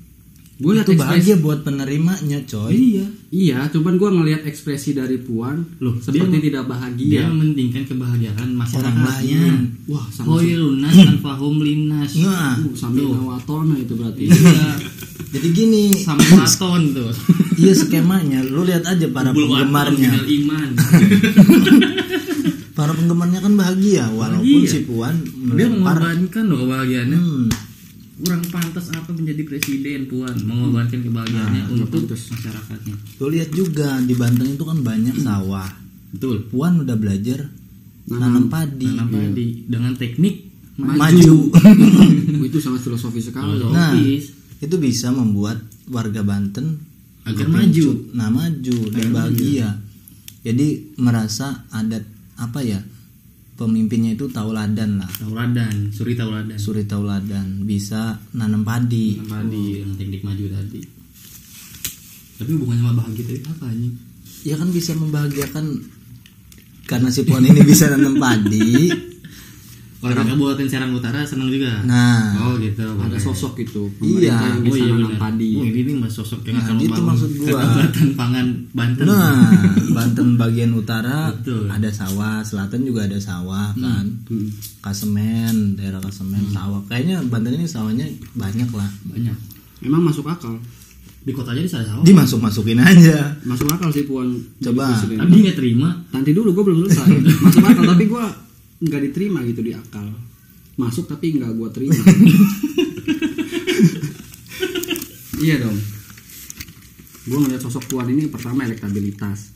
Gue 0.63 0.73
lihat 0.73 0.87
bahagia 0.95 1.35
buat 1.37 1.61
penerimanya 1.61 2.39
coy 2.45 2.71
Iya. 2.71 3.07
Iya, 3.29 3.59
cuman 3.67 3.97
gua 3.97 4.11
ngelihat 4.11 4.45
ekspresi 4.45 4.93
dari 4.93 5.19
Puan 5.19 5.65
Loh, 5.79 5.97
seperti 5.97 6.23
dia- 6.31 6.45
tidak 6.47 6.63
Dia 6.63 6.71
bahagia. 6.71 7.23
mementingkan 7.27 7.83
kebahagiaan 7.85 8.49
masyarakatnya. 8.53 9.41
lain. 9.43 9.55
Wah, 9.87 10.07
Hoi 10.23 10.55
lunas 10.55 10.95
tanpa 11.09 11.35
hum 11.35 11.57
linas. 11.59 12.15
nah 12.17 12.55
Uh, 12.55 12.71
sambil 12.73 13.09
nawatona 13.09 13.75
itu 13.77 13.93
berarti. 13.93 14.29
Iya. 14.29 14.79
jadi 15.31 15.49
gini 15.51 15.85
Sama 15.99 16.23
waton 16.37 16.83
tuh. 16.95 17.11
iya 17.57 17.73
skemanya 17.73 18.45
lu 18.45 18.63
lihat 18.63 18.85
aja 18.85 19.09
para 19.09 19.33
Bul 19.33 19.45
waton, 19.45 19.65
penggemarnya 19.65 20.13
iman. 20.23 20.69
para 22.73 22.93
penggemarnya 22.93 23.41
kan 23.41 23.53
bahagia 23.55 24.05
walaupun 24.11 24.45
Bahagia. 24.61 24.71
si 24.71 24.81
puan 24.83 25.15
Dia 25.53 25.69
mengorbankan 25.69 26.45
loh 26.47 26.59
kebahagiaannya. 26.63 27.19
hmm, 27.19 27.47
Kurang 28.23 28.43
pantas 28.49 28.87
apa 28.89 29.11
menjadi 29.11 29.43
presiden 29.43 30.07
Puan? 30.07 30.37
Mengorbankan 30.39 31.03
kebahagiaannya 31.03 31.61
Nah, 31.61 31.73
untuk 31.73 31.91
pantas. 32.07 32.31
masyarakatnya. 32.31 32.95
lu 33.19 33.27
lihat 33.29 33.51
juga 33.51 33.99
di 34.01 34.15
Banten 34.15 34.47
itu 34.49 34.63
kan 34.63 34.79
banyak 34.81 35.17
sawah. 35.19 35.67
Betul. 36.09 36.47
Puan 36.47 36.79
udah 36.81 36.95
belajar 36.95 37.51
nanam 38.05 38.47
padi. 38.47 38.87
nanam 38.87 39.09
padi 39.09 39.49
dengan 39.65 39.93
teknik 39.93 40.37
maju. 40.75 41.51
itu 42.49 42.59
sangat 42.59 42.81
filosofi 42.81 43.19
sekali. 43.19 43.59
Loh. 43.59 43.71
nah 43.71 43.91
Logis. 43.91 44.31
itu 44.57 44.77
bisa 44.77 45.11
membuat 45.11 45.59
warga 45.87 46.23
Banten 46.23 46.79
agar 47.23 47.43
berkencut. 47.45 47.51
maju. 47.51 47.89
nah 48.13 48.29
maju 48.29 48.77
dan 48.89 49.07
bahagia. 49.11 49.69
Jadi 50.43 50.69
merasa 50.97 51.67
ada 51.69 52.03
apa 52.35 52.61
ya 52.61 52.83
pemimpinnya 53.59 54.17
itu 54.17 54.29
tauladan 54.31 55.03
lah. 55.03 55.11
Tauladan 55.21 55.91
suri 55.93 56.15
tauladan. 56.17 56.57
Suri 56.59 56.85
tauladan 56.89 57.65
bisa 57.67 58.19
nanam 58.37 58.65
padi. 58.65 59.21
Nanam 59.21 59.49
padi 59.49 59.65
dengan 59.81 59.97
teknik 59.99 60.23
maju 60.25 60.45
tadi. 60.53 60.81
Tapi 62.39 62.51
hubungannya 62.59 62.83
sama 62.83 62.95
bahagia 63.03 63.25
tadi 63.29 63.41
apa 63.47 63.67
anjing 63.71 64.13
ya 64.43 64.59
kan 64.59 64.69
bisa 64.75 64.93
membahagiakan 64.99 65.65
karena 66.87 67.09
si 67.15 67.23
Puan 67.23 67.47
ini 67.47 67.63
bisa 67.63 67.89
nanam 67.89 68.19
padi 68.19 68.91
warga 70.03 70.27
kabupaten 70.27 70.67
Serang 70.67 70.91
Utara 70.93 71.23
senang 71.23 71.47
juga. 71.47 71.79
Nah. 71.83 72.35
Oh 72.43 72.59
gitu. 72.59 72.83
Ada 72.83 73.07
boleh. 73.07 73.23
sosok 73.23 73.55
itu 73.57 73.87
Iya. 74.03 74.35
pemerintah 74.35 74.43
yang 74.43 74.59
oh 74.65 74.75
iya 74.75 74.93
nanam 74.93 75.13
padi. 75.17 75.51
Oh 75.55 75.63
ini 75.63 75.81
nih 75.81 75.95
mas 75.97 76.13
sosok 76.13 76.43
yang 76.43 76.57
Nah, 76.57 76.65
akan 76.65 76.75
itu 76.75 76.83
membangun 76.85 77.07
maksud 77.09 77.31
gua. 77.33 77.47
ketahanan 77.47 78.09
pangan 78.13 78.47
Banten. 78.73 79.05
Nah 79.05 79.39
Banten 79.97 80.29
bagian 80.35 80.71
utara 80.73 81.31
Betul. 81.33 81.65
ada 81.67 81.87
sawah 81.89 82.43
selatan 82.43 82.83
juga 82.83 83.07
ada 83.07 83.17
sawah 83.17 83.71
kan? 83.73 84.07
Hmm. 84.27 84.51
Kasemen 84.83 85.55
daerah 85.75 85.99
Kasemen 85.99 86.51
sawah. 86.51 86.83
Kayaknya 86.85 87.23
Banten 87.25 87.55
ini 87.55 87.65
sawahnya 87.65 88.05
banyak 88.35 88.69
lah. 88.69 88.91
Banyak. 89.07 89.37
Memang 89.81 90.03
masuk 90.05 90.27
akal? 90.27 90.59
Di 91.21 91.31
kota 91.31 91.51
aja 91.51 91.59
di 91.59 91.71
sana 91.71 91.87
sawah. 91.87 92.03
Dimasuk 92.03 92.39
masukin 92.39 92.77
aja. 92.77 93.39
Masuk 93.43 93.71
akal 93.71 93.89
sih 93.89 94.03
puan. 94.03 94.35
Coba. 94.59 94.91
tapi 94.93 95.15
nggak 95.41 95.55
terima. 95.55 95.95
Nanti 96.11 96.31
dulu 96.31 96.51
gue 96.51 96.65
belum 96.65 96.79
selesai. 96.83 97.07
Masuk 97.47 97.63
akal 97.63 97.87
tapi 97.87 98.05
gue 98.05 98.25
nggak 98.83 99.03
diterima 99.09 99.47
gitu 99.47 99.63
di 99.63 99.73
akal. 99.73 100.11
Masuk 100.75 101.07
tapi 101.07 101.39
nggak 101.39 101.53
gue 101.55 101.69
terima. 101.71 102.03
Iya 105.43 105.59
dong. 105.59 105.75
Gue 107.27 107.39
ngeliat 107.43 107.59
sosok 107.59 107.91
puan 107.91 108.07
ini 108.07 108.31
pertama 108.31 108.63
elektabilitas. 108.63 109.51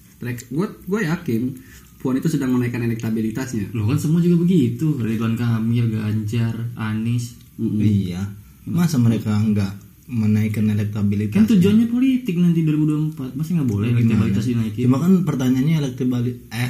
Gue 0.50 0.66
gue 0.82 1.00
yakin 1.06 1.54
puan 2.02 2.18
itu 2.18 2.26
sedang 2.26 2.58
menaikkan 2.58 2.82
elektabilitasnya. 2.82 3.70
Lo 3.70 3.86
kan 3.86 3.94
semua 3.94 4.18
juga 4.18 4.42
begitu. 4.42 4.98
Ridwan 4.98 5.38
Kamil 5.38 5.94
Ganjar 5.94 6.74
Anies. 6.74 7.38
Mm-mm. 7.62 7.78
iya. 7.78 8.26
Masa 8.66 8.98
mereka 8.98 9.30
nggak 9.30 9.85
menaikkan 10.06 10.62
elektabilitas 10.66 11.34
kan 11.34 11.46
tujuannya 11.46 11.86
politik 11.86 12.34
nanti 12.36 12.62
2024 12.62 13.34
masa 13.34 13.50
nggak 13.52 13.66
boleh 13.66 13.88
elektabilitas 13.90 14.44
dinaikin 14.44 14.86
cuma 14.86 14.98
kan 14.98 15.12
pertanyaannya 15.22 15.74
elektabilitas 15.76 16.46
eh, 16.48 16.68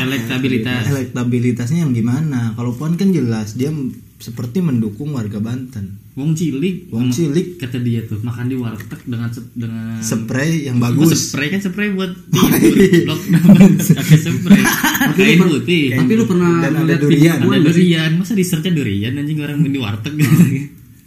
elektabilitas. 0.06 0.82
Elektabilitasnya 0.86 1.78
yang 1.80 1.92
gimana? 1.92 2.52
Kalau 2.52 2.72
Puan 2.72 2.96
kan 2.96 3.10
jelas 3.10 3.52
dia 3.52 3.68
seperti 4.16 4.60
mendukung 4.60 5.12
warga 5.12 5.36
Banten. 5.38 5.96
Wong 6.12 6.32
cilik 6.32 6.88
Wong 6.90 7.08
cilik. 7.08 7.56
kata 7.56 7.80
dia 7.80 8.00
tuh 8.02 8.20
makan 8.20 8.46
di 8.46 8.56
warteg 8.56 9.00
dengan 9.04 9.28
dengan 9.54 10.00
spray 10.00 10.66
yang 10.66 10.76
Oh, 10.76 10.82
bagus. 10.82 11.30
spray 11.30 11.48
kan 11.48 11.60
spray 11.60 11.88
buat 11.90 12.12
tidur. 12.32 13.06
lockdown 13.06 13.72
pakai 13.76 14.18
spray. 14.18 14.62
Kain 15.16 15.38
putih. 15.38 15.84
tapi 15.94 16.12
lu 16.14 16.24
pernah 16.24 16.60
Dan 16.60 16.72
ada 16.74 16.80
ngeliat 16.82 17.00
durian. 17.00 17.38
ada 17.38 17.60
durian. 17.62 18.10
Masa 18.16 18.32
di 18.32 18.42
searchnya 18.42 18.72
durian 18.72 19.12
anjing 19.14 19.38
orang 19.38 19.60
di 19.62 19.76
warteg 19.76 20.12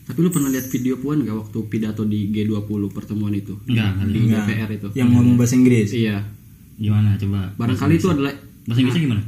tapi 0.03 0.19
lu 0.19 0.29
pernah 0.29 0.47
lihat 0.47 0.67
video 0.67 0.95
puan 0.95 1.17
nggak 1.17 1.31
waktu 1.33 1.57
pidato 1.65 2.03
di 2.03 2.27
G20 2.29 2.61
pertemuan 2.89 3.31
itu? 3.31 3.55
Enggak 3.65 4.03
di 4.03 4.19
Enggak. 4.21 4.43
DPR 4.45 4.69
itu. 4.73 4.87
Yang 4.93 5.09
ngomong 5.11 5.35
bahasa 5.35 5.53
Inggris? 5.53 5.89
Iya. 5.89 6.17
Gimana 6.75 7.15
coba? 7.15 7.39
Barangkali 7.55 7.93
itu 7.95 8.07
adalah 8.07 8.33
bahasa 8.63 8.79
Inggrisnya 8.79 9.03
gimana? 9.03 9.23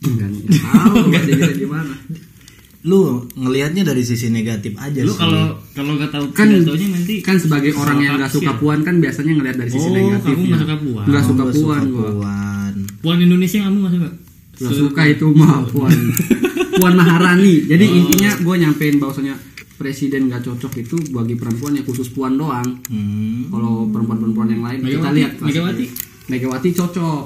Enggak 0.00 0.28
tahu 0.30 0.96
bahasa 1.08 1.28
Inggrisnya 1.28 1.58
gimana. 1.58 1.94
Lu 2.82 3.00
ngelihatnya 3.32 3.82
dari 3.84 4.02
sisi 4.02 4.26
negatif 4.28 4.74
aja 4.74 5.00
lu 5.00 5.10
sih. 5.10 5.14
kalau 5.16 5.44
kalau 5.70 5.94
nggak 5.94 6.10
tahu 6.10 6.24
kan 6.32 6.50
pidatonya 6.50 6.88
nanti 6.92 7.14
kan 7.18 7.36
sebagai 7.36 7.70
orang 7.72 7.98
yang 8.00 8.14
nggak 8.16 8.26
tafsir. 8.26 8.42
suka 8.42 8.52
puan 8.58 8.82
kan 8.82 8.98
biasanya 8.98 9.32
ngelihat 9.32 9.56
dari 9.56 9.70
sisi 9.70 9.86
Oh, 9.86 9.92
negatifnya. 9.92 10.34
kamu 10.34 10.42
nggak 10.42 10.60
suka 10.60 10.74
Puan. 10.76 11.06
Oh, 11.06 11.22
suka 11.22 11.44
puan 11.48 11.82
gua. 11.88 12.10
Puan. 12.12 12.74
puan 12.98 13.18
Indonesia 13.18 13.58
kamu 13.60 13.76
nggak 13.80 13.92
suka? 13.92 14.10
Nggak 14.52 14.74
suka 14.76 15.02
itu 15.08 15.26
mah 15.32 15.62
puan. 15.64 15.94
Puan 16.72 16.94
Maharani. 16.96 17.68
Jadi 17.68 17.84
Oh. 17.84 17.98
intinya 18.00 18.30
gue 18.34 18.54
nyampein 18.58 18.96
bahwasanya 18.96 19.36
presiden 19.74 20.26
nggak 20.26 20.42
cocok 20.42 20.72
itu 20.78 20.96
bagi 21.10 21.34
perempuan 21.34 21.72
ya 21.72 21.82
khusus 21.82 22.08
puan 22.08 22.34
doang 22.34 22.64
Hmm. 22.84 23.48
kalau 23.48 23.88
perempuan-perempuan 23.88 24.48
yang 24.48 24.62
lain 24.62 24.78
kita 24.78 24.88
Megawati, 24.92 25.16
lihat 25.16 25.32
kelas 25.34 25.48
Megawati. 25.48 25.82
itu. 25.82 25.94
Megawati 26.24 26.68
cocok 26.72 27.22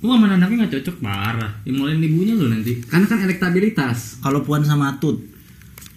Wah 0.00 0.16
mana 0.16 0.36
anaknya 0.36 0.56
nggak 0.60 0.74
cocok 0.74 0.96
parah. 1.00 1.48
Dimulai 1.62 1.96
ibunya 1.96 2.32
lo 2.32 2.46
nanti. 2.46 2.76
karena 2.82 3.04
kan 3.04 3.18
elektabilitas 3.18 4.20
Kalau 4.20 4.40
Puan 4.40 4.60
sama 4.60 4.92
Atut 4.92 5.16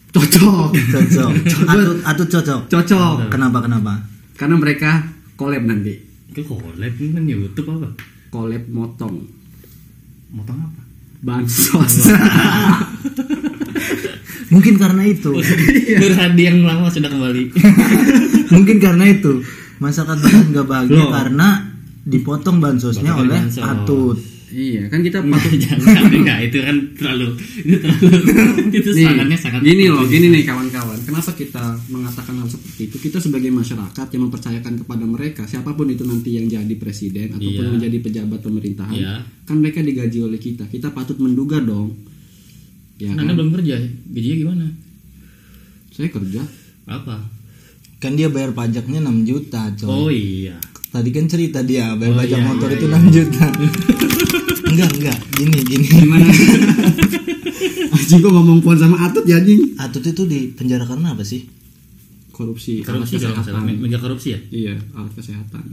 cocok 0.09 0.71
cocok. 0.71 1.31
Atut 1.71 1.97
Atut 2.01 2.27
cocok. 2.29 2.61
cocok 2.67 3.27
Kenapa 3.27 3.59
kenapa? 3.59 3.93
karena 4.33 4.55
mereka 4.55 5.03
collab 5.33 5.61
nanti 5.61 5.97
Ke 6.29 6.39
collab 6.41 6.93
ini 6.93 7.11
kan 7.11 7.23
YouTube 7.25 7.67
apa? 7.73 7.89
collab 8.29 8.63
motong 8.67 9.27
Motong 10.29 10.55
apa? 10.57 10.81
bansos 11.17 12.07
Mungkin 14.47 14.75
karena 14.75 15.03
itu. 15.03 15.31
Berhadi 16.03 16.41
yang 16.41 16.63
lama 16.63 16.87
sudah 16.87 17.07
kembali. 17.07 17.43
Mungkin 18.55 18.77
karena 18.77 19.05
itu. 19.05 19.43
Masyarakat 19.77 20.17
Banten 20.17 20.45
nggak 20.49 20.65
bahagia 20.65 20.97
Loh. 20.97 21.11
karena 21.11 21.47
dipotong 22.01 22.57
bansosnya 22.57 23.11
Potong 23.11 23.21
oleh 23.23 23.35
bansos. 23.37 23.61
Atut. 23.61 24.17
iya 24.47 24.87
kan 24.87 25.03
kita 25.03 25.19
patut 25.19 25.59
jangan 25.59 26.07
enggak 26.07 26.39
itu 26.47 26.63
kan 26.63 26.75
terlalu 26.95 27.35
itu 27.35 27.75
terlalu 27.77 28.15
itu 28.79 28.89
Nih, 28.95 29.03
sangatnya 29.03 29.35
sangat 29.35 29.59
gini 29.59 29.91
loh, 29.91 30.07
gini 30.07 30.31
nih 30.31 30.47
kawan-kawan. 30.47 30.95
Kenapa 31.03 31.35
kita 31.35 31.75
mengatakan 31.85 32.39
hal 32.39 32.47
seperti 32.47 32.87
itu? 32.87 32.95
Kita 32.97 33.19
sebagai 33.19 33.51
masyarakat 33.51 34.07
yang 34.07 34.23
mempercayakan 34.23 34.73
kepada 34.79 35.03
mereka, 35.03 35.43
siapa 35.43 35.75
pun 35.75 35.91
itu 35.91 36.07
nanti 36.07 36.31
yang 36.31 36.47
jadi 36.47 36.73
presiden 36.73 37.35
ataupun 37.35 37.43
Iya. 37.59 37.73
menjadi 37.75 37.97
pejabat 37.99 38.39
pemerintahan, 38.39 38.95
Iya. 38.95 39.13
kan 39.43 39.59
mereka 39.59 39.83
digaji 39.83 40.19
oleh 40.23 40.39
kita. 40.39 40.63
Kita 40.65 40.95
patut 40.95 41.19
menduga 41.19 41.59
dong. 41.59 41.91
Ya 42.97 43.13
Anda 43.13 43.23
kan? 43.23 43.35
belum 43.35 43.49
kerja, 43.53 43.75
gajinya 44.09 44.37
gimana? 44.37 44.65
Saya 45.91 46.09
kerja. 46.09 46.41
Apa? 46.85 47.15
Kan 47.97 48.13
dia 48.13 48.29
bayar 48.29 48.53
pajaknya 48.53 49.01
6 49.01 49.21
juta, 49.23 49.69
coy. 49.75 49.89
Oh 49.89 50.09
iya. 50.09 50.57
Tadi 50.87 51.09
kan 51.11 51.25
cerita 51.25 51.61
dia 51.61 51.93
bayar 51.93 52.13
Oh, 52.13 52.17
pajak 52.17 52.39
iya, 52.39 52.45
motor 52.45 52.69
iya, 52.69 52.77
itu 52.77 52.85
iya. 52.87 52.97
6 52.97 53.15
juta. 53.15 53.45
enggak, 54.71 54.89
enggak. 54.93 55.17
Gini, 55.35 55.59
gini. 55.63 55.85
Gimana? 55.87 56.25
Anjing 57.97 58.19
kok 58.19 58.31
ngomong 58.31 58.59
puan 58.61 58.77
sama 58.77 58.97
Atut 59.03 59.25
ya 59.25 59.37
anjing. 59.37 59.73
Atut 59.75 60.03
itu 60.03 60.23
di 60.25 60.53
penjara 60.53 60.85
karena 60.85 61.13
apa 61.13 61.21
sih? 61.21 61.45
Korupsi, 62.29 62.85
Korupsi 62.85 63.17
alat 63.17 63.41
kesehatan. 63.41 63.81
mega 63.81 63.97
korupsi 63.97 64.27
ya? 64.31 64.39
Iya, 64.47 64.73
alat 64.93 65.09
kesehatan. 65.11 65.65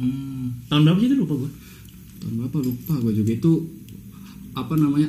Hmm. 0.00 0.56
Tahun 0.66 0.80
berapa 0.82 0.98
sih 0.98 1.08
itu 1.08 1.16
lupa 1.20 1.34
gua. 1.36 1.50
Tahun 2.18 2.32
berapa 2.34 2.58
lupa 2.64 2.92
gue 2.98 3.12
juga 3.14 3.32
itu 3.34 3.52
apa 4.52 4.72
namanya? 4.74 5.08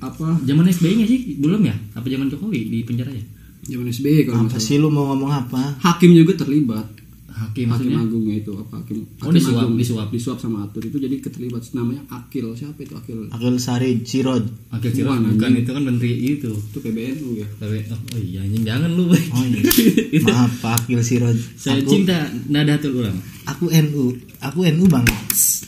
Apa 0.00 0.40
Zaman 0.40 0.64
SBY 0.66 0.92
nggak 0.96 1.08
sih? 1.08 1.20
Belum 1.36 1.60
ya? 1.60 1.76
Apa 1.92 2.06
zaman 2.06 2.26
Jokowi 2.26 2.60
di 2.66 2.80
penjara 2.82 3.10
ya? 3.10 3.24
zaman 3.62 3.86
SBY 3.86 4.24
kalau 4.24 4.42
nggak 4.42 4.46
Apa 4.46 4.56
salah. 4.56 4.66
sih 4.66 4.76
lu 4.76 4.88
mau 4.88 5.04
ngomong 5.06 5.30
apa? 5.30 5.62
Hakim 5.78 6.10
juga 6.12 6.32
terlibat. 6.34 6.96
Hakim 7.30 7.68
hakim 7.68 7.88
maksudnya? 7.88 7.98
agungnya 8.02 8.36
itu 8.38 8.52
apa 8.52 8.74
hakim 8.76 8.98
Oh, 9.00 9.06
hakim 9.22 9.34
disuap, 9.34 9.62
agung. 9.62 9.76
disuap. 9.76 10.06
disuap 10.10 10.38
sama 10.38 10.58
atur 10.62 10.82
itu 10.82 10.96
jadi 10.96 11.16
keterlibat 11.18 11.62
namanya 11.72 12.04
akil 12.10 12.52
siapa 12.52 12.76
itu 12.78 12.92
akil 12.92 13.16
Akil 13.28 13.54
Sari 13.56 14.00
Cirod. 14.02 14.44
Akil 14.70 14.90
Sirot 14.90 15.14
Bukan, 15.14 15.24
bukan 15.30 15.48
anjing. 15.50 15.62
itu 15.62 15.70
kan 15.70 15.82
menteri 15.82 16.10
itu. 16.30 16.50
itu 16.52 16.78
PBNU 16.78 17.28
ya 17.34 17.48
Tapi 17.54 17.76
oh, 17.86 17.96
oh 17.96 18.18
iya 18.18 18.40
anjing 18.42 18.62
jangan 18.62 18.90
lu. 18.90 19.04
Oh 19.06 19.16
iya. 19.42 19.60
Maaf 20.26 20.52
Pak 20.58 20.72
Akil 20.82 21.00
Sirod. 21.00 21.36
Saya 21.54 21.80
aku, 21.80 21.88
cinta 21.90 22.16
Nadatul 22.46 22.92
Ulama. 22.98 23.20
aku 23.46 23.64
NU. 23.70 24.04
Aku 24.42 24.58
NU 24.66 24.84
banget. 24.86 25.16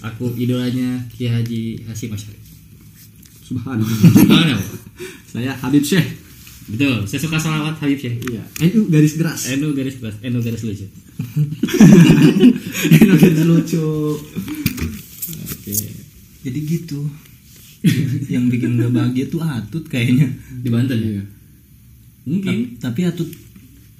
Aku 0.02 0.28
idolanya 0.34 1.08
Kiai 1.10 1.30
Haji 1.30 1.60
Hasyim 1.86 2.10
Asyari. 2.10 2.36
Subhanallah 3.43 3.99
saya 5.32 5.53
Habib 5.59 5.82
Syekh 5.82 6.20
Betul, 6.62 7.03
saya 7.05 7.18
suka 7.18 7.36
salawat 7.36 7.74
Habib 7.76 7.99
Syekh. 7.99 8.22
iya 8.30 8.43
NU 8.70 8.86
garis 8.86 9.18
keras 9.18 9.51
Enu 9.51 9.74
garis 9.74 9.99
keras, 9.99 10.14
Enu 10.22 10.38
garis 10.38 10.62
lucu. 10.62 10.86
NU 13.03 13.14
garis 13.16 13.43
lucu 13.43 13.86
oke 15.43 15.74
Jadi 16.43 16.59
gitu. 16.64 17.03
yang 18.26 18.47
bikin 18.47 18.78
gak 18.78 18.90
bahagia 18.90 19.26
tuh 19.26 19.38
Atut 19.38 19.86
kayaknya. 19.86 20.30
Di 20.59 20.70
Banten 20.70 20.99
ya? 20.99 21.11
iya 21.12 21.24
Mungkin. 22.22 22.78
Ta- 22.78 22.88
Tapi 22.88 23.01
Atut 23.07 23.30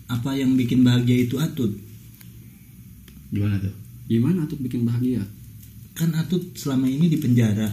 apa 0.07 0.31
yang 0.33 0.55
bikin 0.55 0.83
bahagia 0.83 1.19
itu 1.19 1.39
Atut? 1.39 1.75
Gimana 3.29 3.59
tuh? 3.59 3.75
gimana 4.07 4.45
tuh 4.45 4.59
bikin 4.59 4.83
bahagia 4.83 5.23
Kan 5.93 6.15
Atut 6.15 6.55
selama 6.55 6.87
ini 6.87 7.07
di 7.07 7.19
penjara. 7.19 7.69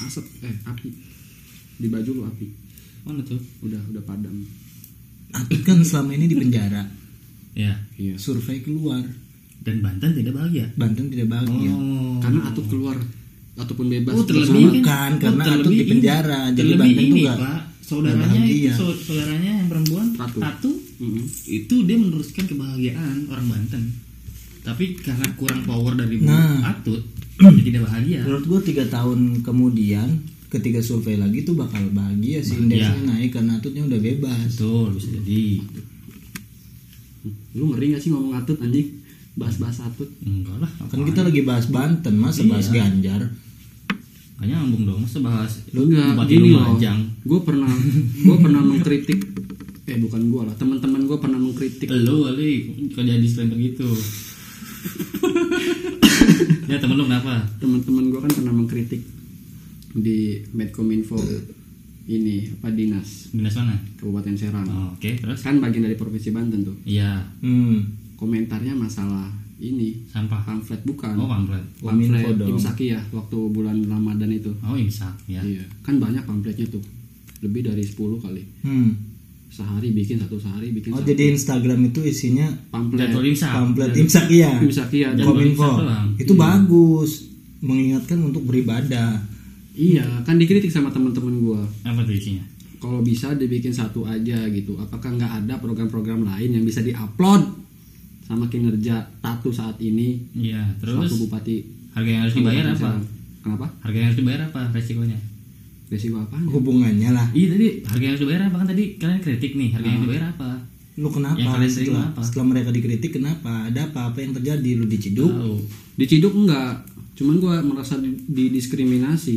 Asap 0.00 0.24
eh 0.40 0.56
api 0.64 0.88
di 1.76 1.86
baju 1.86 2.10
lu 2.12 2.22
api 2.24 2.46
Mana 3.02 3.20
tuh? 3.20 3.36
udah 3.60 3.80
udah 3.86 4.02
padam 4.02 4.32
Atut 5.30 5.60
kan 5.60 5.78
selama 5.80 6.14
ini 6.14 6.24
di 6.24 6.36
penjara. 6.36 6.86
Ya. 7.52 7.74
iya 7.94 8.14
Survei 8.16 8.58
keluar. 8.60 9.02
Dan 9.58 9.80
Banten 9.80 10.14
tidak 10.14 10.30
bahagia. 10.32 10.70
Banten 10.72 11.08
tidak 11.08 11.26
bahagia. 11.28 11.70
Oh. 11.70 12.18
karena 12.18 12.40
atut 12.46 12.66
keluar 12.66 12.94
ataupun 13.54 13.86
bebas 13.88 14.12
Oh, 14.12 14.22
terlebih 14.22 14.78
kan? 14.78 14.78
Bukan, 14.78 15.10
Oh, 15.10 15.18
karena 15.20 15.42
terlebih 15.44 15.58
Atut 15.58 15.68
di 15.68 15.76
ini. 15.76 15.90
penjara. 15.90 16.40
Jadi 16.46 16.56
Terlebih 16.56 16.78
Banten 16.80 17.02
ini, 17.04 17.20
nggak- 17.20 17.40
Pak. 17.40 17.60
Saudaranya 17.80 18.40
itu, 18.42 18.86
saudaranya 18.96 19.50
yang 19.54 19.68
perempuan 19.68 20.06
Ratu. 20.14 20.38
Ratu, 20.38 20.72
Mm-mm. 20.96 21.24
itu 21.44 21.74
dia 21.82 21.96
meneruskan 21.98 22.44
kebahagiaan 22.46 23.16
orang 23.26 23.46
Banten. 23.46 23.82
Tapi 24.62 24.84
karena 24.96 25.26
kurang 25.34 25.60
power 25.62 25.92
dari 25.92 26.16
Bu 26.16 26.24
Nah. 26.24 26.64
Atut, 26.70 27.02
tidak 27.38 27.82
bahagia. 27.90 28.20
Menurut 28.22 28.44
gue 28.46 28.60
tiga 28.72 28.84
tahun 28.86 29.42
kemudian 29.42 30.08
ketika 30.48 30.78
survei 30.78 31.18
lagi 31.18 31.42
tuh 31.42 31.58
bakal 31.58 31.82
bahagia 31.90 32.38
sih 32.38 32.54
indeksnya 32.54 33.02
naik 33.02 33.34
karena 33.34 33.58
Atutnya 33.58 33.82
udah 33.86 33.98
bebas. 33.98 34.54
Betul, 34.54 34.88
bisa 34.98 35.08
jadi. 35.18 35.44
lu 37.56 37.72
ngeri 37.72 37.96
gak 37.96 38.02
sih 38.04 38.10
ngomong 38.12 38.36
atut 38.36 38.60
anjing 38.60 39.00
bahas-bahas 39.34 39.80
atut 39.80 40.10
Enggak 40.20 40.60
lah. 40.60 40.70
Kan 40.92 41.08
kita 41.08 41.24
lagi 41.24 41.40
bahas 41.40 41.66
Banten, 41.72 42.14
masa 42.20 42.44
bahas 42.44 42.68
Iya. 42.68 42.84
Ganjar? 42.84 43.22
Kayaknya 44.36 44.60
nyambung 44.60 44.84
dong, 44.84 44.98
masa 45.06 45.18
bahas 45.24 45.62
lu 45.72 45.88
enggak 45.88 46.26
gini 46.28 46.52
loh 46.52 46.76
gue 47.24 47.40
pernah 47.40 47.70
gue 48.20 48.36
pernah 48.36 48.60
mengkritik 48.60 49.20
eh 49.84 49.96
bukan 50.00 50.22
gue 50.28 50.42
lah 50.44 50.54
teman-teman 50.60 51.08
gue 51.08 51.18
pernah 51.20 51.38
mengkritik 51.40 51.88
Lu 51.88 52.28
kali 52.28 52.52
kok 52.92 53.02
jadi 53.04 53.20
disclaimer 53.20 53.56
gitu. 53.56 53.88
ya 56.74 56.78
temen 56.80 56.96
lu 56.96 57.04
kenapa? 57.04 57.34
teman-teman 57.56 58.04
gue 58.08 58.20
kan 58.20 58.32
pernah 58.32 58.52
mengkritik 58.52 59.02
di 59.94 60.18
Medcominfo 60.50 61.14
ini 62.04 62.50
apa 62.52 62.68
dinas 62.68 63.30
Dinas 63.30 63.54
mana? 63.54 63.78
Kabupaten 63.96 64.34
Serang 64.34 64.66
Oh, 64.66 64.92
Oke, 64.92 65.16
terus? 65.16 65.40
kan 65.40 65.56
bagian 65.56 65.82
dari 65.82 65.94
provinsi 65.94 66.28
Banten 66.30 66.60
tuh 66.62 66.76
Iya, 66.84 67.22
Hmm. 67.40 67.80
komentarnya 68.14 68.74
masalah 68.74 69.30
ini 69.56 70.02
sampah. 70.04 70.42
pamflet 70.42 70.82
bukan 70.82 71.14
Oh, 71.14 71.24
pamflet. 71.24 71.62
Pamflet 71.78 72.36
imsaki 72.44 72.90
ya 72.90 73.00
waktu 73.08 73.38
bulan 73.48 73.80
Ramadan 73.84 74.28
itu 74.28 74.50
Oh, 74.60 74.74
imsak 74.74 75.14
ya. 75.24 75.40
iya 75.40 75.62
kan 75.80 75.96
banyak 75.96 76.20
pamfletnya 76.20 76.66
tuh 76.68 76.82
lebih 77.40 77.62
dari 77.62 77.80
10 77.80 77.94
kali 78.18 78.42
Hmm. 78.60 79.13
Sehari 79.54 79.88
bikin 79.90 80.18
satu 80.18 80.34
sehari 80.34 80.68
bikin 80.68 80.90
Oh 80.90 80.98
satu 80.98 81.06
jadi 81.06 81.30
Instagram 81.30 81.86
itu 81.86 82.00
isinya 82.02 82.50
pamflet 82.68 83.06
imsak. 83.14 83.52
pamflet 83.52 83.92
imsak 83.94 84.26
iya. 84.26 84.50
ya 84.58 85.08
dan- 85.14 85.16
Jadwal 85.16 85.30
Kominfo. 85.30 85.70
imsak. 85.78 86.06
Itu 86.18 86.32
bagus 86.34 87.10
mengingatkan 87.60 88.18
untuk 88.20 88.42
beribadah. 88.42 89.22
iya 89.72 90.02
kan 90.22 90.34
dikritik 90.34 90.68
sama 90.68 90.86
teman-teman 90.88 91.34
gue 91.36 91.62
Apa 91.82 92.02
tuh 92.02 92.12
isinya? 92.12 92.42
kalau 92.76 93.00
bisa 93.00 93.32
dibikin 93.32 93.70
satu 93.70 94.04
aja 94.04 94.44
gitu 94.48 94.76
apakah 94.76 95.08
nggak 95.10 95.32
ada 95.40 95.54
program-program 95.56 96.22
lain 96.22 96.50
yang 96.52 96.64
bisa 96.64 96.78
diupload 96.78 97.42
sama 98.22 98.46
kinerja 98.46 99.02
Tatu 99.18 99.50
saat 99.50 99.78
ini 99.78 100.20
Iya, 100.32 100.62
selaku 100.78 101.00
terus 101.00 101.20
bupati 101.20 101.56
harga 101.90 102.08
yang 102.08 102.22
harus 102.22 102.34
dibayar 102.34 102.64
apa? 102.68 102.90
Kenapa 103.40 103.66
Harga 103.80 103.96
yang 103.96 104.08
harus 104.08 104.18
dibayar 104.18 104.40
apa 104.44 104.60
resikonya? 104.70 105.18
Resiko 105.86 106.16
apa 106.18 106.36
Hubungannya 106.44 107.10
lah. 107.10 107.26
Iya 107.30 107.46
tadi 107.50 107.66
harga 107.82 108.04
yang 108.04 108.16
dibayar 108.16 108.42
apa 108.44 108.56
kan 108.56 108.68
tadi 108.68 108.84
kalian 108.96 109.20
kritik 109.20 109.52
nih 109.54 109.68
harga 109.70 109.86
yang 109.86 110.02
dibayar 110.02 110.24
apa? 110.30 110.50
Lu 110.94 111.08
kenapa? 111.08 111.36
Yang 111.36 111.50
kalian 111.50 111.72
setelah, 111.72 112.04
apa? 112.08 112.20
setelah 112.22 112.46
mereka 112.46 112.70
dikritik 112.70 113.10
kenapa? 113.12 113.52
Ada 113.66 113.80
apa? 113.88 114.00
Apa 114.08 114.18
yang 114.20 114.32
terjadi? 114.32 114.70
Lu 114.74 114.84
diciduk? 114.84 115.28
Tahu. 115.28 115.56
diciduk 115.94 116.34
enggak 116.34 116.86
cuman 117.14 117.34
gue 117.38 117.54
merasa 117.64 117.94
di- 117.96 118.18
didiskriminasi 118.26 119.36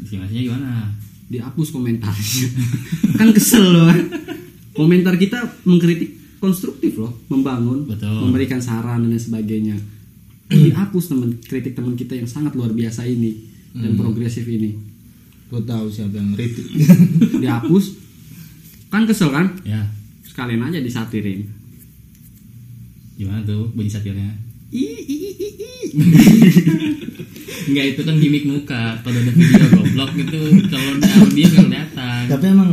Diskriminasinya 0.00 0.42
gimana? 0.42 0.70
dihapus 1.28 1.68
komentarnya 1.70 2.48
kan 3.20 3.28
kesel 3.30 3.68
loh 3.68 3.84
kan. 3.84 4.00
komentar 4.72 5.12
kita 5.14 5.36
mengkritik 5.62 6.08
konstruktif 6.40 6.96
loh 6.96 7.20
membangun 7.28 7.84
Betul. 7.84 8.24
memberikan 8.24 8.56
saran 8.58 9.04
dan 9.04 9.20
sebagainya 9.20 9.76
dihapus 10.48 11.04
teman 11.06 11.36
kritik 11.38 11.76
teman 11.76 11.92
kita 11.92 12.16
yang 12.16 12.24
sangat 12.24 12.56
luar 12.56 12.72
biasa 12.72 13.04
ini 13.04 13.36
dan 13.74 13.92
progresif 13.92 14.48
ini 14.48 14.72
Gue 15.48 15.62
tahu 15.64 15.88
siapa 15.88 16.14
yang 16.16 16.36
ngeritik. 16.36 16.66
dihapus 17.42 17.96
kan 18.88 19.04
kesel 19.04 19.28
kan 19.28 19.52
Ya, 19.68 19.84
sekalian 20.24 20.64
aja 20.64 20.80
disatirin 20.80 21.58
gimana 23.18 23.42
tuh 23.42 23.66
bunyi 23.74 23.90
satirnya? 23.90 24.30
Ih, 24.70 25.02
ih, 25.02 25.20
ih, 25.26 25.34
ih, 25.34 25.52
ih. 25.58 25.86
Enggak 27.66 27.86
itu 27.98 28.00
kan 28.06 28.14
gimmick 28.22 28.46
muka. 28.46 28.94
Kalau 29.02 29.18
ada 29.18 29.32
video 29.34 29.66
goblok 29.74 30.10
gitu, 30.14 30.38
kalau 30.70 30.88
ada 30.94 31.08
audio 31.18 31.46
nggak 31.50 31.66
kelihatan. 31.66 32.22
Tapi 32.30 32.44
emang 32.46 32.70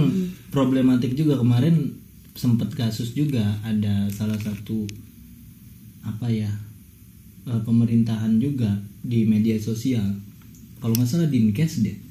problematik 0.54 1.18
juga 1.18 1.42
kemarin 1.42 1.98
sempet 2.38 2.78
kasus 2.78 3.18
juga 3.18 3.58
ada 3.66 4.06
salah 4.14 4.38
satu 4.38 4.86
apa 6.06 6.30
ya 6.30 6.52
eh, 7.50 7.62
pemerintahan 7.66 8.38
juga 8.38 8.70
di 9.02 9.26
media 9.26 9.58
sosial. 9.58 10.06
Kalau 10.78 10.94
nggak 10.94 11.10
salah 11.10 11.26
dinkes 11.26 11.82
deh 11.82 12.05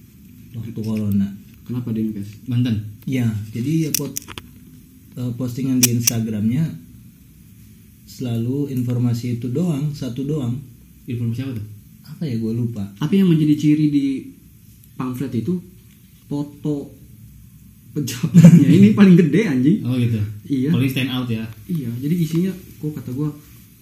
waktu 0.55 0.81
corona. 0.81 1.29
kenapa 1.65 1.91
dinkes 1.97 2.45
Banten. 2.45 2.77
Ya, 3.09 3.29
jadi 3.53 3.89
ya 3.89 3.91
pot, 3.97 4.13
eh, 5.17 5.33
postingan 5.37 5.81
di 5.81 5.97
Instagramnya 5.97 6.65
selalu 8.05 8.71
informasi 8.73 9.41
itu 9.41 9.49
doang, 9.51 9.93
satu 9.97 10.23
doang. 10.29 10.55
Informasi 11.09 11.41
apa 11.45 11.53
tuh? 11.57 11.67
Apa 12.05 12.23
ya 12.29 12.37
gue 12.37 12.53
lupa. 12.53 12.85
tapi 13.01 13.21
yang 13.21 13.33
menjadi 13.33 13.57
ciri 13.57 13.89
di 13.89 14.29
pamflet 14.95 15.33
itu 15.35 15.59
foto 16.29 16.93
pejabatnya 17.95 18.67
ini 18.67 18.91
paling 18.91 19.15
gede 19.15 19.41
anjing 19.47 19.79
Oh 19.87 19.95
gitu. 19.95 20.19
Iya. 20.51 20.71
Paling 20.75 20.91
stand 20.91 21.11
out 21.15 21.29
ya. 21.31 21.47
Iya, 21.71 21.91
jadi 22.03 22.15
isinya 22.19 22.53
kok 22.53 22.93
kata 22.93 23.11
gua 23.15 23.31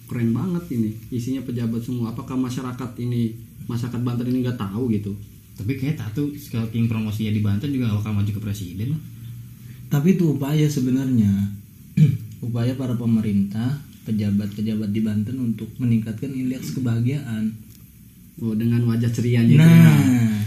keren 0.07 0.31
banget 0.31 0.63
ini. 0.77 0.93
Isinya 1.09 1.41
pejabat 1.41 1.81
semua. 1.81 2.13
Apakah 2.13 2.37
masyarakat 2.37 2.89
ini 3.01 3.33
masyarakat 3.65 3.99
Banten 3.99 4.29
ini 4.29 4.45
nggak 4.45 4.61
tahu 4.61 4.93
gitu? 4.93 5.11
Tapi 5.53 5.71
kayak 5.75 5.95
tato 5.95 6.29
scouting 6.29 6.85
promosinya 6.85 7.29
di 7.29 7.39
Banten 7.39 7.69
juga 7.69 7.87
gak 7.87 8.01
bakal 8.01 8.13
maju 8.13 8.31
ke 8.31 8.41
presiden 8.41 8.87
lah. 8.91 9.01
Tapi 9.89 10.17
itu 10.17 10.33
upaya 10.33 10.65
sebenarnya. 10.65 11.29
upaya 12.45 12.73
para 12.73 12.93
pemerintah, 12.93 13.77
pejabat-pejabat 14.03 14.89
di 14.89 14.99
Banten 14.99 15.37
untuk 15.37 15.69
meningkatkan 15.77 16.29
indeks 16.29 16.73
kebahagiaan. 16.73 17.53
Oh, 18.35 18.51
dengan 18.51 18.81
wajah 18.85 19.07
ceria 19.07 19.45
gitu. 19.45 19.57
ya. 19.57 19.69
Nah, 19.69 20.41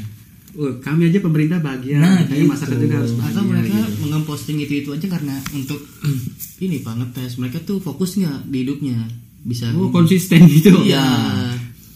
Oh, 0.56 0.72
kami 0.80 1.06
aja 1.06 1.20
pemerintah 1.20 1.60
bahagia, 1.60 2.00
Nah, 2.00 2.16
makanya 2.18 2.32
gitu. 2.32 2.48
masyarakat 2.48 2.78
juga 2.80 2.96
harus 2.96 3.12
bahagia. 3.12 3.28
Atau 3.30 3.44
mereka 3.44 3.76
gitu. 3.76 3.96
mengemposting 4.00 4.56
itu 4.58 4.72
itu 4.74 4.88
aja 4.88 5.06
karena 5.06 5.36
untuk 5.52 5.80
ini 6.64 6.80
pak 6.80 6.94
ngetes 6.96 7.36
mereka 7.36 7.60
tuh 7.60 7.76
fokus 7.76 8.16
nggak 8.16 8.48
di 8.48 8.64
hidupnya 8.64 8.96
bisa 9.44 9.68
Oh, 9.70 9.92
konsisten 9.92 10.48
gitu. 10.48 10.72
iya 10.82 11.04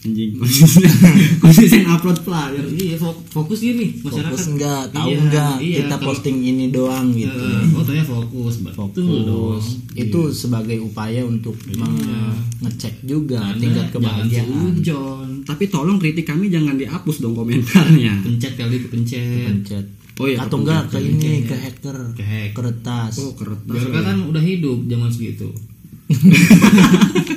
Anjing, 0.01 0.33
konsisten. 0.33 0.89
konsisten 1.43 1.85
upload 1.85 2.17
flyer. 2.19 2.65
iya 2.73 2.97
fo- 2.97 3.21
fokus 3.23 3.61
gini 3.61 3.93
masyarakat 3.97 4.33
fokus 4.33 4.49
enggak, 4.49 4.83
tahu 4.89 5.07
Iya, 5.07 5.17
enggak 5.19 5.53
iya, 5.59 5.77
kita 5.77 5.93
kalau- 5.93 6.07
posting 6.07 6.37
ini 6.41 6.65
doang 6.67 7.13
gitu. 7.13 7.37
Eh, 7.37 7.69
oh 7.71 7.83
ternyata 7.83 8.09
fokus 8.11 8.55
betul 8.59 8.89
dong 9.21 9.61
Fokus. 9.61 9.65
Itu 9.93 10.19
sebagai 10.31 10.77
upaya 10.79 11.21
untuk 11.21 11.53
mengecek 11.69 12.97
juga 13.03 13.45
Karena 13.45 13.61
tingkat 13.61 13.85
kebahagiaan. 13.91 14.49
seujon. 14.73 15.27
Tapi 15.43 15.63
tolong 15.67 15.95
kritik 15.95 16.25
kami 16.25 16.47
jangan 16.47 16.75
dihapus 16.75 17.17
dong 17.19 17.33
komentarnya. 17.33 18.25
pencet 18.25 18.53
kali 18.55 18.75
itu 18.75 18.87
pencet 18.87 19.21
Pencet. 19.47 19.85
Oh 20.17 20.25
iya, 20.25 20.37
Atau 20.39 20.59
enggak 20.59 20.85
ke 20.87 20.97
ini 20.97 21.39
iya. 21.39 21.47
ke 21.47 21.55
hacker, 21.55 21.97
Ke 22.13 22.21
hack. 22.21 22.49
ke 22.51 22.61
retas. 22.63 23.13
Oh, 23.17 23.33
kertas. 23.33 23.69
Biarka 23.69 24.01
kan 24.03 24.17
udah 24.23 24.37
hidup 24.39 24.81
zaman 24.83 25.09
segitu 25.09 25.49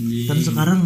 Anjing. 0.00 0.26
Kan 0.26 0.38
sekarang 0.40 0.80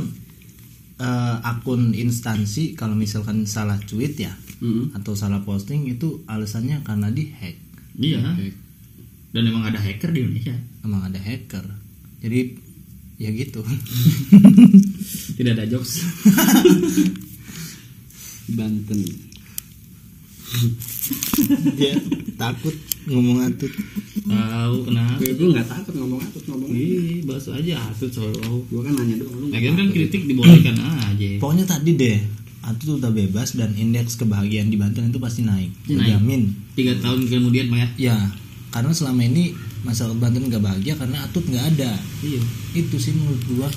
eh, 0.98 1.36
akun 1.46 1.94
instansi 1.94 2.74
kalau 2.74 2.98
misalkan 2.98 3.46
salah 3.46 3.78
tweet 3.78 4.18
ya 4.18 4.34
Mm-mm. 4.58 4.90
atau 4.98 5.14
salah 5.14 5.42
posting 5.46 5.86
itu 5.86 6.22
alasannya 6.26 6.82
karena 6.82 7.10
dihack. 7.10 7.54
iya 7.94 8.18
dan 9.34 9.42
emang 9.50 9.66
ada 9.66 9.78
hacker 9.82 10.14
di 10.14 10.22
Indonesia 10.22 10.54
Emang 10.84 11.02
ada 11.06 11.18
hacker. 11.18 11.64
Jadi 12.22 12.54
ya 13.18 13.30
gitu. 13.34 13.62
tidak 15.38 15.58
ada 15.58 15.64
jokes 15.66 16.02
Banten. 18.58 19.00
Ya 21.76 21.94
takut 22.34 22.74
ngomong 23.04 23.44
atut. 23.44 23.72
tahu 24.24 24.76
kenapa 24.88 25.20
Gue 25.20 25.32
gue 25.36 25.48
nggak 25.52 25.68
takut 25.68 25.94
ngomong 26.00 26.20
atut 26.22 26.44
ngomong. 26.48 26.68
Ih, 26.72 27.20
bahas 27.28 27.46
aja 27.52 27.74
atut 27.92 28.08
solo 28.08 28.64
Gue 28.72 28.80
kan 28.80 28.96
nanya 28.96 29.20
doang 29.20 29.36
lu. 29.36 29.46
nggak 29.52 29.60
Lagian 29.60 29.74
kan 29.76 29.88
kritik 29.92 30.22
dibolehkan 30.24 30.76
aja 30.80 31.28
Pokoknya 31.42 31.64
tadi 31.68 31.90
deh 31.94 32.18
atut 32.64 32.96
udah 32.96 33.12
bebas 33.12 33.52
dan 33.60 33.76
indeks 33.76 34.16
kebahagiaan 34.16 34.72
di 34.72 34.80
Banten 34.80 35.12
itu 35.12 35.20
pasti 35.20 35.44
naik. 35.44 35.68
Naik. 35.84 36.00
Dijamin. 36.00 36.42
Tiga 36.72 36.96
tahun 36.96 37.28
kemudian 37.28 37.68
Maya 37.68 37.92
Ya, 38.00 38.16
karena 38.72 38.88
selama 38.96 39.20
ini 39.20 39.52
masyarakat 39.84 40.16
Banten 40.16 40.48
nggak 40.48 40.64
bahagia 40.64 40.96
karena 40.96 41.28
atut 41.28 41.44
nggak 41.44 41.76
ada. 41.76 41.92
Iya 42.24 42.40
Itu 42.72 42.96
sih 42.96 43.12
menurut 43.12 43.42
gua 43.52 43.68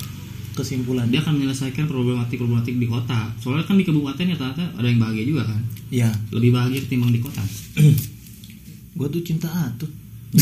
kesimpulan 0.57 1.05
Dia 1.07 1.21
akan 1.21 1.37
menyelesaikan 1.37 1.85
problematik-problematik 1.85 2.73
di 2.73 2.85
kota 2.85 3.29
Soalnya 3.37 3.63
kan 3.63 3.77
di 3.77 3.85
kabupaten 3.85 4.25
ya 4.25 4.35
ternyata 4.35 4.65
ada 4.73 4.83
yang 4.83 4.97
bahagia 4.97 5.23
juga 5.23 5.45
kan 5.45 5.61
Ya, 5.87 6.09
Lebih 6.29 6.51
bahagia 6.51 6.81
ketimbang 6.81 7.13
di 7.13 7.21
kota 7.21 7.45
gua 8.97 9.05
tuh 9.07 9.21
cinta 9.21 9.45
atut. 9.45 9.87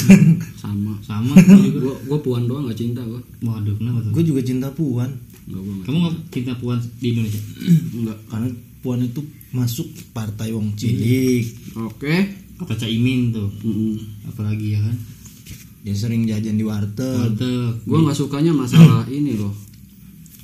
sama. 0.56 0.96
Sama 1.00 1.36
Gue 1.76 1.92
gue 2.02 2.20
puan 2.20 2.48
doang 2.48 2.66
nggak 2.66 2.80
cinta 2.80 3.04
gue. 3.04 3.20
Waduh 3.42 3.76
kenapa 3.76 4.00
tuh 4.02 4.12
Gue 4.12 4.24
juga 4.24 4.42
cinta 4.42 4.72
Puan. 4.72 5.12
Enggak 5.46 5.62
gua 5.62 5.76
kamu 5.84 5.98
nggak 6.00 6.16
cinta 6.32 6.54
puan 6.56 6.80
di 6.98 7.08
Indonesia 7.12 7.42
Enggak. 8.00 8.18
karena 8.26 8.48
puan 8.80 9.00
itu 9.02 9.22
masuk 9.52 9.86
partai 10.10 10.50
wong 10.50 10.74
cilik 10.74 11.46
Oke. 11.76 12.16
kata 12.56 12.74
Caimin 12.78 13.30
tuh 13.30 13.50
Mm-mm. 13.62 13.98
apalagi 14.26 14.74
ya 14.74 14.80
kan 14.80 14.96
dia 15.82 15.94
sering 15.94 16.24
jajan 16.24 16.56
di 16.56 16.66
warteg 16.66 17.38
warteg 17.38 17.78
Gue 17.82 18.00
nggak 18.00 18.16
sukanya 18.16 18.52
masalah 18.52 19.06
ini 19.06 19.38
loh. 19.38 19.54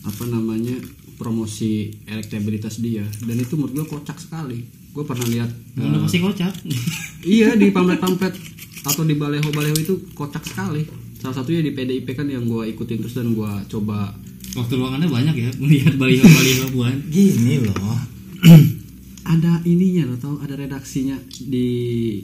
Apa 0.02 0.26
namanya 0.26 0.74
promosi 1.18 1.94
elektabilitas 2.10 2.82
dia 2.82 3.06
dan 3.26 3.38
itu 3.38 3.54
menurut 3.54 3.74
gue 3.74 3.86
kocak 3.88 4.18
sekali. 4.18 4.66
Gue 4.92 5.08
pernah 5.08 5.24
lihat 5.30 5.50
udah 5.78 6.00
eh, 6.00 6.04
pasti 6.04 6.20
kocak 6.20 6.54
iya 7.38 7.56
di 7.56 7.72
pamflet-pamflet 7.72 8.36
atau 8.82 9.04
di 9.06 9.16
baleho-baleho 9.16 9.78
itu 9.78 9.94
kocak 10.18 10.44
sekali. 10.44 10.84
Salah 11.22 11.38
satunya 11.38 11.62
di 11.62 11.72
PDIP 11.72 12.18
kan 12.18 12.26
yang 12.26 12.50
gue 12.50 12.66
ikutin 12.74 12.98
terus 13.00 13.16
dan 13.16 13.32
gue 13.32 13.52
coba 13.70 14.12
waktu 14.52 14.74
luangannya 14.76 15.08
banyak 15.08 15.36
ya 15.38 15.50
melihat 15.62 15.94
baliho-baliho 15.96 16.66
puan 16.76 16.98
gini 17.08 17.64
loh 17.64 17.96
ada 19.32 19.64
ininya 19.64 20.12
lo 20.12 20.16
tau 20.20 20.36
ada 20.44 20.60
redaksinya 20.60 21.16
di 21.40 22.20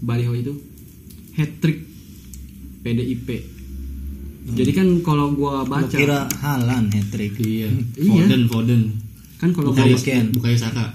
baliho 0.00 0.32
itu 0.32 0.54
hat 1.36 1.50
trick 1.60 1.92
PDIP. 2.82 3.28
Jadi 4.42 4.70
kan 4.74 4.88
kalau 5.06 5.38
gua 5.38 5.62
baca 5.62 5.86
kira 5.86 6.26
halan 6.42 6.90
hat 6.90 7.06
trick 7.14 7.38
iya 7.38 7.70
Iya. 7.94 8.26
Foden 8.26 8.42
Foden 8.50 8.82
kan 9.38 9.50
kalau 9.54 9.70
gua, 9.70 9.86
Kane. 9.94 10.34
bukannya 10.34 10.58
Saka 10.58 10.90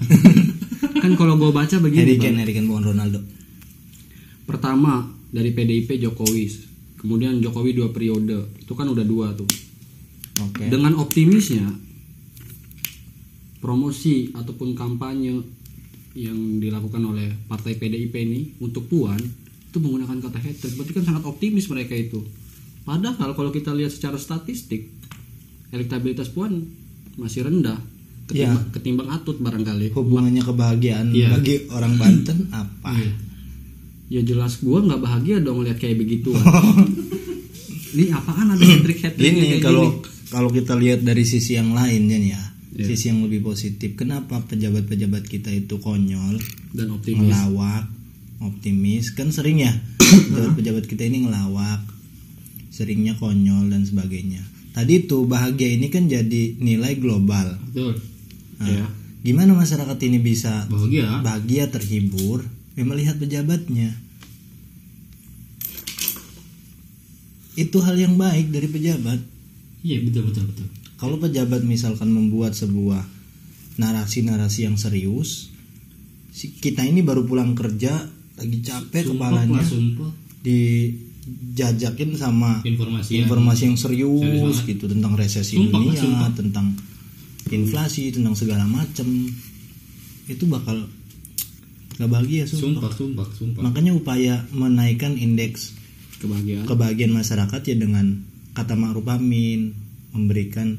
kan 1.04 1.12
kalau 1.16 1.40
gua 1.40 1.56
baca 1.56 1.76
begini 1.80 2.16
Harry. 2.16 2.20
Kane 2.20 2.38
Harry 2.44 2.52
Kane 2.52 2.68
bukan 2.68 2.92
Ronaldo 2.92 3.20
Pertama 4.48 5.04
dari 5.28 5.52
PDIP 5.52 6.00
Jokowi, 6.00 6.48
kemudian 6.96 7.44
Jokowi 7.44 7.76
dua 7.76 7.92
periode, 7.92 8.48
itu 8.56 8.72
kan 8.72 8.88
udah 8.88 9.04
dua 9.04 9.36
tuh. 9.36 9.44
oke 10.40 10.72
Dengan 10.72 10.96
optimisnya 10.96 11.68
promosi 13.60 14.32
ataupun 14.32 14.72
kampanye 14.72 15.36
yang 16.16 16.64
dilakukan 16.64 17.04
oleh 17.04 17.28
partai 17.46 17.76
PDIP 17.76 18.14
ini 18.16 18.42
untuk 18.64 18.88
Puan 18.88 19.20
itu 19.68 19.78
menggunakan 19.78 20.18
kata 20.24 20.40
hat-trick, 20.40 20.74
berarti 20.80 20.94
kan 20.96 21.04
sangat 21.06 21.24
optimis 21.28 21.68
mereka 21.68 21.94
itu. 21.94 22.24
Padahal 22.88 23.36
kalau 23.36 23.52
kita 23.52 23.76
lihat 23.76 23.92
secara 23.92 24.16
statistik, 24.16 24.88
elektabilitas 25.70 26.32
Puan 26.32 26.64
masih 27.16 27.44
rendah 27.44 27.76
ketimbang, 28.26 28.64
Iya. 28.64 28.72
ketimbang 28.72 29.10
Atut 29.10 29.38
barangkali. 29.38 29.92
hubungannya 29.92 30.40
kebahagiaan 30.40 31.12
Iya. 31.12 31.36
bagi 31.36 31.68
orang 31.68 31.94
Banten 31.96 32.48
apa 32.50 32.96
Iya. 32.96 33.12
Ya 34.08 34.22
jelas 34.24 34.64
gua 34.64 34.80
nggak 34.80 35.02
bahagia 35.02 35.44
dong 35.44 35.62
lihat 35.62 35.76
kayak 35.76 36.00
begituan. 36.00 36.40
Ini 37.92 38.08
apaan 38.10 38.54
ada 38.54 38.62
hat-trick 38.62 39.00
hat 39.02 39.16
Gini 39.16 39.60
kalau 39.60 40.00
kalau 40.28 40.48
kita 40.48 40.76
lihat 40.76 41.04
dari 41.04 41.24
sisi 41.24 41.56
yang 41.56 41.72
lain 41.72 42.08
Jan, 42.08 42.24
ya, 42.26 42.42
sisi 42.78 43.10
yang 43.10 43.24
lebih 43.24 43.44
positif. 43.44 43.96
Kenapa 43.96 44.44
pejabat-pejabat 44.44 45.24
kita 45.24 45.52
itu 45.52 45.76
konyol, 45.78 46.40
dan 46.72 46.88
optimis. 46.90 47.20
ngelawak, 47.26 47.84
optimis? 48.42 49.12
Kan 49.12 49.32
sering 49.32 49.60
ya 49.60 49.72
pejabat-pejabat 50.32 50.84
kita 50.86 51.04
ini 51.04 51.28
ngelawak, 51.28 51.80
seringnya 52.78 53.18
konyol 53.18 53.74
dan 53.74 53.82
sebagainya. 53.82 54.46
Tadi 54.78 55.10
tuh 55.10 55.26
bahagia 55.26 55.74
ini 55.74 55.90
kan 55.90 56.06
jadi 56.06 56.54
nilai 56.62 57.02
global. 57.02 57.58
betul 57.74 57.98
Nah, 58.62 58.70
Ya. 58.70 58.86
Gimana 59.26 59.58
masyarakat 59.58 59.98
ini 60.08 60.22
bisa 60.22 60.70
bahagia 60.70 61.20
bahagia 61.26 61.66
terhibur 61.74 62.46
ya 62.78 62.86
melihat 62.86 63.18
pejabatnya? 63.18 63.98
Itu 67.58 67.82
hal 67.82 67.98
yang 67.98 68.16
baik 68.22 68.54
dari 68.54 68.70
pejabat. 68.70 69.18
iya 69.82 69.98
betul 70.06 70.30
betul 70.30 70.46
betul 70.54 70.68
Kalau 70.98 71.18
pejabat 71.18 71.66
misalkan 71.66 72.10
membuat 72.14 72.54
sebuah 72.54 73.02
narasi-narasi 73.78 74.66
yang 74.70 74.78
serius, 74.78 75.54
kita 76.62 76.86
ini 76.86 77.02
baru 77.06 77.26
pulang 77.26 77.54
kerja 77.58 78.10
lagi 78.38 78.58
capek 78.62 79.02
sumpah 79.06 79.30
kepalanya 79.34 79.62
lah 79.62 79.66
sumpah 79.66 80.10
dijajakin 81.28 82.14
sama 82.14 82.62
informasi 82.62 83.10
yang- 83.14 83.26
informasi 83.26 83.62
yang 83.66 83.76
serius 83.76 84.22
Serius 84.22 84.42
banget. 84.58 84.68
gitu 84.70 84.84
tentang 84.88 85.12
resesi 85.14 85.54
Sumpah, 85.56 85.72
dunia, 85.76 85.98
sumpah. 85.98 86.30
tentang 86.34 86.66
inflasi, 87.48 88.02
tentang 88.10 88.34
segala 88.34 88.64
macem 88.64 89.06
itu 90.26 90.44
bakal 90.46 90.86
gak 91.94 92.06
bahagia 92.06 92.44
sumpah. 92.44 92.88
sumpah 92.88 92.92
sumpah 92.94 93.28
sumpah 93.34 93.60
Makanya 93.64 93.92
upaya 93.94 94.34
menaikkan 94.50 95.14
indeks 95.14 95.72
kebahagiaan. 96.18 96.64
kebahagiaan 96.64 97.12
masyarakat 97.12 97.60
ya 97.64 97.76
dengan 97.76 98.24
kata 98.52 98.74
Ma'ruf 98.74 99.06
Amin 99.08 99.72
memberikan 100.10 100.76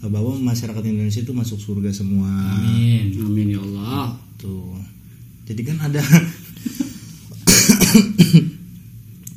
bahwa 0.00 0.34
masyarakat 0.34 0.80
Indonesia 0.82 1.18
itu 1.18 1.30
masuk 1.30 1.58
surga 1.58 1.90
semua. 1.90 2.26
amin 2.56 3.14
Amin 3.18 3.46
ya 3.48 3.58
Allah. 3.60 4.16
Tuh. 4.36 4.76
Jadi 5.44 5.60
kan 5.62 5.76
ada 5.78 6.00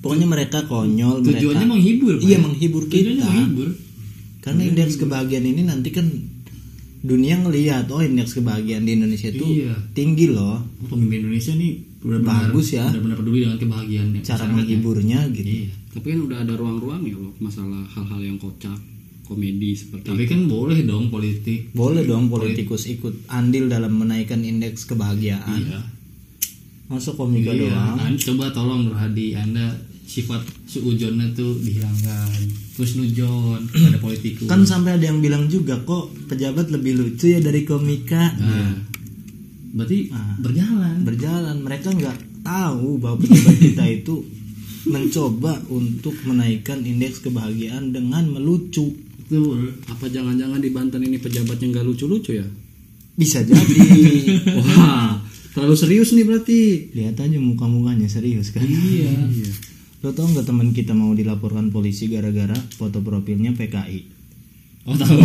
Pokoknya 0.04 0.28
mereka 0.28 0.60
konyol, 0.64 1.24
tujuannya 1.24 1.40
mereka 1.58 1.72
menghibur 1.72 2.14
Pak. 2.14 2.26
Iya, 2.26 2.38
menghibur 2.38 2.84
tujuannya 2.84 3.16
kita. 3.16 3.24
menghibur 3.26 3.70
Karena 4.38 4.62
indeks 4.66 4.94
kebahagiaan 4.98 5.46
ini 5.48 5.62
nanti 5.64 5.90
kan 5.90 6.04
dunia 7.00 7.36
ngelihat 7.38 7.88
oh 7.88 8.00
indeks 8.00 8.32
kebahagiaan 8.34 8.84
di 8.84 8.92
Indonesia 8.94 9.28
itu 9.30 9.44
Iya. 9.62 9.76
tinggi 9.94 10.28
loh. 10.28 10.60
Oh, 10.60 10.88
pemimpin 10.90 11.24
Indonesia 11.24 11.52
nih 11.54 11.72
benar-benar 11.98 12.52
Bagus 12.52 12.68
ya. 12.70 12.84
benar-benar 12.86 13.18
peduli 13.18 13.40
dengan 13.42 13.56
kebahagiaannya 13.58 14.20
Cara 14.22 14.44
menghiburnya 14.46 15.20
gitu. 15.30 15.48
iya 15.48 15.72
Tapi 15.90 16.06
kan 16.06 16.20
udah 16.22 16.38
ada 16.38 16.54
ruang-ruangnya 16.54 17.16
loh 17.16 17.32
masalah 17.38 17.80
hal-hal 17.88 18.20
yang 18.22 18.36
kocak, 18.36 18.76
komedi 19.24 19.72
seperti 19.72 20.04
tapi 20.06 20.24
kan 20.26 20.44
boleh 20.46 20.84
dong 20.84 21.08
politik 21.08 21.72
Boleh 21.72 22.04
dong 22.04 22.28
politikus 22.28 22.84
ikut 22.90 23.24
andil 23.30 23.68
dalam 23.68 23.94
menaikkan 23.94 24.40
indeks 24.42 24.84
kebahagiaan. 24.84 25.48
iya 25.58 25.80
Masa 26.86 27.12
komika 27.14 27.50
Iya, 27.50 27.72
doang? 27.72 27.96
An- 28.02 28.20
coba 28.20 28.52
tolong 28.52 28.84
Nur 28.84 28.98
Hadi 28.98 29.32
Anda 29.34 29.72
sifat 30.04 30.44
suujonnya 30.66 31.32
tuh 31.32 31.58
dihilangkan 31.58 32.30
terus 32.74 32.96
nujon 32.96 33.62
pada 33.84 33.98
politikus 33.98 34.46
Kan 34.46 34.64
sampai 34.64 34.98
ada 34.98 35.06
yang 35.06 35.20
bilang 35.20 35.48
juga 35.48 35.80
kok 35.80 36.12
pejabat 36.28 36.70
lebih 36.70 36.94
lucu 36.96 37.30
ya 37.30 37.40
dari 37.40 37.64
komika. 37.64 38.34
nah, 38.36 38.74
berarti 39.72 40.10
Ah. 40.10 40.36
berjalan 40.38 41.02
Berjalan 41.02 41.58
mereka 41.60 41.90
nggak 41.90 42.18
tahu 42.42 42.98
bahwa 42.98 43.18
pejabat 43.20 43.56
kita 43.58 43.84
itu 43.90 44.16
mencoba 44.84 45.64
untuk 45.68 46.14
menaikkan 46.24 46.84
indeks 46.84 47.22
kebahagiaan 47.22 47.90
dengan 47.90 48.28
melucu. 48.28 48.92
betul 49.24 49.72
apa 49.88 50.06
jangan-jangan 50.06 50.60
di 50.60 50.70
Banten 50.70 51.00
ini 51.00 51.16
pejabatnya 51.18 51.72
nggak 51.72 51.88
lucu-lucu 51.88 52.36
ya? 52.36 52.46
Bisa 53.16 53.40
jadi. 53.40 53.78
Wah, 54.60 55.22
terlalu 55.54 55.74
serius 55.74 56.12
nih 56.12 56.28
berarti. 56.28 56.62
Lihat 56.92 57.16
aja 57.16 57.38
muka-mukanya 57.40 58.06
serius 58.06 58.52
kan. 58.52 58.68
iya 58.68 59.10
Lo 60.04 60.12
tau 60.12 60.28
nggak 60.28 60.44
teman 60.44 60.70
kita 60.70 60.92
mau 60.92 61.12
dilaporkan 61.12 61.72
polisi 61.72 62.06
gara-gara 62.06 62.56
foto 62.76 63.00
profilnya 63.00 63.56
PKI? 63.56 64.00
oh 64.84 65.00
tahu 65.00 65.16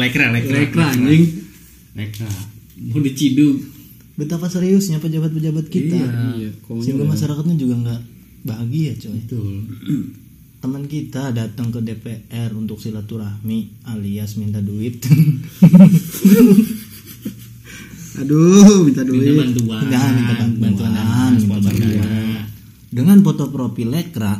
lekra 0.00 0.32
lekra 0.32 0.56
Lekra 0.56 0.84
anjing. 0.88 1.28
lekra 1.92 2.24
mau 2.88 3.00
diciduk 3.00 3.60
Betapa 4.16 4.48
seriusnya 4.48 4.96
pejabat-pejabat 4.96 5.68
kita. 5.68 5.92
Iya, 5.92 6.48
konyol 6.64 6.80
Sehingga 6.80 7.04
ya. 7.04 7.10
masyarakatnya 7.12 7.52
juga 7.54 7.74
nggak 7.76 8.00
bahagia 8.42 8.96
coy. 8.96 9.12
betul 9.12 9.60
Teman 10.56 10.88
kita 10.88 11.36
datang 11.36 11.68
ke 11.68 11.84
DPR 11.84 12.48
untuk 12.50 12.80
silaturahmi 12.80 13.58
alias 13.84 14.40
minta 14.40 14.58
duit. 14.58 15.04
Aduh, 18.16 18.88
minta 18.88 19.04
minta 19.04 19.12
duit. 19.12 19.36
bantuan 19.36 19.84
Enggak, 19.84 20.08
minta 20.10 20.32
bantuan, 20.34 20.60
bantuan 20.64 20.90
dana 20.90 21.04
minta 21.28 21.44
sponsor 21.44 21.72
bantuan. 21.76 21.92
dana 22.00 22.20
Dengan 22.86 23.20
foto 23.22 23.50
profil 23.50 23.90
Lekra 23.90 24.38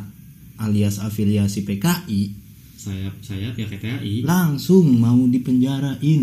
alias 0.57 1.03
afiliasi 1.03 1.67
PKI 1.67 2.47
sayap 2.87 3.15
sayap 3.19 3.55
ya 3.59 3.67
KTAI 3.67 4.23
langsung 4.23 4.87
mau 5.03 5.19
dipenjarain. 5.27 6.23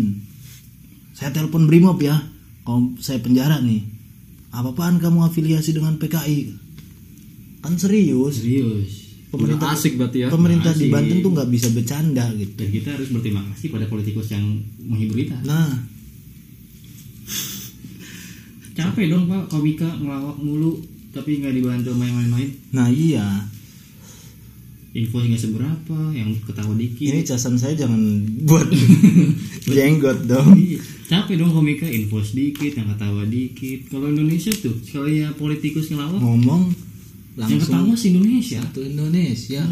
Saya 1.12 1.30
telepon 1.30 1.68
Brimob 1.68 2.00
ya. 2.00 2.16
Kalau 2.64 2.96
saya 2.98 3.20
penjara 3.20 3.60
nih. 3.60 3.84
Apa-apaan 4.54 4.96
kamu 5.02 5.28
afiliasi 5.28 5.76
dengan 5.76 6.00
PKI? 6.00 6.56
Kan 7.60 7.76
serius. 7.76 8.40
serius 8.40 9.04
Pemerintah 9.34 9.74
asik 9.74 9.98
berarti 9.98 10.18
ya. 10.24 10.28
Pemerintah 10.30 10.72
di 10.72 10.86
Asik. 10.88 10.94
Banten 10.94 11.18
tuh 11.20 11.30
nggak 11.34 11.50
bisa 11.50 11.68
bercanda 11.74 12.24
gitu. 12.38 12.54
dan 12.54 12.68
kita 12.70 12.88
harus 12.94 13.08
berterima 13.10 13.42
kasih 13.50 13.68
pada 13.74 13.86
politikus 13.90 14.30
yang 14.30 14.46
menghibur 14.78 15.18
kita 15.18 15.34
Nah, 15.42 15.74
capek 18.78 19.10
dong 19.10 19.26
pak 19.26 19.42
komika 19.50 19.90
ngelawak 19.98 20.38
mulu 20.38 20.78
tapi 21.14 21.38
nggak 21.38 21.54
dibantu 21.54 21.88
sama 21.90 22.04
yang 22.04 22.18
lain-lain? 22.20 22.50
Nah 22.70 22.88
iya. 22.88 23.26
info 24.92 25.18
nggak 25.18 25.40
seberapa 25.40 25.98
yang 26.10 26.30
ketawa 26.40 26.70
dikit. 26.72 27.02
Ini 27.04 27.22
casan 27.22 27.54
saya 27.54 27.74
jangan 27.74 27.98
buat 28.46 28.66
jenggot 29.74 30.22
dong. 30.24 30.54
Iya, 30.54 30.78
capek 31.08 31.34
dong 31.36 31.50
komika. 31.50 31.82
Info 31.84 32.18
sedikit 32.20 32.74
yang 32.74 32.90
ketawa 32.90 33.22
dikit. 33.24 33.88
Kalau 33.88 34.06
Indonesia 34.06 34.50
tuh 34.52 34.74
sekali 34.80 35.18
ya 35.18 35.30
politikus 35.32 35.90
ngelawak 35.90 36.18
Ngomong 36.18 36.70
yang 37.34 37.50
langsung. 37.50 37.58
ketawa 37.60 37.92
sih 37.94 38.08
Indonesia. 38.12 38.58
Satu 38.60 38.80
Indonesia. 38.82 39.62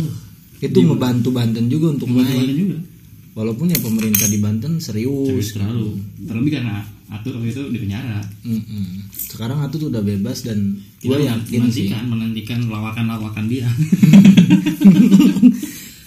Itu 0.59 0.79
ngebantu 0.81 1.29
Banten 1.31 1.67
juga 1.67 1.87
untuk 1.93 2.11
Buat 2.11 2.23
naik. 2.25 2.55
juga. 2.57 2.79
Walaupun 3.33 3.67
ya 3.67 3.79
pemerintah 3.79 4.27
di 4.27 4.39
Banten 4.39 4.77
serius. 4.77 5.55
Terlalu. 5.55 6.03
Terlebih 6.27 6.53
karena 6.53 6.83
atur 7.09 7.39
itu 7.41 7.63
di 7.71 7.79
penjara. 7.79 8.19
Mm-mm. 8.43 9.07
Sekarang 9.33 9.65
Atut 9.65 9.89
udah 9.89 10.05
bebas 10.05 10.45
dan 10.45 10.77
gue 11.01 11.17
yakin 11.17 11.61
sih. 11.73 11.89
menantikan 11.89 12.05
menantikan 12.13 12.61
lawakan-lawakan 12.69 13.45
dia. 13.49 13.65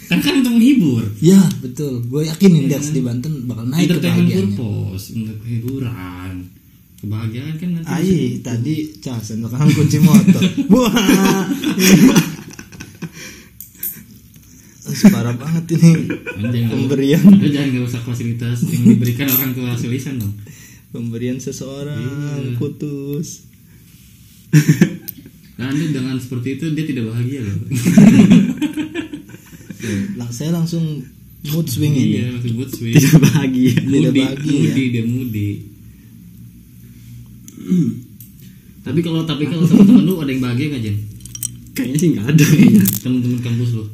Kan 0.05 0.21
kan 0.21 0.45
untuk 0.45 0.61
menghibur 0.61 1.01
ya 1.17 1.41
betul. 1.65 2.05
Gue 2.05 2.29
yakin 2.29 2.61
indeks 2.61 2.93
di 2.93 3.01
Banten 3.01 3.49
bakal 3.49 3.65
naik 3.65 3.89
kebahagiaannya. 3.89 4.53
purpose 4.53 5.17
untuk 5.17 5.41
hiburan 5.41 6.45
kebahagiaan 7.01 7.53
kan 7.57 7.69
nanti 7.73 7.89
Ai, 7.89 8.37
tadi 8.45 8.93
casan 9.01 9.41
sekarang 9.41 9.69
kunci 9.73 9.97
motor. 9.97 10.41
Wah. 10.77 11.49
Ih, 14.85 15.09
Parah 15.09 15.33
banget 15.33 15.65
ini 15.73 15.91
pemberian. 16.69 17.25
Jangan 17.41 17.73
gak 17.73 17.83
usah 17.89 18.01
fasilitas 18.05 18.61
yang 18.69 18.85
diberikan 18.85 19.25
orang 19.33 19.57
tua 19.57 19.73
tulisan 19.73 20.21
dong 20.21 20.33
pemberian 20.95 21.37
seseorang 21.43 22.55
putus. 22.55 23.43
Nah, 25.55 25.71
anda 25.71 25.87
dengan 25.87 26.19
seperti 26.19 26.59
itu 26.59 26.67
dia 26.75 26.83
tidak 26.83 27.15
bahagia 27.15 27.39
loh. 27.39 27.55
Lang 30.19 30.27
saya 30.27 30.51
langsung 30.51 30.99
mood 31.47 31.63
swing 31.71 31.95
ini. 31.95 32.19
iya, 32.19 32.27
mood 32.51 32.67
swing. 32.67 32.91
Tidak 32.91 33.23
bahagia. 33.23 33.71
Tidak 33.79 34.11
bahagia. 34.11 34.51
moody, 34.51 34.83
dia 34.91 35.03
moody. 35.07 35.49
tapi 38.85 38.99
kalau 38.99 39.23
tapi 39.23 39.47
kalau 39.47 39.63
teman-teman 39.63 40.03
lu 40.03 40.19
ada 40.19 40.27
yang 40.27 40.43
bahagia 40.43 40.75
nggak 40.75 40.83
Jen? 40.83 40.97
Kayaknya 41.71 41.97
sih 42.03 42.09
nggak 42.19 42.27
ada 42.35 42.43
kayaknya. 42.43 42.83
Teman-teman 42.99 43.39
kampus 43.39 43.69
lu. 43.79 43.85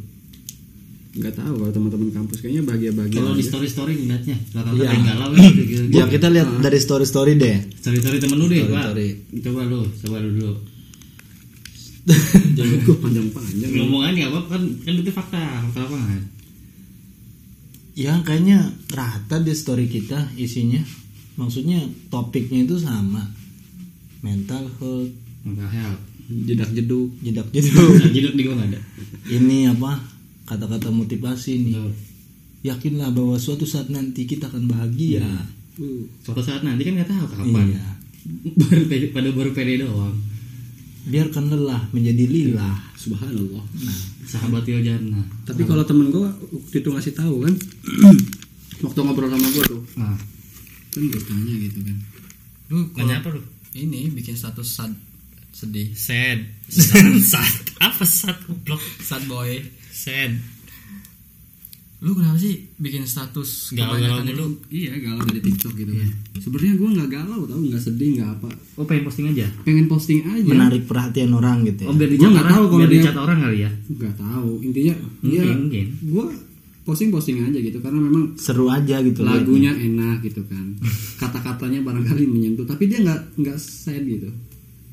Nggak 1.11 1.33
tahu 1.35 1.53
kalau 1.59 1.71
teman-teman 1.75 2.09
kampus 2.09 2.39
kayaknya 2.39 2.63
bahagia-bahagia. 2.63 3.19
Kalau 3.19 3.35
di 3.35 3.43
story 3.43 3.67
story 3.67 3.93
ngeliatnya, 3.99 4.37
rata-rata 4.55 4.79
yang 4.87 5.03
galau 5.03 5.29
gitu. 5.43 5.61
gitu. 5.67 5.83
Ya 5.91 6.03
kita 6.07 6.27
lihat 6.31 6.49
dari 6.63 6.79
story 6.79 7.03
story 7.03 7.35
deh. 7.35 7.57
Story 7.83 7.99
story 7.99 8.17
temen 8.17 8.39
lu 8.39 8.47
deh, 8.47 8.63
Story, 8.63 8.71
Pak. 8.71 8.83
story. 8.87 9.07
Coba 9.43 9.61
lu, 9.67 9.81
coba 9.91 10.17
lu 10.23 10.29
dulu. 10.31 10.53
Jangan 12.57 12.77
gue 12.81 12.95
panjang-panjang. 12.97 13.69
Ngomong 13.75 14.01
aja 14.07 14.21
apa 14.31 14.39
kan 14.49 14.61
kan 14.81 14.93
itu 14.95 15.11
fakta, 15.11 15.37
fakta 15.67 15.79
apa 15.85 15.95
kan? 15.99 16.21
Ya 17.91 18.15
kayaknya 18.23 18.57
rata 18.89 19.37
di 19.37 19.51
story 19.51 19.85
kita 19.85 20.31
isinya. 20.33 20.79
Maksudnya 21.35 21.83
topiknya 22.07 22.63
itu 22.63 22.79
sama. 22.79 23.27
Mental 24.23 24.63
health, 24.79 25.11
Enggak 25.43 25.71
help. 25.73 25.99
Jedak 26.31 26.71
jeduk. 26.71 27.11
jedak 27.19 27.47
jeduk. 27.51 27.75
Nah, 27.99 28.07
jilid 28.07 28.33
di 28.33 28.43
gua 28.47 28.55
nggak 28.55 28.69
ada. 28.71 28.79
Ini 29.27 29.75
apa? 29.75 29.91
Kata-kata 30.51 30.91
motivasi 30.91 31.63
nih. 31.63 31.79
Betul. 31.79 31.93
Yakinlah 32.61 33.09
bahwa 33.15 33.39
suatu 33.39 33.63
saat 33.63 33.87
nanti 33.87 34.27
kita 34.27 34.51
akan 34.51 34.67
bahagia. 34.67 35.23
Uh, 35.79 36.03
Suatu 36.21 36.43
saat 36.43 36.61
nanti 36.67 36.83
kan 36.83 36.99
nggak 36.99 37.07
tahu 37.07 37.25
kapan. 37.31 37.71
Iya. 37.71 37.85
baru 38.53 38.83
pede, 38.85 39.05
pada 39.15 39.29
baru 39.31 39.51
pede 39.55 39.81
doang. 39.81 40.13
Biarkan 41.07 41.49
lelah 41.49 41.89
menjadi 41.95 42.27
lilah. 42.27 42.91
subhanallah. 42.99 43.65
Sahabat 44.27 44.67
Yojana. 44.67 45.23
Tapi 45.47 45.65
kalau 45.65 45.81
temen 45.87 46.13
gue 46.13 46.27
waktu 46.29 46.75
itu 46.83 46.89
ngasih 46.93 47.17
tahu 47.17 47.47
kan, 47.47 47.55
waktu 48.85 48.99
ngobrol 49.01 49.31
sama 49.31 49.47
gue 49.49 49.63
tuh, 49.65 49.81
Nah, 49.97 50.13
kan 50.93 51.01
gue 51.01 51.21
tanya 51.25 51.53
gitu 51.57 51.79
kan. 51.81 51.97
Lu 52.69 52.77
nanya 52.93 53.25
apa 53.25 53.33
lu? 53.33 53.41
Ini 53.73 54.13
bikin 54.13 54.37
status 54.37 54.69
sad 54.69 54.93
sedih. 55.49 55.97
Sad. 55.97 56.45
Sad. 56.69 57.17
sad. 57.33 57.55
Apa 57.81 58.03
sad 58.05 58.37
goblok? 58.45 58.83
Sad 59.01 59.25
boy. 59.25 59.80
Sad. 60.01 60.33
Lu 62.01 62.17
kenapa 62.17 62.33
sih 62.35 62.57
bikin 62.75 63.05
status 63.05 63.77
Galau-galau 63.77 64.25
itu? 64.25 64.45
Iya 64.73 64.97
galau 64.97 65.21
dari 65.21 65.37
TikTok 65.39 65.77
gitu 65.77 65.93
kan. 65.93 66.09
Sebenarnya 66.35 66.73
gue 66.73 66.89
nggak 66.97 67.09
galau 67.11 67.45
tau, 67.45 67.61
nggak 67.61 67.77
sedih, 67.77 68.17
nggak 68.17 68.29
apa. 68.35 68.49
Oh 68.73 68.85
pengen 68.89 69.05
posting 69.05 69.29
aja? 69.29 69.45
Pengen 69.61 69.85
posting 69.85 70.25
aja. 70.25 70.41
Menarik 70.43 70.89
perhatian 70.89 71.29
orang 71.29 71.61
gitu 71.61 71.85
ya. 71.85 71.87
Oh 71.87 71.95
biar 71.95 72.09
Gua 72.09 72.17
dicat 72.17 72.25
nggak 72.27 72.41
orang, 72.41 72.53
tahu 72.57 72.63
kalau 72.65 72.79
biar 72.79 72.89
dia- 72.89 72.97
dicat 72.97 73.17
orang 73.19 73.37
kali 73.39 73.57
ya? 73.59 73.71
Nggak 73.87 74.13
tahu. 74.17 74.51
Intinya 74.63 74.93
Mungkin, 75.21 75.37
ya 75.37 75.53
mungkin. 75.53 75.85
gue 76.01 76.25
posting 76.81 77.09
posting 77.13 77.37
aja 77.39 77.59
gitu 77.61 77.77
karena 77.77 77.99
memang 78.01 78.23
Seru 78.33 78.65
aja 78.65 78.95
gitu. 78.99 79.21
lagunya 79.21 79.69
enak 79.71 80.25
gitu 80.25 80.41
kan. 80.49 80.65
Kata-katanya 81.21 81.85
barangkali 81.85 82.25
menyentuh, 82.25 82.65
tapi 82.65 82.89
dia 82.89 82.97
nggak 82.97 83.37
nggak 83.37 83.57
sad 83.61 84.01
gitu. 84.01 84.25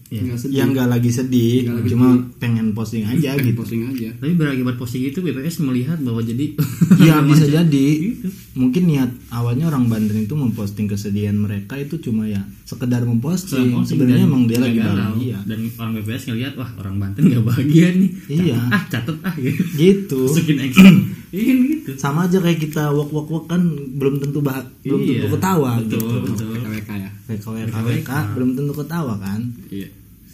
Iya. 0.08 0.20
Nggak 0.24 0.38
sedih. 0.38 0.56
Yang 0.56 0.68
nggak 0.70 0.88
lagi 0.88 1.10
sedih, 1.10 1.56
Nggak 1.60 1.76
lagi 1.76 1.88
cuma 1.90 2.08
pengen 2.38 2.66
posting 2.70 3.04
aja 3.04 3.30
Pengen 3.30 3.46
gitu. 3.46 3.58
posting 3.58 3.82
aja. 3.86 4.08
Tapi 4.14 4.32
berakibat 4.32 4.74
posting 4.74 5.02
itu 5.04 5.18
BPS 5.18 5.56
melihat 5.60 5.98
bahwa 5.98 6.20
jadi 6.20 6.44
Iya 7.04 7.20
bisa 7.22 7.44
jadi. 7.44 7.88
Gitu. 8.08 8.26
Mungkin 8.54 8.82
niat 8.84 9.10
awalnya 9.28 9.68
orang 9.68 9.86
Banten 9.86 10.16
itu 10.18 10.32
memposting 10.32 10.86
kesedihan 10.86 11.34
mereka 11.34 11.76
itu 11.76 12.00
cuma 12.00 12.24
ya 12.24 12.40
sekedar 12.64 13.02
memposting. 13.02 13.68
Posting 13.74 13.84
Sebenarnya 13.94 14.24
emang 14.24 14.44
dia 14.44 14.58
lagi 14.58 14.76
galau. 14.76 14.96
bahagia. 15.12 15.38
Dan 15.44 15.58
orang 15.74 15.92
BPS 15.96 16.22
ngelihat 16.26 16.52
wah 16.54 16.70
orang 16.76 16.96
Banten 16.96 17.22
gak 17.26 17.44
bahagia 17.44 17.86
nih. 17.90 18.10
Iya. 18.28 18.56
Catet, 18.58 18.72
ah 18.72 18.82
catet 18.88 19.18
ah 19.22 19.34
gitu. 19.36 19.62
Gitu. 19.74 20.20
Masukin 20.26 20.58
action. 20.64 20.94
Iya 21.28 21.52
gitu. 21.68 21.90
Sama 21.94 22.24
aja 22.24 22.38
kayak 22.38 22.56
kita 22.58 22.88
wok 22.88 23.10
wok 23.10 23.28
wok 23.28 23.44
kan 23.46 23.60
belum 23.92 24.16
tentu 24.18 24.40
bah 24.40 24.56
belum 24.80 24.98
Iya. 24.98 25.12
tentu 25.20 25.36
ketawa 25.36 25.70
Betul, 25.78 26.00
gitu. 26.00 26.06
betul. 26.24 26.48
KWK 26.58 26.90
ya. 26.96 27.10
WKWK 27.28 28.10
belum 28.32 28.50
tentu 28.56 28.72
ketawa 28.74 29.14
kan. 29.18 29.40
Iya. 29.68 29.88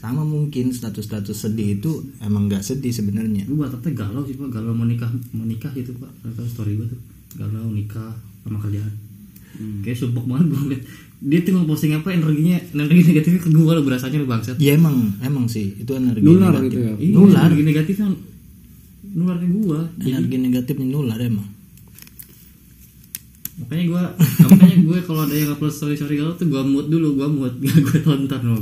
Sama 0.04 0.20
mungkin 0.20 0.68
status-status 0.68 1.32
sedih 1.48 1.80
itu 1.80 2.04
emang 2.20 2.52
nggak 2.52 2.60
sedih 2.60 2.92
sebenarnya. 2.92 3.48
Gue 3.48 3.56
bataknya 3.56 4.04
galau 4.04 4.20
sih 4.28 4.36
pak, 4.36 4.52
galau 4.52 4.76
mau 4.76 4.84
nikah, 4.84 5.08
mau 5.32 5.48
nikah 5.48 5.72
gitu 5.72 5.96
pak. 5.96 6.12
Tahu 6.20 6.44
story 6.44 6.76
gue 6.76 6.92
tuh, 6.92 7.00
galau 7.40 7.72
nikah 7.72 8.12
sama 8.44 8.60
kerjaan. 8.60 8.92
Kayak 9.80 9.96
sumpah 10.04 10.24
banget 10.28 10.46
gue 10.52 10.60
ngeliat 10.60 10.82
dia 11.24 11.40
tuh 11.40 11.56
mau 11.56 11.64
posting 11.64 11.96
apa 11.96 12.12
energinya 12.12 12.60
energi 12.76 13.00
negatifnya 13.08 13.40
ke 13.40 13.48
gue 13.48 13.64
lo 13.64 13.80
berasanya 13.80 14.20
lo 14.20 14.28
bangsat. 14.28 14.60
Ya 14.60 14.76
emang 14.76 15.16
emang 15.24 15.48
sih 15.48 15.72
itu 15.72 15.88
energi 15.96 16.20
Nular 16.20 16.52
negatif. 16.52 16.68
gitu 16.68 16.78
ya. 16.84 16.94
Iya, 17.00 17.14
Nular. 17.16 17.40
energi 17.48 17.64
negatif 17.64 17.94
kan 17.96 18.12
nular 19.14 19.36
ke 19.40 19.46
gue. 19.48 19.80
Energi 20.04 20.36
negatifnya 20.36 20.84
nular 20.84 21.16
emang. 21.16 21.48
Makanya 23.54 23.84
gue, 23.86 24.02
makanya 24.52 24.76
gue 24.84 24.98
kalau 25.06 25.20
ada 25.24 25.32
yang 25.38 25.50
upload 25.54 25.72
story 25.72 25.94
story 25.96 26.18
galau 26.20 26.34
tuh 26.34 26.50
gue 26.50 26.60
mood 26.60 26.90
dulu, 26.90 27.08
gue 27.16 27.28
mood, 27.30 27.54
gak 27.62 27.78
gue 27.78 27.98
tonton 28.04 28.42
loh. 28.44 28.60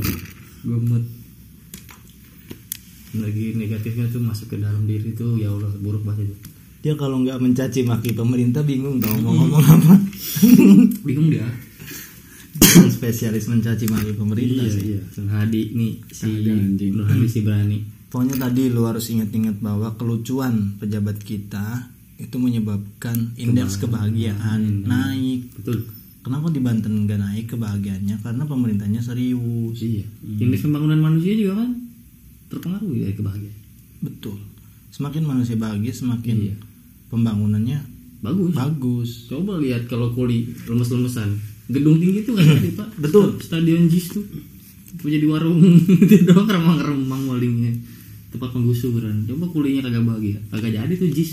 Gue 0.63 0.79
mood. 0.79 1.05
Lagi 3.13 3.53
negatifnya 3.53 4.09
tuh 4.09 4.21
masuk 4.21 4.47
ke 4.49 4.57
dalam 4.57 4.85
diri 4.85 5.13
tuh 5.13 5.37
ya 5.37 5.53
Allah 5.53 5.69
buruk 5.77 6.01
banget 6.03 6.33
itu. 6.33 6.37
Dia 6.83 6.95
kalau 6.97 7.23
nggak 7.23 7.39
mencaci 7.39 7.85
maki 7.85 8.11
pemerintah 8.11 8.65
bingung 8.65 8.99
tau 8.99 9.15
mau 9.21 9.37
ngomong 9.37 9.63
apa. 9.63 9.95
Bingung 11.07 11.29
dia. 11.31 11.47
Spesialis 12.91 13.49
mencaci 13.49 13.87
maki 13.87 14.13
pemerintah 14.13 14.65
Iya 14.65 14.73
sih. 14.73 14.83
iya. 14.97 15.01
Sun 15.09 15.29
Hadi 15.29 15.73
nih 15.73 15.93
si 16.09 16.27
Kagak, 16.43 16.57
anjing. 16.57 16.93
Nur 16.97 17.07
Hadi 17.07 17.27
si 17.29 17.41
berani. 17.41 17.79
Pokoknya 18.09 18.37
tadi 18.37 18.69
lu 18.69 18.85
harus 18.85 19.09
ingat-ingat 19.09 19.57
bahwa 19.61 19.97
kelucuan 19.97 20.77
pejabat 20.77 21.17
kita 21.23 21.89
itu 22.19 22.37
menyebabkan 22.37 23.33
indeks 23.37 23.81
kebahagiaan 23.81 24.85
naik. 24.85 25.49
Betul. 25.57 25.89
Kenapa 26.23 26.51
di 26.51 26.61
Banten 26.61 27.09
nggak 27.09 27.19
naik 27.19 27.47
kebahagiaannya? 27.51 28.21
Karena 28.21 28.45
pemerintahnya 28.45 29.01
serius. 29.01 29.81
Iya. 29.81 30.05
Indeks 30.23 30.63
pembangunan 30.63 30.99
manusia 30.99 31.33
juga 31.35 31.63
kan 31.65 31.71
terpengaruh 32.53 32.93
dari 32.93 33.17
kebahagiaan. 33.17 33.59
Betul. 34.03 34.37
Semakin 34.93 35.25
manusia 35.25 35.57
bahagia, 35.57 35.91
semakin 35.91 36.53
Iya. 36.53 36.57
pembangunannya 37.09 37.81
Bagus. 38.21 38.53
bagus. 38.53 39.11
Coba 39.27 39.57
lihat 39.57 39.89
kalau 39.89 40.13
kuli 40.13 40.53
lemes-lemesan. 40.69 41.41
Gedung 41.67 41.97
tinggi 41.97 42.23
tuh 42.23 42.37
kan 42.37 42.45
ada 42.47 42.71
pak. 42.77 42.89
Betul. 43.01 43.41
Stadion 43.41 43.89
JIS 43.89 44.07
tuh. 44.13 44.25
Itu 44.93 45.09
jadi 45.09 45.25
warung 45.25 45.59
itu 46.05 46.23
doang 46.23 46.45
remang-remang 46.45 47.25
wallingnya. 47.27 47.73
Tempat 48.29 48.53
penggusuran. 48.53 49.25
Coba 49.25 49.49
kulinya 49.49 49.89
kagak 49.89 50.05
bahagia. 50.05 50.39
Kagak 50.53 50.73
jadi 50.77 50.93
tuh 50.95 51.09
JIS. 51.09 51.33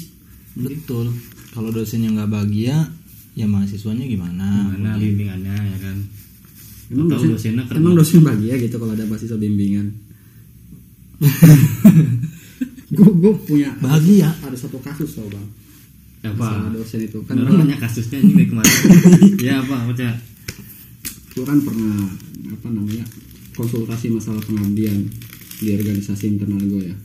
Betul. 0.55 1.11
Kalau 1.51 1.69
dosennya 1.69 2.13
nggak 2.13 2.29
bahagia, 2.29 2.87
ya 3.33 3.45
mahasiswanya 3.45 4.05
gimana? 4.05 4.69
Mana 4.71 4.95
bimbingannya 4.95 5.55
ya 5.55 5.77
kan. 5.81 5.97
Emang 6.89 7.05
Tahu 7.05 7.21
dosen, 7.21 7.29
dosennya 7.37 7.63
emang 7.69 7.93
dosen 7.93 8.21
bahagia 8.25 8.57
gitu 8.57 8.75
kalau 8.77 8.93
ada 8.93 9.05
mahasiswa 9.05 9.37
bimbingan. 9.37 9.93
gue 12.89 13.09
gue 13.13 13.33
punya 13.39 13.69
Bahagia. 13.77 14.29
ada 14.35 14.55
satu 14.55 14.79
kasus 14.79 15.13
tau 15.13 15.27
bang 15.27 15.47
Apa? 16.25 16.35
masalah 16.35 16.71
dosen 16.73 16.99
itu 17.01 17.19
kan 17.23 17.35
Kan 17.37 17.59
banyak 17.59 17.77
kasusnya 17.77 18.17
ini 18.17 18.33
dari 18.35 18.47
kemarin. 18.47 18.75
ya 19.47 19.53
apa? 19.59 19.77
Baca. 19.85 20.09
gue 21.29 21.43
kan 21.45 21.59
pernah 21.59 21.95
apa 22.49 22.67
namanya 22.67 23.05
konsultasi 23.51 24.09
masalah 24.09 24.41
pengabdian 24.41 25.07
di 25.57 25.69
organisasi 25.71 26.25
internal 26.29 26.59
gue 26.61 26.83
ya 26.85 26.97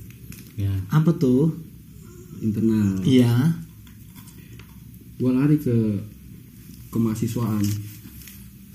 Ya. 0.57 0.71
Apa 0.89 1.11
tuh? 1.13 1.51
internal 2.37 3.03
Iya. 3.03 3.59
gue 5.15 5.31
lari 5.31 5.57
ke 5.57 5.75
kemahasiswaan 6.89 7.63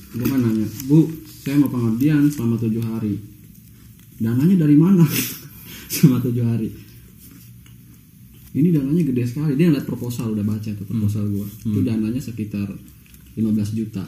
gue 0.10 0.26
kan 0.26 0.40
nanya 0.40 0.68
bu 0.86 1.08
saya 1.38 1.56
mau 1.56 1.68
pengabdian 1.68 2.28
selama 2.28 2.56
tujuh 2.58 2.82
hari 2.82 3.16
dananya 4.20 4.56
dari 4.60 4.76
mana? 4.76 5.04
Selama 5.94 6.22
tujuh 6.22 6.46
hari. 6.46 6.70
Ini 8.50 8.70
dananya 8.70 9.04
gede 9.06 9.24
sekali. 9.26 9.54
Dia 9.54 9.70
ngeliat 9.70 9.86
proposal 9.86 10.34
udah 10.34 10.46
baca 10.46 10.70
tuh 10.70 10.86
proposal 10.86 11.26
gua. 11.30 11.46
Itu 11.46 11.80
dananya 11.82 12.20
sekitar 12.20 12.68
15 13.34 13.40
juta. 13.74 14.04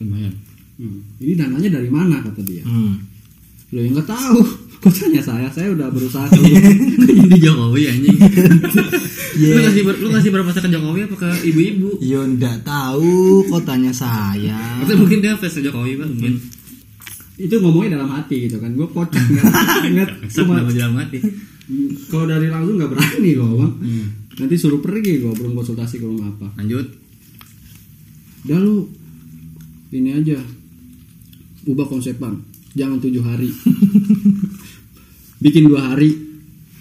Lumayan. 0.00 0.34
Hmm. 0.72 1.04
ini 1.20 1.36
dananya 1.36 1.78
dari 1.78 1.92
mana 1.92 2.24
kata 2.24 2.40
dia? 2.42 2.64
Hmm. 2.64 2.96
lo 3.72 3.78
yang 3.80 3.92
nggak 3.94 4.08
tahu. 4.08 4.40
Kok 4.82 4.90
tanya 4.90 5.22
saya 5.22 5.46
saya 5.46 5.70
udah 5.70 5.94
berusaha 5.94 6.26
jadi 6.34 7.38
Jokowi 7.38 7.86
anjing? 7.86 8.18
Lu 9.38 9.60
kasih 9.62 9.82
ber- 9.86 10.00
lu 10.02 10.10
kasih 10.10 10.30
berapa 10.34 10.50
ke 10.50 10.66
Jokowi 10.66 11.00
apa 11.06 11.16
ke 11.16 11.30
ibu-ibu? 11.46 12.02
Yo 12.02 12.26
ndak 12.26 12.66
tahu. 12.66 13.46
Kok 13.46 13.62
tanya 13.62 13.94
saya. 13.94 14.82
atau 14.82 14.98
mungkin 14.98 15.22
dia 15.22 15.38
fans 15.38 15.54
Jokowi 15.54 16.02
pak 16.02 16.08
mungkin 16.10 16.34
itu 17.42 17.54
ngomongnya 17.58 17.98
dalam 17.98 18.10
hati 18.14 18.46
gitu 18.46 18.62
kan. 18.62 18.70
Gue 18.78 18.86
kocak 18.86 19.18
nggak 19.18 20.08
cuma 20.30 20.62
nama 20.62 20.70
jalan 20.70 20.94
mati 20.94 21.18
kalau 22.06 22.26
dari 22.30 22.46
langsung 22.46 22.78
nggak 22.78 22.90
berani 22.90 23.30
gue 23.34 23.46
bang. 23.58 23.74
Nanti 24.38 24.54
suruh 24.54 24.78
pergi 24.78 25.18
gue 25.18 25.32
belum 25.34 25.58
konsultasi 25.58 25.98
ke 25.98 26.06
rumah 26.06 26.30
apa. 26.30 26.54
Lanjut. 26.62 26.86
Udah 28.46 28.58
lu 28.62 28.86
ini 29.90 30.10
aja. 30.14 30.38
Ubah 31.66 31.86
konsep 31.90 32.18
bang. 32.22 32.38
Jangan 32.78 33.02
tujuh 33.02 33.22
hari. 33.26 33.50
Bikin 35.44 35.66
dua 35.66 35.90
hari 35.90 36.14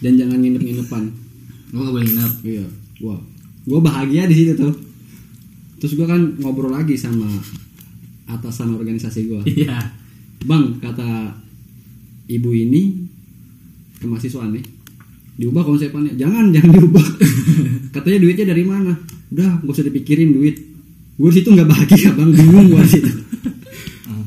dan 0.01 0.17
jangan 0.17 0.37
nginep 0.37 0.61
nginepan 0.61 1.03
gua 1.71 1.87
gak 1.87 1.93
boleh 1.97 2.07
nginep. 2.09 2.33
Iya 2.45 2.65
wah 3.01 3.21
gue 3.61 3.79
bahagia 3.81 4.29
di 4.29 4.35
situ 4.37 4.53
tuh. 4.53 4.73
Terus 5.81 5.97
gue 5.97 6.05
kan 6.05 6.21
ngobrol 6.37 6.69
lagi 6.69 6.93
sama 6.93 7.25
atasan 8.31 8.71
organisasi 8.75 9.27
gue 9.27 9.41
iya 9.59 9.75
bang 10.41 10.65
kata 10.81 11.37
ibu 12.31 12.49
ini 12.53 13.07
ke 14.01 14.05
mahasiswa 14.09 14.45
nih 14.49 14.65
diubah 15.41 15.63
konsepannya. 15.65 16.13
Jangan 16.19 16.49
jangan 16.55 16.71
diubah. 16.77 17.05
Katanya 17.95 18.19
duitnya 18.21 18.45
dari 18.51 18.63
mana? 18.67 18.93
Udah 19.33 19.63
gak 19.63 19.71
usah 19.71 19.85
dipikirin 19.87 20.35
duit. 20.35 20.59
Gue 21.17 21.31
situ 21.33 21.49
nggak 21.49 21.69
bahagia 21.69 22.13
bang. 22.13 22.29
Bingung 22.33 22.67
gue 22.73 22.83
situ 22.85 23.30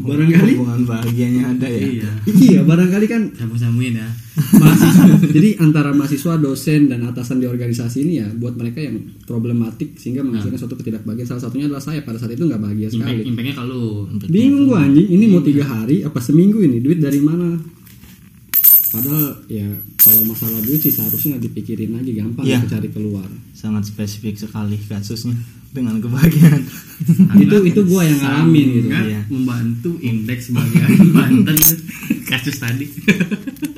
barangkali 0.05 0.53
hubungan 0.55 0.83
bahagianya 0.85 1.43
ada 1.51 1.67
ya. 1.67 1.81
iya. 1.81 2.11
Iya 2.25 2.61
barangkali 2.63 3.07
kan 3.07 3.23
sambung 3.33 3.57
sambungin 3.57 3.97
ya. 3.97 4.09
Mahasiswa. 4.61 5.05
Jadi 5.25 5.51
antara 5.57 5.91
mahasiswa 5.91 6.35
dosen 6.37 6.87
dan 6.87 7.07
atasan 7.07 7.39
di 7.39 7.47
organisasi 7.47 8.03
ini 8.03 8.13
ya 8.19 8.29
buat 8.31 8.55
mereka 8.55 8.79
yang 8.79 8.99
problematik 9.25 9.95
sehingga 9.95 10.21
menghasilkan 10.21 10.59
suatu 10.59 10.75
ketidakbahagiaan. 10.75 11.29
Salah 11.31 11.43
satunya 11.47 11.67
adalah 11.67 11.81
saya 11.81 12.03
pada 12.03 12.19
saat 12.19 12.33
itu 12.33 12.43
nggak 12.43 12.59
bahagia 12.59 12.89
impact 12.89 12.99
sekali. 13.01 13.23
impactnya 13.25 13.55
kalau 13.55 13.83
bingung 14.27 14.65
gua 14.67 14.83
anjing. 14.83 15.07
Ini 15.09 15.25
mau 15.27 15.41
tiga 15.41 15.65
hari 15.65 16.03
apa 16.03 16.19
seminggu 16.19 16.59
ini? 16.61 16.79
Duit 16.79 16.99
dari 16.99 17.19
mana? 17.19 17.55
Padahal 18.91 19.43
ya 19.47 19.67
kalau 19.99 20.23
masalah 20.25 20.63
duit 20.63 20.79
sih 20.79 20.91
seharusnya 20.91 21.35
dipikirin 21.37 21.95
lagi 21.95 22.15
gampang 22.15 22.47
Iya. 22.47 22.63
gitu 22.63 22.79
cari 22.79 22.89
keluar. 22.91 23.27
Sangat 23.51 23.87
spesifik 23.87 24.39
sekali 24.39 24.79
kasusnya 24.79 25.35
dengan 25.75 25.99
kebahagiaan. 25.99 26.63
itu 27.43 27.57
itu 27.67 27.81
gua 27.85 28.03
yang 28.03 28.17
ngalamin 28.17 28.67
gitu 28.73 28.89
Sangat 28.89 29.07
Iya. 29.11 29.21
membantu 29.29 29.91
indeks 30.01 30.45
bagian 30.49 30.89
Banten 31.17 31.57
gitu. 31.59 31.75
kasus 32.25 32.57
tadi 32.57 32.87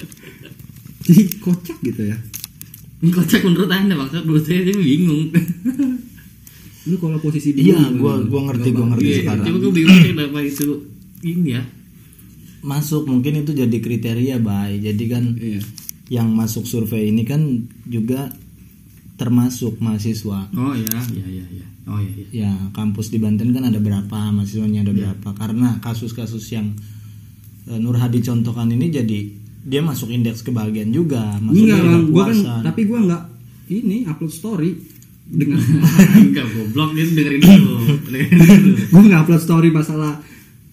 jadi 1.07 1.22
kocak 1.38 1.78
gitu 1.80 2.03
ya 2.05 2.16
ini 2.99 3.11
kocak 3.11 3.40
menurut 3.40 3.70
anda 3.70 3.94
maksud 3.94 4.22
menurut 4.22 4.44
saya 4.44 4.61
dia 4.62 4.76
bingung 4.76 5.32
lu 6.86 6.97
kalau 6.97 7.18
posisi 7.18 7.51
dia 7.51 7.74
Iya, 7.74 7.97
gua 7.97 8.20
gua 8.22 8.53
ngerti, 8.53 8.68
gua 8.70 8.86
ngerti 8.92 9.07
Iya, 9.07 9.18
sekarang. 9.24 9.44
cuma 9.44 9.57
gue 9.59 9.72
bingung 9.72 9.97
sih 9.97 10.11
kenapa 10.12 10.38
itu 10.40 10.66
ini 11.24 11.51
ya 11.51 11.62
Masuk 12.59 13.07
mungkin 13.07 13.47
itu 13.47 13.55
jadi 13.55 13.78
kriteria, 13.78 14.42
Bay. 14.42 14.82
Jadi 14.82 15.05
kan 15.07 15.24
iya 15.36 15.62
yang 16.07 16.30
masuk 16.30 16.66
survei 16.66 17.11
ini 17.11 17.22
kan 17.22 17.42
juga 17.82 18.30
termasuk 19.14 19.78
mahasiswa. 19.78 20.51
oh 20.51 20.74
ya 20.74 20.90
ya 21.11 21.26
ya 21.26 21.47
ya 21.53 21.66
oh 21.87 21.99
ya 22.03 22.11
ya 22.11 22.26
Ya, 22.47 22.53
kampus 22.74 23.09
di 23.09 23.18
Banten 23.22 23.55
kan 23.55 23.64
ada 23.66 23.78
berapa, 23.78 24.18
mahasiswanya 24.34 24.82
ada 24.87 24.93
berapa. 24.93 25.28
Karena 25.39 25.78
kasus-kasus 25.80 26.45
yang 26.53 26.74
eh, 27.70 27.78
Nur 27.78 27.97
Hadi 27.97 28.20
contohkan 28.22 28.68
ini 28.70 28.91
jadi 28.91 29.20
dia 29.66 29.82
masuk 29.82 30.14
indeks 30.14 30.47
kebahagiaan 30.47 30.95
juga, 30.95 31.39
masuk 31.43 31.66
enggak 31.66 31.82
gua 31.82 32.24
kan 32.30 32.39
kepuasan. 32.39 32.61
tapi 32.62 32.80
gua 32.87 32.99
nggak 33.03 33.22
ini 33.66 34.07
upload 34.07 34.30
story 34.30 34.70
dengan 35.26 35.59
enggak 36.22 36.47
goblok 36.55 36.95
dia 36.95 37.05
dengerin 37.11 37.43
dulu 37.43 37.76
dengerin 38.14 38.62
dulu 38.62 38.82
gua 38.95 39.03
nggak 39.11 39.20
upload 39.26 39.43
story 39.43 39.68
masalah 39.74 40.22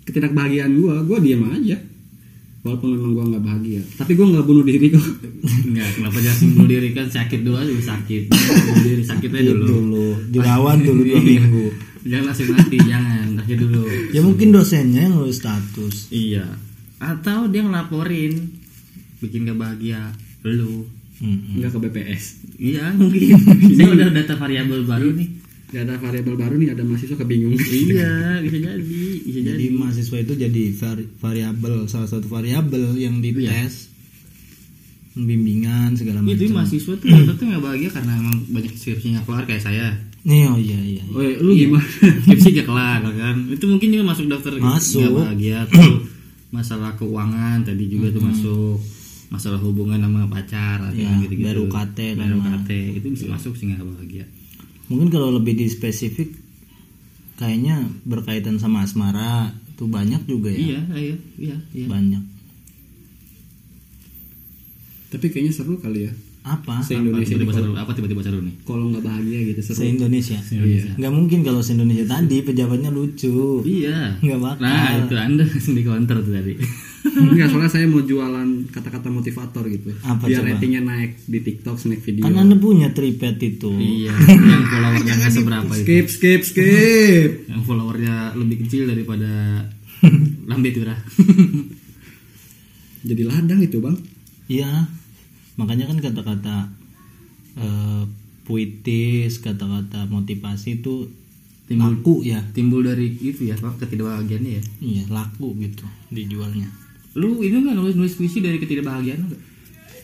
ketidakbahagiaan 0.06 0.78
gua 0.78 1.02
gua 1.02 1.18
diam 1.18 1.42
aja 1.50 1.78
walaupun 2.64 2.90
memang 2.96 3.12
gua 3.14 3.26
nggak 3.30 3.44
bahagia. 3.44 3.82
Tapi 4.00 4.12
gua 4.16 4.28
nggak 4.34 4.46
bunuh 4.48 4.64
diri 4.64 4.88
kok. 4.90 5.06
Enggak 5.68 5.90
kenapa 6.00 6.18
jangan 6.24 6.44
bunuh 6.56 6.70
diri? 6.72 6.88
Kan 6.96 7.08
sakit 7.12 7.40
dulu 7.44 7.56
aja 7.60 7.72
sakit. 7.72 8.22
Bunuh 8.32 8.84
diri 8.88 9.04
sakitnya 9.04 9.42
dulu. 9.52 9.66
dulu. 9.68 10.08
Dilawan 10.32 10.78
dulu 10.80 11.02
dua 11.04 11.22
minggu. 11.22 11.66
jangan 12.04 12.26
langsung 12.32 12.48
mati 12.56 12.78
jangan. 12.84 13.26
Sakit 13.44 13.58
dulu. 13.60 13.84
Ya 14.16 14.22
mungkin 14.24 14.48
dosennya 14.52 15.02
yang 15.12 15.16
lulus 15.20 15.44
status. 15.44 16.10
iya. 16.10 16.48
Atau 17.04 17.52
dia 17.52 17.68
ngelaporin 17.68 18.64
bikin 19.20 19.48
gak 19.48 19.60
bahagia 19.60 20.12
lu 20.44 20.88
Mm-mm. 21.24 21.56
nggak 21.64 21.72
ke 21.72 21.80
BPS 21.88 22.24
iya 22.60 22.92
mungkin. 22.92 23.40
Saya 23.80 23.88
udah 23.96 24.08
data 24.12 24.36
variabel 24.36 24.84
baru 24.84 25.16
nih 25.16 25.30
ada 25.76 25.98
variabel 25.98 26.36
baru 26.36 26.56
nih 26.56 26.70
ada 26.70 26.84
mahasiswa 26.84 27.16
kebingung. 27.16 27.58
Iya 27.90 28.38
bisa 28.40 28.58
jadi 28.60 28.82
bisa 29.20 29.40
jadi 29.42 29.58
Jadi. 29.60 29.66
mahasiswa 29.74 30.18
itu 30.20 30.34
jadi 30.36 30.64
vari- 30.72 31.10
variabel 31.18 31.76
salah 31.86 32.06
satu 32.06 32.28
variabel 32.28 32.94
yang 32.96 33.18
dites 33.18 33.90
bimbingan 35.14 35.94
segala 35.94 36.20
macam. 36.20 36.34
itu 36.34 36.50
mahasiswa 36.50 36.94
tuh 36.94 37.08
tuh 37.38 37.46
gak 37.46 37.62
bahagia 37.62 37.90
karena 37.90 38.14
emang 38.18 38.38
banyak 38.50 38.74
skripsinya 38.74 39.22
keluar 39.22 39.46
kayak 39.46 39.62
saya. 39.62 39.94
Nih 40.24 40.48
oh 40.48 40.56
iya 40.56 40.80
iya. 40.80 41.04
iya. 41.04 41.14
oh 41.14 41.22
lu 41.44 41.52
gimana? 41.54 41.86
Skripsi 42.26 42.50
gak 42.56 42.68
kelar 42.68 43.02
kan. 43.04 43.36
Itu 43.48 43.66
mungkin 43.68 43.88
juga 43.90 44.04
masuk 44.08 44.26
daftar 44.26 44.58
Masuk. 44.58 45.04
gak 45.04 45.14
bahagia 45.14 45.60
tuh. 45.72 46.10
Masalah 46.50 46.94
keuangan 46.96 47.62
tadi 47.62 47.86
juga 47.88 48.10
tuh 48.10 48.22
masuk. 48.22 48.78
Masalah 49.30 49.58
hubungan 49.60 49.98
sama 49.98 50.30
pacar 50.30 50.78
atau 50.80 50.94
Ya, 50.96 51.10
gitu 51.20 51.34
gitu 51.34 51.46
baru 51.46 51.64
KT 51.66 51.98
kan, 52.14 52.18
baru. 52.22 52.38
KT 52.40 52.70
itu 52.98 53.08
bisa 53.12 53.26
masuk 53.28 53.54
sih 53.54 53.70
gak 53.70 53.82
bahagia 53.82 54.26
Mungkin 54.86 55.08
kalau 55.08 55.32
lebih 55.32 55.54
di 55.54 55.66
spesifik 55.66 56.34
kayaknya 57.34 57.76
berkaitan 58.04 58.58
sama 58.58 58.82
asmara 58.82 59.50
itu 59.68 59.84
banyak 59.84 60.22
juga 60.24 60.48
ya. 60.48 60.60
iya 60.60 60.80
iya 60.94 61.16
iya 61.36 61.58
iya 61.74 61.88
Banyak. 61.88 62.24
tapi 65.10 65.26
kayaknya 65.28 65.50
seru 65.52 65.78
kali 65.78 66.06
ya 66.06 66.12
Apa? 66.44 66.82
se 66.82 66.94
apa 66.94 67.02
Indonesia 67.02 67.34
tiba-tiba 67.34 67.54
seru 67.56 67.72
apa 67.74 67.92
tiba-tiba 67.92 68.22
seru 68.22 68.40
nih 68.40 68.54
kalau 68.62 68.86
nggak 68.88 69.02
bahagia 69.02 69.40
gitu 69.48 69.62
seru 69.64 69.78
Se 69.78 69.86
Indonesia. 69.88 70.38
Iya. 70.44 70.84
Nggak 70.94 71.14
mungkin 71.14 71.40
kalau 71.42 71.62
se 71.62 71.72
Indonesia 71.72 72.06
tadi 72.06 72.38
pejabatnya 72.40 72.90
lucu. 72.90 73.64
iya 73.64 74.20
Nggak 74.20 74.40
bakal. 74.40 74.62
nah 74.62 74.90
itu 75.00 75.14
anda 75.16 75.44
langsung 75.44 75.74
di 75.74 75.84
counter 75.84 76.18
tuh 76.20 76.34
tadi 76.34 76.54
Enggak, 77.24 77.48
soalnya 77.48 77.70
saya 77.70 77.86
mau 77.86 78.00
jualan 78.00 78.50
kata-kata 78.68 79.08
motivator 79.08 79.64
gitu. 79.68 79.94
Apa 80.00 80.26
Biar 80.26 80.40
coba? 80.40 80.50
ratingnya 80.52 80.82
naik 80.82 81.12
di 81.24 81.40
TikTok, 81.40 81.76
snack 81.76 82.02
video. 82.02 82.22
Kan 82.22 82.34
anda 82.36 82.56
punya 82.56 82.90
tripet 82.90 83.38
itu. 83.40 83.70
iya 83.74 84.14
yang 84.52 84.64
followernya 84.64 85.14
nggak 85.16 85.32
seberapa 85.32 85.72
itu 85.72 85.84
Skip, 85.84 86.06
skip, 86.10 86.42
skip. 86.44 87.32
yang 87.52 87.62
followernya 87.62 88.16
lebih 88.34 88.62
kecil 88.62 88.86
daripada 88.86 89.30
lambe 90.44 90.70
turah 90.70 90.98
Jadi 93.04 93.22
ladang 93.22 93.60
itu, 93.60 93.78
Bang. 93.78 94.00
Iya, 94.46 94.88
makanya 95.56 95.86
kan 95.86 96.00
kata-kata 96.00 96.56
eh, 97.56 98.04
puitis, 98.44 99.40
kata-kata 99.40 100.06
motivasi 100.06 100.80
itu 100.80 101.08
Timbul- 101.64 101.96
laku 101.96 102.16
ya. 102.22 102.44
timbul 102.52 102.84
dari 102.84 103.08
itu 103.14 103.40
ya 103.42 103.56
pak 103.56 103.80
ketidakbahagiaannya 103.80 104.52
ya 104.52 104.64
Iya, 104.82 105.04
laku 105.10 105.56
gitu 105.58 105.88
dijualnya. 106.10 106.68
Lu 107.14 107.40
itu 107.40 107.56
nggak 107.56 107.74
nulis 107.74 107.94
nulis 107.94 108.14
puisi 108.14 108.40
dari 108.40 108.58
ketidakbahagiaan 108.58 109.22
lu 109.24 109.38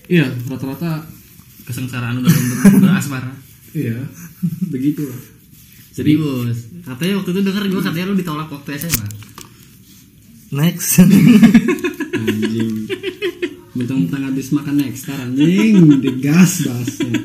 Iya, 0.07 0.25
rata-rata 0.45 1.05
kesengsaraan 1.63 2.17
lu 2.17 2.23
dalam 2.23 2.43
ber- 2.43 2.81
berasmara 2.83 3.33
iya. 3.71 3.97
Begitu 4.73 5.03
lah. 5.03 5.21
serius 5.89 6.57
katanya 6.81 7.13
waktu 7.17 7.29
itu 7.31 7.41
denger 7.43 7.63
gue 7.67 7.81
katanya 7.83 8.07
lu 8.07 8.15
ditolak 8.15 8.47
waktu 8.47 8.69
SMA 8.79 9.07
Next. 10.49 10.97
Anjing. 10.97 12.89
Mentang-mentang 13.71 14.25
habis 14.25 14.49
makan 14.49 14.81
next 14.81 15.05
anjing, 15.05 15.77
digas 16.01 16.65
bahasnya. 16.65 17.21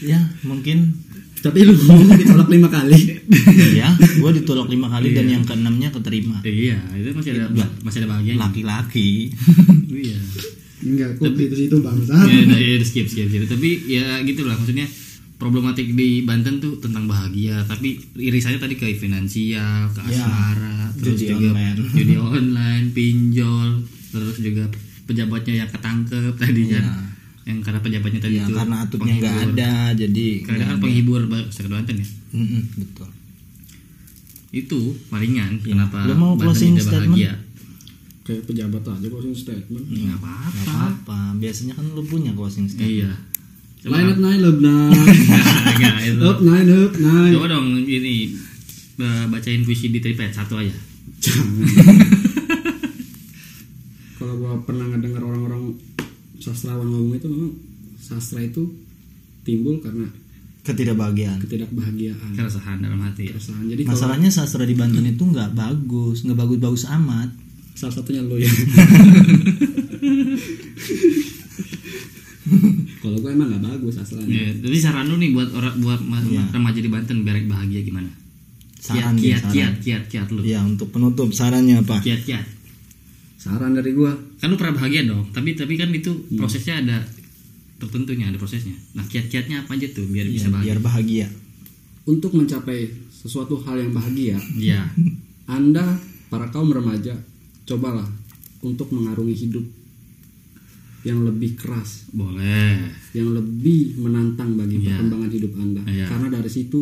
ya, 0.00 0.16
mungkin 0.40 0.96
Tapi 1.38 1.58
lu 1.62 1.72
ngomong 1.76 2.16
ditolak 2.16 2.48
lima 2.48 2.68
kali. 2.68 3.00
ya, 3.72 3.88
gua 4.18 4.30
ditolak 4.30 4.66
lima 4.66 4.88
kali 4.88 5.12
dan 5.12 5.26
yang 5.28 5.42
keenamnya 5.42 5.88
keterima. 5.88 6.42
iya 6.42 6.78
itu 6.92 7.10
masih 7.10 7.30
ada 7.32 7.46
masih 7.80 7.98
ada 8.02 8.08
bahagianya 8.10 8.40
Laki-laki. 8.42 9.30
iya 10.04 10.18
Enggak, 10.78 11.18
kok 11.18 11.30
itu 11.32 11.56
situ 11.58 11.76
bangsa. 11.78 12.14
ya, 12.22 12.38
ya, 12.44 12.58
ya, 12.70 12.78
skip 12.80 13.04
skip 13.04 13.26
skip 13.26 13.46
tapi 13.46 13.68
ya 13.88 14.22
gitu 14.22 14.42
lah 14.42 14.54
maksudnya 14.54 14.86
problematik 15.34 15.90
di 15.92 16.22
Banten 16.22 16.58
tuh 16.58 16.78
tentang 16.78 17.04
bahagia 17.04 17.62
tapi 17.64 17.98
irisannya 18.16 18.58
tadi 18.58 18.74
ke 18.74 18.94
finansial 18.94 19.86
ke 19.88 20.00
Ya, 20.04 20.22
asmara 20.22 20.90
terus 20.96 21.18
judi 21.18 21.30
juga 21.30 21.50
online. 21.52 21.78
judi 21.88 22.14
online 22.16 22.86
pinjol 22.90 23.68
terus 24.08 24.36
juga 24.38 24.70
pejabatnya 25.04 25.54
yang 25.56 25.68
ketangkep 25.68 26.34
tadi 26.36 26.62
kan 26.68 26.84
Ya. 26.84 26.94
Yang 27.48 27.64
karena 27.64 27.80
pejabatnya 27.80 28.20
tadi 28.20 28.36
ya 28.36 28.44
itu 28.44 28.52
karena 28.52 28.76
atutnya 28.84 29.14
nggak 29.16 29.36
ada 29.48 29.72
jadi 29.96 30.26
karena 30.44 30.56
nggak 30.60 30.68
kan 30.68 30.82
penghibur 30.84 31.20
masyarakat 31.24 31.72
Banten 31.72 31.96
ya? 31.96 32.06
Mm-mm, 32.36 32.62
betul. 32.76 33.08
Itu 34.48 34.80
palingan 35.08 35.56
Iya. 35.64 35.64
kenapa 35.64 36.04
Lu 36.04 36.14
mau 36.14 36.32
closing 36.36 36.76
tidak 36.76 36.84
statement? 36.92 37.16
bahagia 37.16 37.32
kayak 38.22 38.44
pejabat 38.44 38.82
aja 38.84 39.06
closing 39.08 39.32
statement. 39.32 39.84
Nggak 39.88 40.04
nggak 40.04 40.18
apa-apa. 40.20 40.60
apa-apa. 40.68 41.18
Biasanya 41.40 41.72
kan 41.72 41.88
lu 41.88 42.04
punya 42.04 42.36
closing 42.36 42.68
statement. 42.68 43.08
Iya. 43.08 43.16
Line 43.88 44.10
up 44.12 44.18
nine 44.20 44.42
up 44.44 44.58
nine 44.60 44.92
Nggak, 45.78 45.94
up 46.20 46.38
nine 46.44 46.68
up 46.68 46.92
nine 46.98 47.32
coba 47.32 47.46
dong 47.48 47.80
ini 47.80 48.36
bacain 49.30 49.64
puisi 49.64 49.88
di 49.88 50.04
tripet 50.04 50.36
satu 50.36 50.60
aja. 50.60 50.74
Kalau 54.18 54.34
gua 54.34 54.58
pernah 54.66 54.90
orang-orang 54.90 55.22
sastrawan 56.38 56.86
ngomong 56.86 57.14
itu 57.14 57.26
memang 57.26 57.50
sastra 57.96 58.40
itu 58.40 58.62
timbul 59.42 59.78
karena 59.78 60.06
ketidakbahagiaan. 60.60 61.38
ketidakbahagiaan. 61.40 62.30
Keresahan 62.32 62.78
dalam 62.78 63.00
hati 63.00 63.26
ya. 63.26 63.32
Keresahan. 63.32 63.64
Jadi 63.66 63.82
kalau 63.82 63.92
masalahnya 63.96 64.28
sastra 64.28 64.62
di 64.62 64.72
Banten 64.72 65.02
itu 65.02 65.24
nggak 65.24 65.52
bagus 65.52 66.22
nggak 66.22 66.36
bagus-bagus 66.36 66.84
amat. 66.92 67.30
Salah 67.72 67.94
satunya 67.94 68.20
lo 68.20 68.36
ya. 68.36 68.50
Kalau 72.98 73.16
gua 73.20 73.30
emang 73.30 73.48
nggak 73.48 73.62
bagus 73.62 73.94
sastranya 73.94 74.28
Ya, 74.28 74.48
tapi 74.54 74.76
saran 74.76 75.06
lu 75.06 75.16
nih 75.16 75.30
buat 75.30 75.48
orang 75.52 75.74
buat 75.78 76.00
Iya. 76.24 76.48
remaja 76.50 76.80
di 76.80 76.88
Banten 76.88 77.22
biar 77.22 77.44
bahagia 77.44 77.80
gimana? 77.82 78.08
saran 78.78 79.14
kiat, 79.14 79.20
kiat, 79.20 79.40
saran. 79.42 79.52
kiat, 79.52 79.74
kiat, 79.82 80.02
kiat 80.06 80.28
lu. 80.30 80.40
ya 80.42 80.62
untuk 80.62 80.88
penutup 80.88 81.28
sarannya 81.30 81.82
apa 81.82 81.98
Kiat, 81.98 82.22
kiat. 82.24 82.44
Saran 83.38 83.72
dari 83.72 83.94
gua 83.94 84.10
Kan 84.36 84.50
lu 84.50 84.56
pernah 84.56 84.74
bahagia 84.76 85.02
dong, 85.04 85.30
tapi 85.30 85.54
tapi 85.54 85.74
kan 85.74 85.88
itu 85.90 86.10
Hmm. 86.10 86.36
prosesnya 86.36 86.78
ada 86.78 86.98
tertentunya, 87.78 88.26
ada 88.26 88.34
prosesnya. 88.34 88.74
Nah, 88.92 89.06
kiat-kiatnya 89.06 89.62
apa 89.62 89.72
aja 89.72 89.86
tuh 89.88 90.02
biar 90.04 90.26
Ya, 90.26 90.32
bisa 90.32 90.48
bahagia? 90.48 90.66
biar 90.66 90.80
bahagia 90.80 91.26
untuk 92.04 92.34
mencapai 92.34 92.90
sesuatu 93.08 93.58
hal 93.60 93.78
yang 93.78 93.92
bahagia 93.92 94.34
Iya. 94.52 94.82
anda 95.46 95.98
para 96.26 96.48
kaum 96.48 96.68
remaja 96.68 97.14
cobalah 97.64 98.06
untuk 98.60 98.90
mengarungi 98.90 99.36
hidup 99.36 99.62
yang 101.02 101.22
lebih 101.22 101.54
keras 101.54 102.10
Boleh. 102.10 102.90
yang 103.12 103.30
lebih 103.30 103.94
menantang 103.96 104.54
bagi 104.54 104.82
Iya. 104.82 104.98
perkembangan 104.98 105.30
hidup 105.30 105.52
anda 105.56 105.82
Iya. 105.84 106.06
karena 106.06 106.28
dari 106.32 106.50
situ 106.50 106.80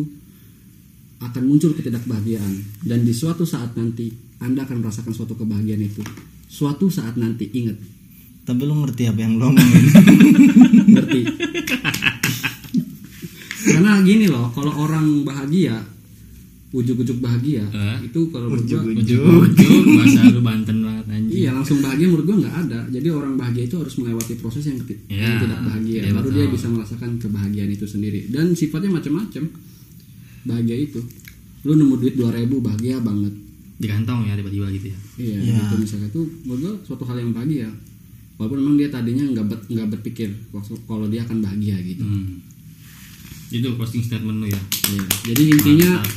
akan 1.19 1.43
muncul 1.45 1.73
ketidakbahagiaan 1.73 2.53
dan 2.83 2.99
di 3.01 3.13
suatu 3.13 3.43
saat 3.43 3.73
nanti 3.73 4.09
anda 4.39 4.63
akan 4.63 4.81
merasakan 4.81 5.13
suatu 5.13 5.33
kebahagiaan 5.33 5.81
itu 5.81 6.01
suatu 6.47 6.87
saat 6.87 7.15
nanti 7.15 7.47
ingat. 7.49 7.77
Tapi 8.41 8.63
lu 8.63 8.75
ngerti 8.77 9.03
apa 9.05 9.19
yang 9.19 9.35
lo 9.35 9.51
ngomongin 9.51 9.85
ngerti. 10.95 11.21
Karena 13.67 13.99
gini 13.99 14.25
loh 14.25 14.47
kalau 14.49 14.71
orang 14.77 15.21
bahagia 15.21 15.75
ujuk-ujuk 16.69 17.19
bahagia 17.19 17.63
Eh? 17.65 18.05
itu 18.05 18.27
kalau 18.27 18.47
menurut 18.47 18.63
gua 18.63 18.81
Ujung 18.93 19.83
masa 19.97 20.21
lu 20.25 20.41
Banten 20.41 20.77
banget 20.81 21.05
anjing. 21.09 21.35
iya 21.37 21.49
langsung 21.49 21.79
bahagia 21.79 22.05
menurut 22.05 22.25
gua 22.25 22.37
nggak 22.39 22.55
ada. 22.65 22.79
Jadi 22.89 23.07
orang 23.09 23.33
bahagia 23.35 23.63
itu 23.65 23.75
harus 23.75 23.95
melewati 23.97 24.33
proses 24.35 24.63
yang, 24.63 24.77
keti- 24.77 24.99
Iya, 25.07 25.23
yang 25.25 25.39
tidak 25.41 25.59
bahagia. 25.63 25.99
iya, 26.01 26.11
baru 26.13 26.27
betul. 26.27 26.35
dia 26.37 26.47
bisa 26.49 26.67
merasakan 26.67 27.09
kebahagiaan 27.17 27.69
itu 27.69 27.85
sendiri. 27.85 28.19
Dan 28.27 28.51
sifatnya 28.53 28.91
macam-macam. 28.93 29.43
Bahagia 30.45 30.77
itu. 30.77 30.99
Lu 31.63 31.73
nemu 31.73 31.95
duit 31.97 32.15
2000 32.15 32.23
bahagia 32.61 32.99
banget 32.99 33.33
Di 33.77 33.85
kantong 33.85 34.25
ya 34.25 34.33
tiba-tiba 34.33 34.65
gitu 34.69 34.87
ya. 34.87 34.97
iya 35.17 35.37
Iya. 35.39 35.53
gitu 35.59 35.73
misalnya 35.77 36.07
itu 36.07 36.21
menurut 36.43 36.59
gua 36.59 36.73
suatu 36.83 37.03
hal 37.03 37.17
yang 37.17 37.29
bahagia 37.29 37.69
walaupun 38.35 38.57
memang 38.59 38.75
dia 38.75 38.87
tadinya 38.87 39.25
nggak 39.27 39.45
ber- 39.45 39.65
nggak 39.67 39.87
berpikir 39.91 40.29
waktu- 40.49 40.81
kalau 40.83 41.05
dia 41.05 41.21
akan 41.21 41.37
bahagia 41.39 41.77
gitu 41.81 42.01
Hmm. 42.01 42.41
Itu 43.47 43.73
closing 43.73 44.01
statement 44.01 44.37
lu 44.37 44.47
ya. 44.47 44.61
Iya. 44.87 45.05
jadi 45.25 45.41
intinya 45.47 45.89
Mantap. 45.95 46.11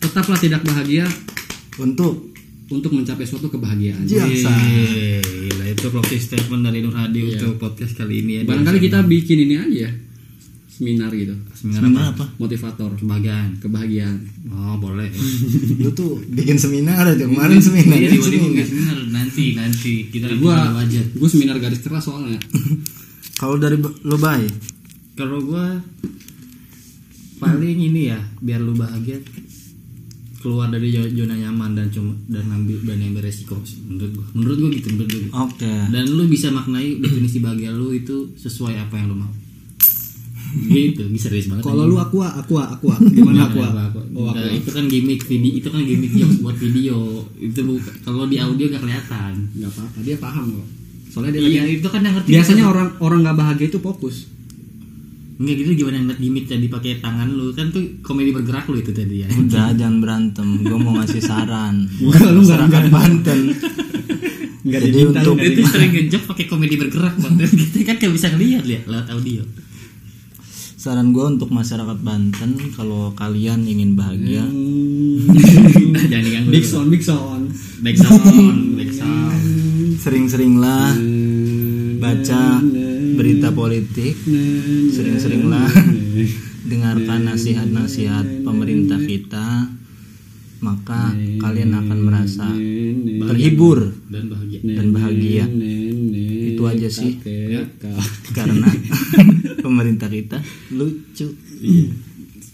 tetaplah 0.00 0.34
tidak 0.36 0.60
bahagia 0.62 1.04
untuk 1.76 2.32
untuk 2.66 2.90
mencapai 2.90 3.22
suatu 3.22 3.46
kebahagiaan 3.46 4.02
Iya. 4.02 4.24
Itu 5.70 5.88
closing 5.88 6.18
statement 6.18 6.62
dari 6.62 6.80
Nur 6.80 6.92
Hadi 6.92 7.20
untuk 7.26 7.56
podcast 7.58 7.92
kali 7.94 8.20
ini 8.20 8.32
ya. 8.32 8.40
Iya. 8.40 8.48
barangkali 8.48 8.78
kita 8.80 8.98
bikin 9.02 9.38
ini 9.42 9.54
aja 9.54 9.78
ya 9.82 9.90
seminar 10.72 11.12
gitu 11.12 11.36
seminar 11.52 11.80
seminar 11.80 12.04
apa? 12.08 12.24
apa 12.24 12.24
motivator 12.36 12.90
Kebahagiaan. 12.94 13.48
kebahagiaan 13.58 14.16
Oh, 14.48 14.76
boleh. 14.76 15.08
lu 15.78 15.92
tuh 15.92 16.16
bikin 16.26 16.56
seminar 16.56 17.04
aja 17.06 17.24
kemarin 17.30 17.56
seminar 17.58 17.94
Iya, 17.94 18.08
tiba-tiba 18.10 18.64
seminar. 18.64 18.98
nanti 19.10 19.44
nanti 19.52 19.92
kita 20.08 20.32
gua 20.36 20.72
aja. 20.76 21.00
gua 21.12 21.28
seminar 21.28 21.56
garis 21.56 21.78
keras 21.78 22.02
soalnya 22.02 22.40
kalau 23.40 23.56
dari 23.56 23.76
lo 23.78 24.16
bay 24.16 24.48
Kalau 25.12 25.38
gua 25.40 25.76
paling 27.36 27.78
ini 27.84 28.08
ya, 28.08 28.20
biar 28.38 28.58
lu 28.58 28.72
bahagia 28.72 29.18
keluar 30.38 30.66
dari 30.68 30.88
zona 30.90 31.36
nyaman 31.36 31.70
dan 31.72 31.86
cuma 31.88 32.14
dan 32.26 32.48
ambil 32.48 32.74
dan 32.82 32.98
ambil 33.00 33.20
resiko 33.20 33.54
sih, 33.62 33.78
menurut 33.84 34.10
gua. 34.12 34.26
Menurut 34.32 34.56
gua 34.58 34.70
gitu, 34.72 34.88
menurut 34.90 35.08
gua 35.08 35.20
gitu. 35.20 35.32
oke 35.36 35.72
Dan 35.88 36.04
lu 36.08 36.24
bisa 36.26 36.48
maknai 36.48 36.96
definisi 36.96 37.38
bahagia 37.38 37.70
lu 37.70 37.92
itu 37.92 38.32
sesuai 38.36 38.74
apa 38.80 38.94
yang 38.96 39.06
lu 39.08 39.16
mau. 39.18 39.30
Gitu, 40.52 41.02
bisa 41.08 41.26
serius 41.26 41.48
banget. 41.48 41.64
kalau 41.64 41.84
lu 41.84 41.96
aqua 41.96 42.28
aqua 42.30 42.68
aqua. 42.68 42.92
Gimana 43.00 43.46
aqua? 43.46 43.68
Oh, 44.12 44.30
itu 44.34 44.68
kan 44.68 44.84
gimmick 44.84 45.22
video, 45.22 45.52
itu 45.54 45.66
kan 45.66 45.80
gimmick 45.80 46.12
jokes 46.12 46.38
buat 46.38 46.54
video. 46.54 46.98
Itu 47.34 47.60
bukan 47.62 47.94
kalau 48.02 48.24
di 48.24 48.36
audio 48.36 48.68
gak 48.68 48.80
kelihatan. 48.80 49.32
nggak 49.50 49.70
apa-apa 49.70 49.98
dia 50.00 50.16
paham 50.16 50.44
kok. 50.52 50.66
Soalnya 51.08 51.32
dia 51.34 51.40
Iya, 51.42 51.60
lagi 51.62 51.74
itu 51.74 51.88
kan 51.88 52.00
yang 52.00 52.14
ngerti. 52.14 52.28
biasanya 52.30 52.64
orang 52.66 52.88
orang 52.98 53.18
nggak 53.22 53.38
bahagia 53.38 53.66
itu 53.66 53.78
fokus. 53.78 54.16
Enggak 55.34 55.56
gitu 55.58 55.70
gimana 55.74 55.96
ngeliat 55.98 56.20
gimmick 56.20 56.46
tadi 56.46 56.66
pakai 56.66 56.92
tangan 56.98 57.28
lu? 57.28 57.50
Kan 57.50 57.68
tuh 57.68 57.82
komedi 58.00 58.30
bergerak 58.30 58.64
lu 58.66 58.76
itu 58.76 58.92
tadi 58.92 59.16
ya. 59.20 59.28
udah 59.28 59.72
jangan 59.72 59.96
berantem. 59.98 60.48
Gue 60.60 60.76
mau 60.76 60.92
ngasih 60.94 61.18
saran. 61.20 61.88
Bukan, 61.98 62.20
lu 62.28 62.40
nggak- 62.40 62.68
masyarakat 62.68 62.82
Banten. 62.88 63.40
Nggak 64.62 64.80
jadi 64.84 64.98
untuk 65.04 65.36
itu 65.38 65.60
sering 65.64 65.90
ngejok 65.90 66.22
pakai 66.28 66.44
komedi 66.46 66.74
bergerak 66.76 67.18
banget 67.18 67.50
kita 67.72 67.82
kan 67.84 67.96
gak 67.98 68.12
bisa 68.12 68.30
ngeliat 68.30 68.62
ya 68.62 68.78
lewat 68.84 69.08
audio 69.10 69.42
saran 70.82 71.14
gue 71.14 71.22
untuk 71.22 71.54
masyarakat 71.54 71.94
Banten 72.02 72.74
kalau 72.74 73.14
kalian 73.14 73.62
ingin 73.70 73.94
bahagia 73.94 74.42
jangan 76.10 76.24
diganggu 76.26 76.50
big 76.50 76.66
sound 76.66 76.88
big 76.90 77.02
sound. 77.06 77.54
Back 77.82 77.98
sound 77.98 78.78
back 78.78 78.90
sound. 78.90 79.42
Sering-seringlah 80.02 80.98
baca 82.02 82.58
berita 83.14 83.54
politik. 83.54 84.18
Sering-seringlah 84.94 85.70
dengarkan 86.66 87.30
nasihat-nasihat 87.30 88.42
pemerintah 88.42 88.98
kita 88.98 89.70
maka 90.62 91.10
kalian 91.42 91.74
akan 91.74 91.98
merasa 92.06 92.46
terhibur 93.30 93.94
dan 94.10 94.30
bahagia. 94.30 94.60
dan 94.62 94.86
bahagia. 94.94 95.44
Itu 96.54 96.62
aja 96.66 96.88
sih. 96.90 97.18
Karena 98.34 98.70
pemerintah 99.62 100.06
kita. 100.06 100.38
Lucu. 100.70 101.26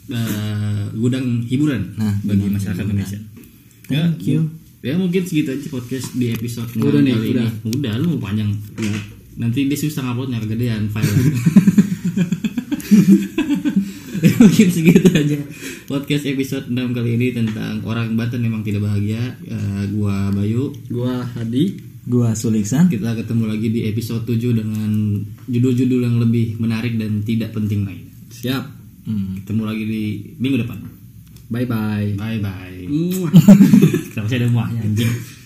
Eh, 0.08 0.84
gudang 0.94 1.42
hiburan 1.42 1.92
Nah, 1.94 2.16
bagi 2.22 2.40
gudang 2.40 2.54
masyarakat 2.54 2.78
hiburan. 2.78 2.96
Indonesia. 2.96 3.20
Thank 3.84 4.24
you. 4.24 4.40
ya. 4.80 4.94
Mungkin 4.94 5.22
segitu 5.22 5.48
aja 5.50 5.66
podcast 5.68 6.12
di 6.14 6.30
episode 6.30 6.68
Udah 6.74 7.00
nih, 7.00 7.12
kali 7.12 7.28
udah. 7.32 7.44
ini. 7.44 7.68
udah. 7.74 7.92
Lu 7.98 8.06
mau 8.14 8.20
panjang. 8.22 8.48
Nanti 9.36 9.64
dia 9.64 9.76
susah 9.76 10.02
nguploadnya 10.02 10.38
kegedean 10.38 10.88
file. 10.88 11.08
Ya, 14.18 14.34
mungkin 14.34 14.66
segitu 14.66 15.14
aja 15.14 15.38
podcast 15.86 16.26
episode 16.26 16.66
6 16.66 16.74
kali 16.90 17.14
ini 17.14 17.30
tentang 17.30 17.78
orang 17.86 18.18
Banten 18.18 18.42
memang 18.42 18.66
tidak 18.66 18.82
bahagia. 18.82 19.38
Eh, 19.46 19.82
gua 19.94 20.34
Bayu. 20.34 20.74
Gua 20.90 21.22
Hadi 21.22 21.78
gua 22.08 22.32
Suliksan 22.32 22.88
kita 22.88 23.12
ketemu 23.20 23.44
lagi 23.52 23.68
di 23.68 23.80
episode 23.84 24.24
7 24.24 24.56
dengan 24.56 24.90
judul-judul 25.44 26.00
yang 26.08 26.16
lebih 26.16 26.56
menarik 26.56 26.96
dan 26.96 27.20
tidak 27.22 27.52
penting 27.52 27.84
lain 27.84 28.08
siap. 28.32 28.64
Hmm. 29.08 29.40
ketemu 29.40 29.62
lagi 29.64 29.84
di 29.88 30.02
minggu 30.36 30.64
depan. 30.64 30.78
Bye 31.48 31.64
bye 31.64 32.12
bye 32.16 32.38
bye 32.40 32.76
kenapa 34.12 34.28
sih 34.28 34.36
ada 34.36 34.48
muahnya 34.52 34.84
anjing 34.84 35.37